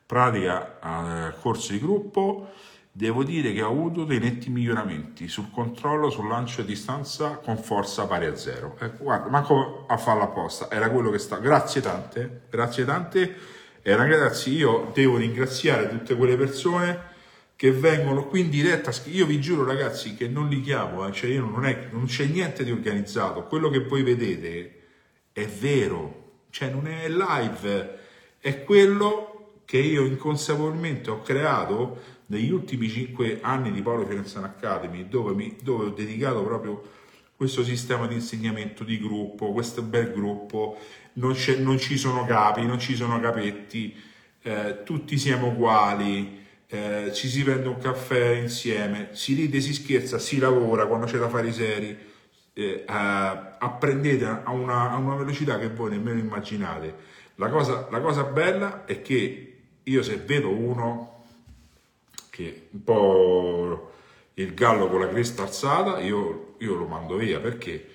pratica 0.05 1.29
eh, 1.29 1.39
corso 1.39 1.71
di 1.71 1.79
gruppo, 1.79 2.49
devo 2.91 3.23
dire 3.23 3.53
che 3.53 3.61
ho 3.61 3.69
avuto 3.69 4.03
dei 4.03 4.19
netti 4.19 4.49
miglioramenti 4.49 5.29
sul 5.29 5.51
controllo, 5.51 6.09
sul 6.09 6.27
lancio 6.27 6.59
a 6.59 6.65
distanza 6.65 7.37
con 7.37 7.55
forza 7.55 8.07
pari 8.07 8.25
a 8.25 8.35
zero. 8.35 8.75
Eh, 8.81 8.91
guarda, 8.97 9.29
manco 9.29 9.85
a 9.87 9.95
farla 9.95 10.25
apposta, 10.25 10.69
era 10.69 10.89
quello 10.89 11.11
che 11.11 11.19
sta. 11.19 11.37
Grazie 11.37 11.79
tante, 11.79 12.41
grazie 12.49 12.83
tante. 12.83 13.35
E 13.81 13.95
ragazzi, 13.95 14.53
io 14.53 14.91
devo 14.93 15.15
ringraziare 15.15 15.87
tutte 15.87 16.17
quelle 16.17 16.35
persone 16.35 17.11
che 17.55 17.71
vengono 17.71 18.25
qui 18.27 18.41
in 18.41 18.49
diretta. 18.49 18.91
Io 19.05 19.25
vi 19.25 19.39
giuro, 19.39 19.63
ragazzi, 19.63 20.15
che 20.15 20.27
non 20.27 20.49
li 20.49 20.61
chiamo, 20.61 21.07
eh, 21.07 21.11
cioè 21.11 21.29
io 21.29 21.41
non, 21.41 21.65
è, 21.65 21.87
non 21.91 22.05
c'è 22.05 22.25
niente 22.25 22.63
di 22.63 22.71
organizzato. 22.71 23.45
Quello 23.45 23.69
che 23.69 23.79
voi 23.79 24.03
vedete 24.03 24.81
è 25.31 25.45
vero, 25.45 26.41
cioè 26.49 26.69
non 26.69 26.87
è 26.87 27.07
live, 27.09 27.99
è 28.39 28.63
quello 28.63 29.61
che 29.65 29.77
io 29.77 30.05
inconsapevolmente 30.05 31.09
ho 31.09 31.21
creato 31.21 32.01
negli 32.27 32.51
ultimi 32.51 32.89
cinque 32.89 33.39
anni 33.41 33.71
di 33.71 33.81
Paolo 33.81 34.05
Firenziano 34.05 34.45
Academy, 34.45 35.07
dove, 35.07 35.33
mi, 35.33 35.55
dove 35.61 35.85
ho 35.85 35.89
dedicato 35.89 36.43
proprio 36.43 36.81
questo 37.35 37.63
sistema 37.63 38.07
di 38.07 38.15
insegnamento 38.15 38.83
di 38.83 38.99
gruppo, 38.99 39.51
questo 39.51 39.81
bel 39.81 40.11
gruppo, 40.11 40.77
non, 41.13 41.35
non 41.59 41.77
ci 41.79 41.97
sono 41.97 42.25
capi, 42.25 42.65
non 42.65 42.79
ci 42.79 42.95
sono 42.95 43.19
capetti, 43.19 43.95
eh, 44.41 44.83
tutti 44.83 45.17
siamo 45.17 45.47
uguali 45.47 46.42
eh, 46.73 47.13
ci 47.13 47.29
si 47.29 47.43
prende 47.43 47.67
un 47.67 47.77
caffè 47.77 48.31
insieme, 48.31 49.09
si 49.11 49.35
ride, 49.35 49.61
si 49.61 49.73
scherza, 49.73 50.17
si 50.17 50.39
lavora 50.39 50.87
quando 50.87 51.05
c'è 51.05 51.19
da 51.19 51.29
fare 51.29 51.49
i 51.49 51.53
seri, 51.53 51.95
eh, 52.51 52.83
apprendete 52.87 54.25
a 54.25 54.49
una, 54.49 54.89
a 54.89 54.97
una, 54.97 55.15
velocità 55.15 55.59
che 55.59 55.69
voi 55.69 55.91
nemmeno 55.91 56.17
immaginate. 56.17 57.11
La 57.35 57.49
cosa, 57.49 57.87
la 57.91 58.01
cosa 58.01 58.23
bella 58.23 58.85
è 58.85 59.03
che 59.03 59.57
io 59.83 60.01
se 60.01 60.15
vedo 60.17 60.49
uno 60.49 61.25
che 62.31 62.69
un 62.71 62.83
po' 62.83 63.91
il 64.33 64.55
gallo 64.55 64.89
con 64.89 65.01
la 65.01 65.09
cresta 65.09 65.43
alzata, 65.43 65.99
io, 65.99 66.55
io 66.57 66.75
lo 66.75 66.87
mando 66.87 67.17
via. 67.17 67.39
Perché? 67.39 67.87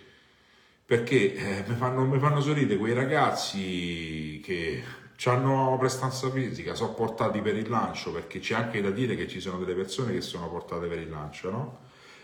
Perché 0.86 1.34
eh, 1.34 1.64
mi, 1.66 1.74
fanno, 1.74 2.04
mi 2.04 2.20
fanno 2.20 2.40
sorridere 2.40 2.78
quei 2.78 2.94
ragazzi 2.94 4.40
che 4.44 4.82
hanno 5.24 5.76
prestanza 5.78 6.30
fisica, 6.30 6.74
sono 6.74 6.94
portati 6.94 7.40
per 7.40 7.56
il 7.56 7.68
lancio, 7.68 8.12
perché 8.12 8.38
c'è 8.38 8.54
anche 8.54 8.80
da 8.80 8.90
dire 8.90 9.16
che 9.16 9.26
ci 9.26 9.40
sono 9.40 9.58
delle 9.58 9.74
persone 9.74 10.12
che 10.12 10.20
sono 10.20 10.48
portate 10.48 10.86
per 10.86 10.98
il 10.98 11.10
lancio, 11.10 11.50
no? 11.50 11.78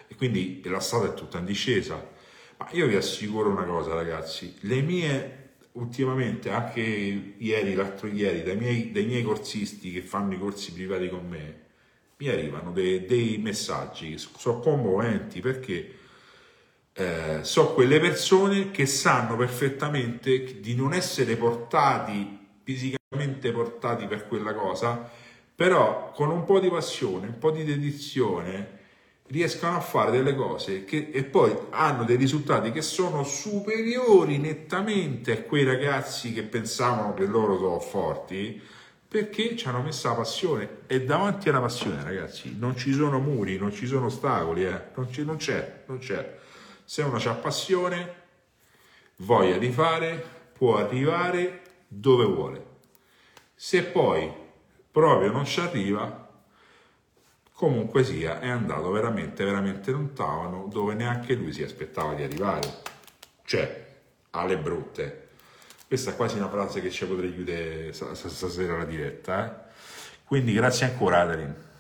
E 0.07 0.15
quindi 0.15 0.63
la 0.65 0.79
strada 0.79 1.07
è 1.07 1.15
tutta 1.15 1.39
in 1.39 1.45
discesa. 1.45 1.95
Ma 2.57 2.69
io 2.71 2.87
vi 2.87 2.95
assicuro 2.95 3.51
una 3.51 3.65
cosa, 3.65 3.95
ragazzi, 3.95 4.55
le 4.61 4.81
mie 4.81 5.39
ultimamente, 5.73 6.51
anche 6.51 6.81
ieri, 6.81 7.75
l'altro 7.75 8.07
ieri, 8.07 8.45
dai 8.45 8.57
miei, 8.57 8.93
dai 8.93 9.07
miei 9.07 9.25
corsisti 9.25 9.91
che 9.91 10.03
fanno 10.03 10.35
i 10.35 10.39
corsi 10.39 10.73
privati 10.73 11.09
con 11.09 11.27
me, 11.27 11.63
mi 12.19 12.29
arrivano 12.29 12.71
dei, 12.71 13.07
dei 13.07 13.39
messaggi, 13.39 14.17
sono 14.19 14.61
commoventi 14.61 15.41
perché 15.41 15.95
eh, 16.93 17.41
sono 17.43 17.73
quelle 17.75 17.99
persone 17.99 18.71
che 18.71 18.87
sanno 18.87 19.37
perfettamente 19.37 20.61
di 20.61 20.77
non 20.77 20.93
essere 20.93 21.35
portati 21.37 22.43
fisicamente 22.65 23.53
portati 23.53 24.07
per 24.07 24.27
quella 24.27 24.55
cosa, 24.55 25.09
però 25.55 26.11
con 26.11 26.31
un 26.31 26.45
po' 26.45 26.59
di 26.59 26.69
passione, 26.69 27.29
un 27.29 27.39
po' 27.39 27.53
di 27.53 27.63
dedizione, 27.63 28.83
riescono 29.29 29.77
a 29.77 29.81
fare 29.81 30.11
delle 30.11 30.35
cose 30.35 30.85
che, 30.85 31.11
e 31.13 31.25
poi 31.25 31.57
hanno 31.71 32.05
dei 32.05 32.17
risultati 32.17 32.73
che 32.73 32.83
sono 32.83 33.25
superiori 33.25 34.39
nettamente 34.39 35.33
a 35.33 35.43
quei 35.43 35.65
ragazzi 35.65 36.33
che 36.33 36.43
pensavano 36.43 37.15
che 37.15 37.25
loro 37.25 37.57
sono 37.57 37.81
forti 37.81 38.61
perché 39.09 39.57
ci 39.57 39.67
hanno 39.69 39.81
messo 39.81 40.09
la 40.09 40.15
passione 40.15 40.69
e 40.87 41.05
davanti 41.05 41.49
alla 41.49 41.61
passione 41.61 42.03
ragazzi 42.03 42.57
non 42.59 42.77
ci 42.77 42.93
sono 42.93 43.19
muri, 43.19 43.57
non 43.57 43.73
ci 43.73 43.87
sono 43.87 44.07
ostacoli, 44.07 44.67
eh. 44.67 44.81
non, 44.95 45.11
ci, 45.11 45.25
non 45.25 45.37
c'è, 45.37 45.85
non 45.87 45.99
c'è. 45.99 46.37
Se 46.85 47.03
uno 47.03 47.17
ha 47.17 47.35
passione, 47.35 48.15
voglia 49.19 49.57
di 49.57 49.71
fare, 49.71 50.23
può 50.53 50.77
arrivare 50.77 51.63
dove 52.01 52.25
vuole. 52.25 52.67
Se 53.55 53.85
poi 53.85 54.33
proprio 54.91 55.31
non 55.31 55.45
ci 55.45 55.61
arriva, 55.61 56.29
comunque 57.53 58.05
sia, 58.05 58.41
è 58.41 58.49
andato 58.49 58.91
veramente, 58.91 59.45
veramente 59.45 59.91
lontano 59.91 60.69
dove 60.71 60.95
neanche 60.95 61.35
lui 61.35 61.53
si 61.53 61.63
aspettava 61.63 62.15
di 62.15 62.23
arrivare. 62.23 62.83
Cioè, 63.45 63.87
alle 64.31 64.59
brutte. 64.59 65.29
Questa 65.87 66.11
è 66.11 66.17
quasi 66.17 66.37
una 66.37 66.49
frase 66.49 66.81
che 66.81 66.91
ci 66.91 67.07
potrei 67.07 67.33
chiudere 67.33 67.93
stasera 67.93 68.79
la 68.79 68.85
diretta. 68.85 69.47
Eh? 69.47 69.73
Quindi 70.25 70.53
grazie 70.53 70.87
ancora 70.87 71.21
Adeline. 71.21 71.73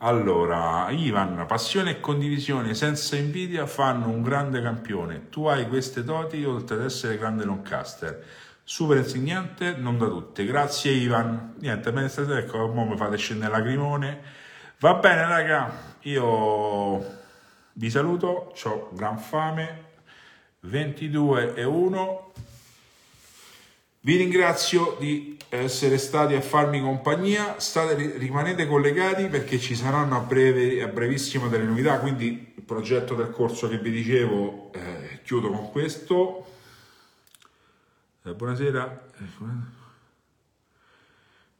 Allora, 0.00 0.90
Ivan, 0.90 1.44
passione 1.48 1.90
e 1.90 2.00
condivisione 2.00 2.74
senza 2.74 3.16
invidia 3.16 3.66
fanno 3.66 4.08
un 4.08 4.22
grande 4.22 4.62
campione. 4.62 5.28
Tu 5.28 5.46
hai 5.46 5.66
queste 5.66 6.04
doti 6.04 6.44
oltre 6.44 6.76
ad 6.76 6.84
essere 6.84 7.18
grande 7.18 7.42
longcaster. 7.42 8.24
Super 8.62 8.98
insegnante, 8.98 9.74
non 9.76 9.98
da 9.98 10.06
tutte. 10.06 10.44
Grazie 10.44 10.92
Ivan. 10.92 11.54
Niente, 11.58 11.90
me 11.90 12.02
ne 12.02 12.08
state 12.08 12.32
ecco, 12.36 12.62
ora 12.62 12.84
mi 12.84 12.96
fate 12.96 13.16
scendere 13.16 13.50
lacrimone. 13.50 14.22
Va 14.78 14.94
bene, 14.94 15.26
raga, 15.26 15.72
io 16.02 17.04
vi 17.72 17.90
saluto, 17.90 18.54
ho 18.62 18.90
gran 18.92 19.18
fame. 19.18 19.86
22 20.60 21.54
e 21.54 21.64
1. 21.64 22.32
Vi 24.00 24.16
ringrazio 24.16 24.96
di 25.00 25.37
essere 25.48 25.98
stati 25.98 26.34
a 26.34 26.40
farmi 26.40 26.80
compagnia, 26.80 27.58
state, 27.58 28.18
rimanete 28.18 28.66
collegati 28.66 29.28
perché 29.28 29.58
ci 29.58 29.74
saranno 29.74 30.16
a, 30.16 30.20
breve, 30.20 30.82
a 30.82 30.88
brevissimo 30.88 31.48
delle 31.48 31.64
novità, 31.64 31.98
quindi 32.00 32.54
il 32.56 32.62
progetto 32.62 33.14
del 33.14 33.30
corso 33.30 33.68
che 33.68 33.78
vi 33.78 33.90
dicevo 33.90 34.70
eh, 34.72 35.20
chiudo 35.24 35.50
con 35.50 35.70
questo. 35.70 36.46
Eh, 38.24 38.34
buonasera. 38.34 39.06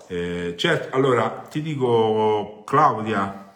Eh, 0.06 0.54
certo, 0.56 0.96
allora 0.96 1.46
ti 1.50 1.62
dico 1.62 2.62
Claudia, 2.64 3.52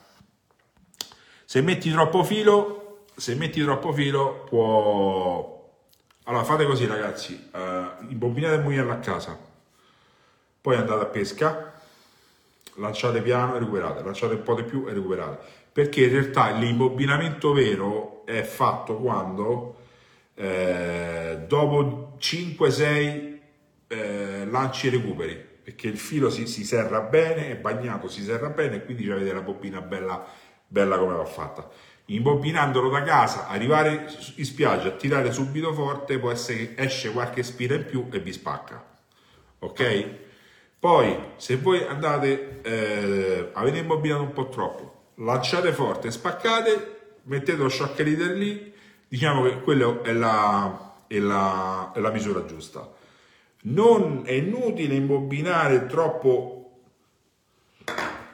se 1.44 1.60
metti 1.62 1.90
troppo 1.90 2.24
filo 2.24 2.82
se 3.16 3.34
metti 3.34 3.62
troppo 3.62 3.92
filo 3.92 4.44
può... 4.48 5.50
Allora 6.24 6.44
fate 6.44 6.64
così 6.64 6.86
ragazzi, 6.86 7.50
uh, 7.52 8.10
imbobinate 8.10 8.54
il 8.54 8.62
mulinello 8.62 8.92
a 8.92 8.98
casa, 8.98 9.36
poi 10.62 10.76
andate 10.76 11.02
a 11.02 11.06
pesca, 11.06 11.72
lanciate 12.76 13.20
piano 13.20 13.56
e 13.56 13.58
recuperate, 13.58 14.02
lanciate 14.02 14.34
un 14.34 14.42
po' 14.42 14.54
di 14.54 14.62
più 14.62 14.86
e 14.88 14.92
recuperate, 14.92 15.44
perché 15.72 16.04
in 16.04 16.12
realtà 16.12 16.50
l'imbobinamento 16.52 17.52
vero 17.52 18.24
è 18.24 18.42
fatto 18.42 18.96
quando 18.96 19.76
eh, 20.34 21.40
dopo 21.46 22.16
5-6 22.18 23.38
eh, 23.88 24.46
lanci 24.48 24.86
e 24.86 24.90
recuperi, 24.90 25.34
perché 25.64 25.88
il 25.88 25.98
filo 25.98 26.30
si, 26.30 26.46
si, 26.46 26.64
serra 26.64 27.00
bene, 27.00 27.50
è 27.50 27.56
bagnato, 27.56 28.08
si 28.08 28.22
serra 28.22 28.48
bene 28.48 28.76
e 28.76 28.84
quindi 28.84 29.10
avete 29.10 29.32
la 29.32 29.40
bobina 29.40 29.80
bella, 29.80 30.24
bella 30.66 30.96
come 30.96 31.16
va 31.16 31.24
fatta 31.24 31.68
imbobinandolo 32.06 32.90
da 32.90 33.02
casa, 33.02 33.46
arrivare 33.48 34.06
in 34.36 34.44
spiaggia, 34.44 34.90
tirare 34.90 35.32
subito 35.32 35.72
forte, 35.72 36.18
può 36.18 36.30
essere 36.30 36.74
che 36.74 36.82
esce 36.82 37.10
qualche 37.12 37.42
spira 37.42 37.74
in 37.74 37.86
più 37.86 38.08
e 38.10 38.18
vi 38.18 38.32
spacca. 38.32 38.84
Ok? 39.60 40.30
Poi, 40.82 41.16
se 41.36 41.58
voi 41.58 41.80
andate, 41.84 42.60
eh, 42.62 43.50
avete 43.52 43.78
imbobinato 43.78 44.22
un 44.22 44.32
po' 44.32 44.48
troppo, 44.48 45.12
lanciate 45.18 45.72
forte, 45.72 46.10
spaccate, 46.10 47.20
mettete 47.22 47.56
lo 47.56 47.68
shock 47.68 48.00
leader 48.00 48.32
lì, 48.36 48.74
diciamo 49.06 49.44
che 49.44 49.60
quella 49.60 50.02
è 50.02 50.12
la, 50.12 50.94
è 51.06 51.20
la, 51.20 51.92
è 51.94 52.00
la 52.00 52.10
misura 52.10 52.44
giusta. 52.46 52.90
Non 53.62 54.22
è 54.24 54.32
inutile 54.32 54.96
imbobinare 54.96 55.86
troppo 55.86 56.80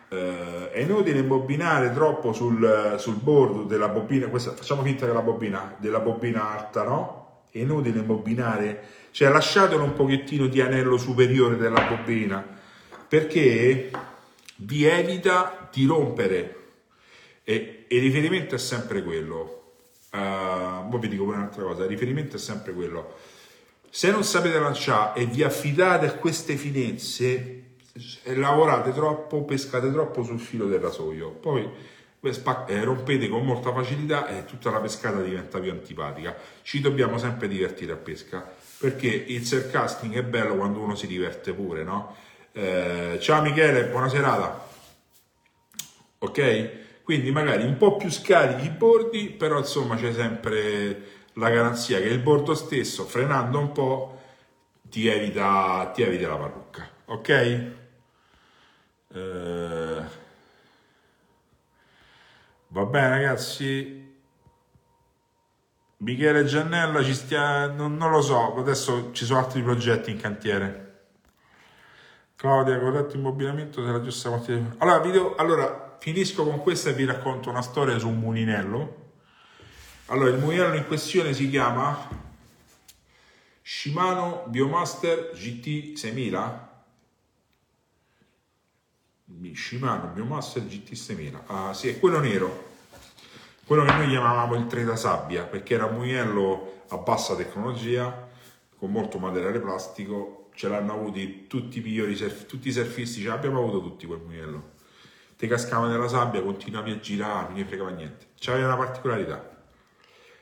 eh, 0.08 0.70
è 0.70 0.78
inutile 0.78 1.18
imbobinare 1.18 1.92
troppo 1.92 2.32
sul, 2.32 2.94
sul 2.96 3.16
bordo 3.16 3.64
della 3.64 3.88
bobina, 3.88 4.28
questa, 4.28 4.52
facciamo 4.52 4.80
finta 4.80 5.04
che 5.04 5.12
la 5.12 5.20
bobina, 5.20 5.74
della 5.76 6.00
bobina 6.00 6.50
alta, 6.50 6.82
no? 6.82 7.17
È 7.50 7.58
inutile 7.58 8.00
imbobinare, 8.00 8.82
cioè 9.10 9.30
lasciatelo 9.30 9.82
un 9.82 9.94
pochettino 9.94 10.46
di 10.46 10.60
anello 10.60 10.96
superiore 10.96 11.56
della 11.56 11.82
bobina, 11.82 12.44
perché 13.08 13.90
vi 14.56 14.84
evita 14.84 15.68
di 15.72 15.86
rompere. 15.86 16.56
E, 17.44 17.86
il 17.88 18.00
riferimento 18.00 18.54
è 18.54 18.58
sempre 18.58 19.02
quello. 19.02 19.54
Uh, 20.10 20.88
poi 20.88 21.00
vi 21.00 21.08
dico 21.08 21.24
un'altra 21.24 21.62
cosa, 21.62 21.82
il 21.82 21.88
riferimento 21.88 22.36
è 22.36 22.38
sempre 22.38 22.72
quello. 22.72 23.16
Se 23.90 24.10
non 24.10 24.24
sapete 24.24 24.58
lanciare 24.58 25.20
e 25.20 25.26
vi 25.26 25.42
affidate 25.42 26.06
a 26.06 26.14
queste 26.14 26.56
finezze, 26.56 27.62
lavorate 28.24 28.92
troppo, 28.92 29.44
pescate 29.44 29.90
troppo 29.90 30.22
sul 30.22 30.38
filo 30.38 30.66
del 30.66 30.80
rasoio, 30.80 31.30
poi 31.30 31.68
eh, 32.20 32.84
rompete 32.84 33.28
con 33.28 33.44
molta 33.44 33.72
facilità 33.72 34.26
e 34.28 34.44
tutta 34.44 34.70
la 34.70 34.80
pescata 34.80 35.20
diventa 35.20 35.60
più 35.60 35.70
antipatica. 35.70 36.36
Ci 36.62 36.80
dobbiamo 36.80 37.18
sempre 37.18 37.48
divertire 37.48 37.92
a 37.92 37.96
pesca 37.96 38.46
perché 38.78 39.08
il 39.08 39.44
surcasting 39.44 40.14
è 40.14 40.22
bello 40.22 40.56
quando 40.56 40.80
uno 40.80 40.94
si 40.94 41.06
diverte 41.06 41.52
pure, 41.52 41.82
no? 41.82 42.16
Eh, 42.52 43.18
ciao 43.20 43.42
Michele, 43.42 43.86
buona 43.86 44.08
serata. 44.08 44.66
Ok? 46.18 47.02
Quindi 47.02 47.30
magari 47.30 47.64
un 47.64 47.76
po' 47.76 47.96
più 47.96 48.10
scarichi 48.10 48.66
i 48.66 48.70
bordi, 48.70 49.30
però 49.30 49.58
insomma 49.58 49.96
c'è 49.96 50.12
sempre 50.12 51.02
la 51.34 51.48
garanzia 51.50 51.98
che 52.00 52.08
il 52.08 52.18
bordo 52.18 52.54
stesso, 52.54 53.04
frenando 53.04 53.58
un 53.58 53.72
po', 53.72 54.20
ti 54.82 55.06
evita, 55.06 55.90
ti 55.94 56.02
evita 56.02 56.28
la 56.28 56.36
parrucca. 56.36 56.88
Ok? 57.06 57.28
Eh, 59.14 60.02
va 62.68 62.84
bene 62.84 63.08
ragazzi. 63.08 64.06
Michele 65.98 66.44
Giannella 66.44 67.02
ci 67.02 67.14
stia, 67.14 67.66
non, 67.66 67.96
non, 67.96 68.10
lo 68.10 68.20
so, 68.20 68.56
adesso 68.56 69.10
ci 69.12 69.24
sono 69.24 69.40
altri 69.40 69.62
progetti 69.62 70.10
in 70.10 70.20
cantiere. 70.20 70.86
Claudia, 72.36 72.78
corretto 72.78 73.16
immobilamento 73.16 73.82
della 73.82 74.00
giusta 74.00 74.28
quantità. 74.28 74.76
Allora, 74.78 75.00
video, 75.00 75.34
allora, 75.34 75.96
finisco 75.98 76.44
con 76.44 76.60
questa 76.60 76.90
e 76.90 76.92
vi 76.92 77.04
racconto 77.04 77.50
una 77.50 77.62
storia 77.62 77.98
su 77.98 78.08
un 78.08 78.18
mulinello. 78.18 79.06
Allora, 80.06 80.30
il 80.30 80.38
mulinello 80.38 80.74
in 80.74 80.86
questione 80.86 81.32
si 81.32 81.50
chiama 81.50 82.08
Shimano 83.60 84.44
Biomaster 84.46 85.32
GT 85.34 85.96
6000 85.96 86.67
Shimano 89.54 90.08
Biomaster 90.08 90.62
GT6000 90.62 91.40
ah 91.46 91.74
sì 91.74 91.88
è 91.88 91.98
quello 91.98 92.20
nero. 92.20 92.66
Quello 93.64 93.84
che 93.84 93.92
noi 93.92 94.08
chiamavamo 94.08 94.54
il 94.54 94.66
tre 94.66 94.84
da 94.84 94.96
sabbia 94.96 95.44
perché 95.44 95.74
era 95.74 95.84
un 95.84 95.96
mulinello 95.96 96.84
a 96.88 96.96
bassa 96.96 97.36
tecnologia 97.36 98.28
con 98.76 98.90
molto 98.90 99.18
materiale 99.18 99.60
plastico. 99.60 100.48
Ce 100.54 100.68
l'hanno 100.68 100.94
avuti 100.94 101.46
tutti 101.46 101.78
i 101.78 101.82
migliori 101.82 102.16
surf, 102.16 102.46
tutti 102.46 102.68
i 102.68 102.72
surfisti 102.72 103.20
ce 103.20 103.28
l'abbiamo 103.28 103.58
avuto 103.58 103.82
tutti 103.82 104.06
quel 104.06 104.20
mulinello 104.20 104.76
te 105.38 105.46
cascava 105.46 105.86
nella 105.86 106.08
sabbia 106.08 106.42
continuavi 106.42 106.90
a 106.90 106.98
girare 106.98 107.46
non 107.46 107.58
ne 107.58 107.64
fregava 107.64 107.90
niente. 107.90 108.26
C'aveva 108.40 108.66
una 108.66 108.76
particolarità 108.76 109.56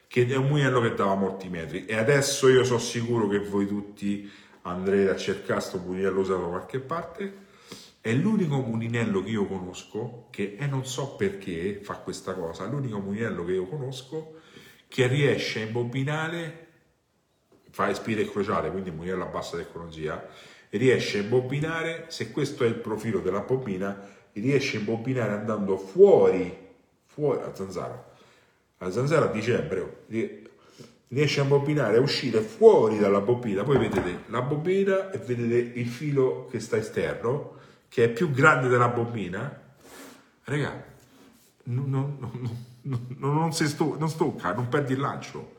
che 0.08 0.26
è 0.26 0.36
un 0.36 0.46
mulinello 0.46 0.80
che 0.80 0.94
dava 0.94 1.14
molti 1.14 1.50
metri. 1.50 1.84
E 1.84 1.96
adesso 1.96 2.48
io 2.48 2.64
sono 2.64 2.78
sicuro 2.78 3.28
che 3.28 3.40
voi 3.40 3.66
tutti 3.66 4.30
andrete 4.62 5.10
a 5.10 5.16
cercare 5.16 5.60
questo 5.60 5.78
mulinello 5.78 6.20
usato 6.20 6.40
da 6.40 6.46
qualche 6.46 6.80
parte 6.80 7.44
è 8.06 8.12
l'unico 8.12 8.58
mulinello 8.60 9.20
che 9.20 9.30
io 9.30 9.46
conosco, 9.46 10.28
che 10.30 10.54
e 10.56 10.66
non 10.68 10.86
so 10.86 11.16
perché 11.16 11.80
fa 11.82 11.94
questa 11.96 12.34
cosa, 12.34 12.64
l'unico 12.66 13.00
mulinello 13.00 13.44
che 13.44 13.54
io 13.54 13.66
conosco 13.66 14.34
che 14.86 15.08
riesce 15.08 15.62
a 15.62 15.64
imbobinare, 15.66 16.66
fa 17.70 17.92
spire 17.92 18.30
crociale, 18.30 18.70
quindi 18.70 18.92
mulinello 18.92 19.24
a 19.24 19.26
bassa 19.26 19.56
tecnologia, 19.56 20.24
riesce 20.70 21.18
a 21.18 21.22
imbobinare, 21.22 22.04
se 22.06 22.30
questo 22.30 22.62
è 22.62 22.68
il 22.68 22.76
profilo 22.76 23.18
della 23.18 23.40
bobina, 23.40 24.08
riesce 24.34 24.76
a 24.76 24.80
imbobinare 24.80 25.32
andando 25.32 25.76
fuori, 25.76 26.56
fuori 27.06 27.42
a 27.42 27.52
zanzara, 27.52 28.14
a 28.78 28.90
zanzara 28.92 29.24
a 29.24 29.32
dicembre, 29.32 30.04
riesce 31.08 31.40
a 31.40 31.42
imbobinare, 31.42 31.96
a 31.96 32.00
uscire 32.00 32.40
fuori 32.40 32.98
dalla 32.98 33.20
bobina, 33.20 33.64
poi 33.64 33.78
vedete 33.78 34.20
la 34.26 34.42
bobina 34.42 35.10
e 35.10 35.18
vedete 35.18 35.80
il 35.80 35.88
filo 35.88 36.46
che 36.48 36.60
sta 36.60 36.76
esterno, 36.76 37.55
che 37.88 38.04
è 38.04 38.08
più 38.08 38.30
grande 38.30 38.68
della 38.68 38.88
bobina, 38.88 39.62
raga, 40.44 40.84
non, 41.64 41.88
non, 41.88 42.66
non, 42.82 43.06
non, 43.18 43.52
si 43.52 43.66
stu- 43.66 43.96
non 43.98 44.68
perdi 44.68 44.92
il 44.92 45.00
lancio. 45.00 45.54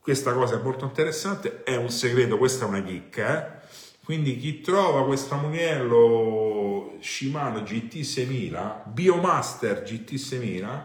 Questa 0.00 0.32
cosa 0.32 0.58
è 0.58 0.62
molto 0.62 0.84
interessante, 0.84 1.62
è 1.62 1.76
un 1.76 1.90
segreto, 1.90 2.36
questa 2.36 2.66
è 2.66 2.68
una 2.68 2.82
chicca, 2.82 3.62
eh? 3.62 3.62
Quindi 4.04 4.36
chi 4.36 4.60
trova 4.60 5.06
questo 5.06 5.34
mulinello 5.36 6.98
Shimano 7.00 7.60
GT6000, 7.60 8.92
Biomaster 8.92 9.82
GT6000, 9.82 10.82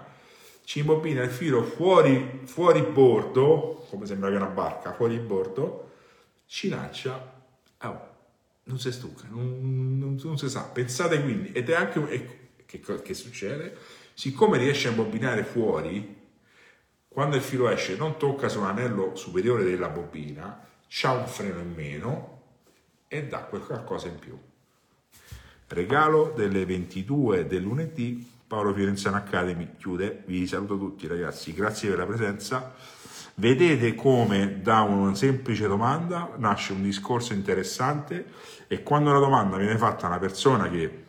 ci 0.63 0.79
imbobina 0.79 1.23
il 1.23 1.29
filo 1.29 1.63
fuori, 1.63 2.43
fuori 2.45 2.81
bordo, 2.81 3.85
come 3.89 4.05
sembra 4.05 4.29
che 4.29 4.37
una 4.37 4.45
barca, 4.45 4.93
fuori 4.93 5.17
bordo, 5.17 5.91
ci 6.45 6.69
lancia, 6.69 7.43
oh, 7.81 8.08
non 8.69 8.79
si 8.79 8.91
stucca, 8.91 9.25
non, 9.29 9.97
non, 9.97 10.19
non, 10.21 10.37
si 10.37 10.47
sa. 10.47 10.61
Pensate 10.65 11.21
quindi, 11.21 11.51
ed 11.51 11.69
è 11.69 11.73
anche 11.73 11.99
ecco, 12.07 12.33
che, 12.65 13.01
che 13.01 13.13
succede? 13.15 13.75
Siccome 14.13 14.59
riesce 14.59 14.87
a 14.89 14.91
bobinare 14.91 15.43
fuori, 15.43 16.17
quando 17.07 17.35
il 17.35 17.41
filo 17.41 17.67
esce 17.67 17.95
non 17.95 18.17
tocca 18.17 18.47
sull'anello 18.47 19.15
superiore 19.15 19.63
della 19.63 19.89
bobina, 19.89 20.67
c'ha 20.87 21.13
un 21.13 21.25
freno 21.25 21.59
in 21.59 21.73
meno 21.73 22.41
e 23.07 23.25
dà 23.25 23.39
qualcosa 23.39 24.07
in 24.07 24.19
più. 24.19 24.37
Regalo 25.67 26.31
delle 26.35 26.63
22 26.65 27.47
del 27.47 27.63
lunedì, 27.63 28.27
Paolo 28.45 28.73
Fiorenzano 28.73 29.17
Academy 29.17 29.77
chiude, 29.77 30.23
vi 30.27 30.45
saluto 30.45 30.77
tutti 30.77 31.07
ragazzi, 31.07 31.53
grazie 31.53 31.89
per 31.89 31.97
la 31.97 32.05
presenza. 32.05 32.75
Vedete 33.35 33.95
come 33.95 34.61
da 34.61 34.81
una 34.81 35.15
semplice 35.15 35.65
domanda 35.65 36.33
nasce 36.37 36.73
un 36.73 36.83
discorso 36.83 37.31
interessante 37.31 38.25
e 38.71 38.83
quando 38.83 39.11
la 39.11 39.17
domanda 39.17 39.57
viene 39.57 39.79
fatta 39.79 40.05
a 40.05 40.09
una 40.09 40.19
persona 40.19 40.69
che 40.69 41.05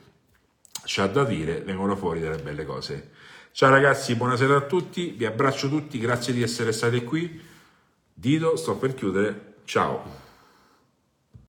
ci 0.85 1.03
ha 1.03 1.07
da 1.07 1.25
dire, 1.25 1.61
vengono 1.61 1.95
fuori 1.95 2.19
delle 2.19 2.39
belle 2.39 2.65
cose. 2.65 3.11
Ciao 3.53 3.69
ragazzi, 3.69 4.15
buonasera 4.15 4.57
a 4.57 4.61
tutti, 4.63 5.11
vi 5.11 5.27
abbraccio 5.27 5.69
tutti, 5.69 5.99
grazie 5.99 6.33
di 6.33 6.41
essere 6.41 6.73
stati 6.73 7.05
qui. 7.05 7.39
Dito, 8.15 8.57
sto 8.57 8.77
per 8.77 8.95
chiudere, 8.95 9.57
ciao. 9.65 10.20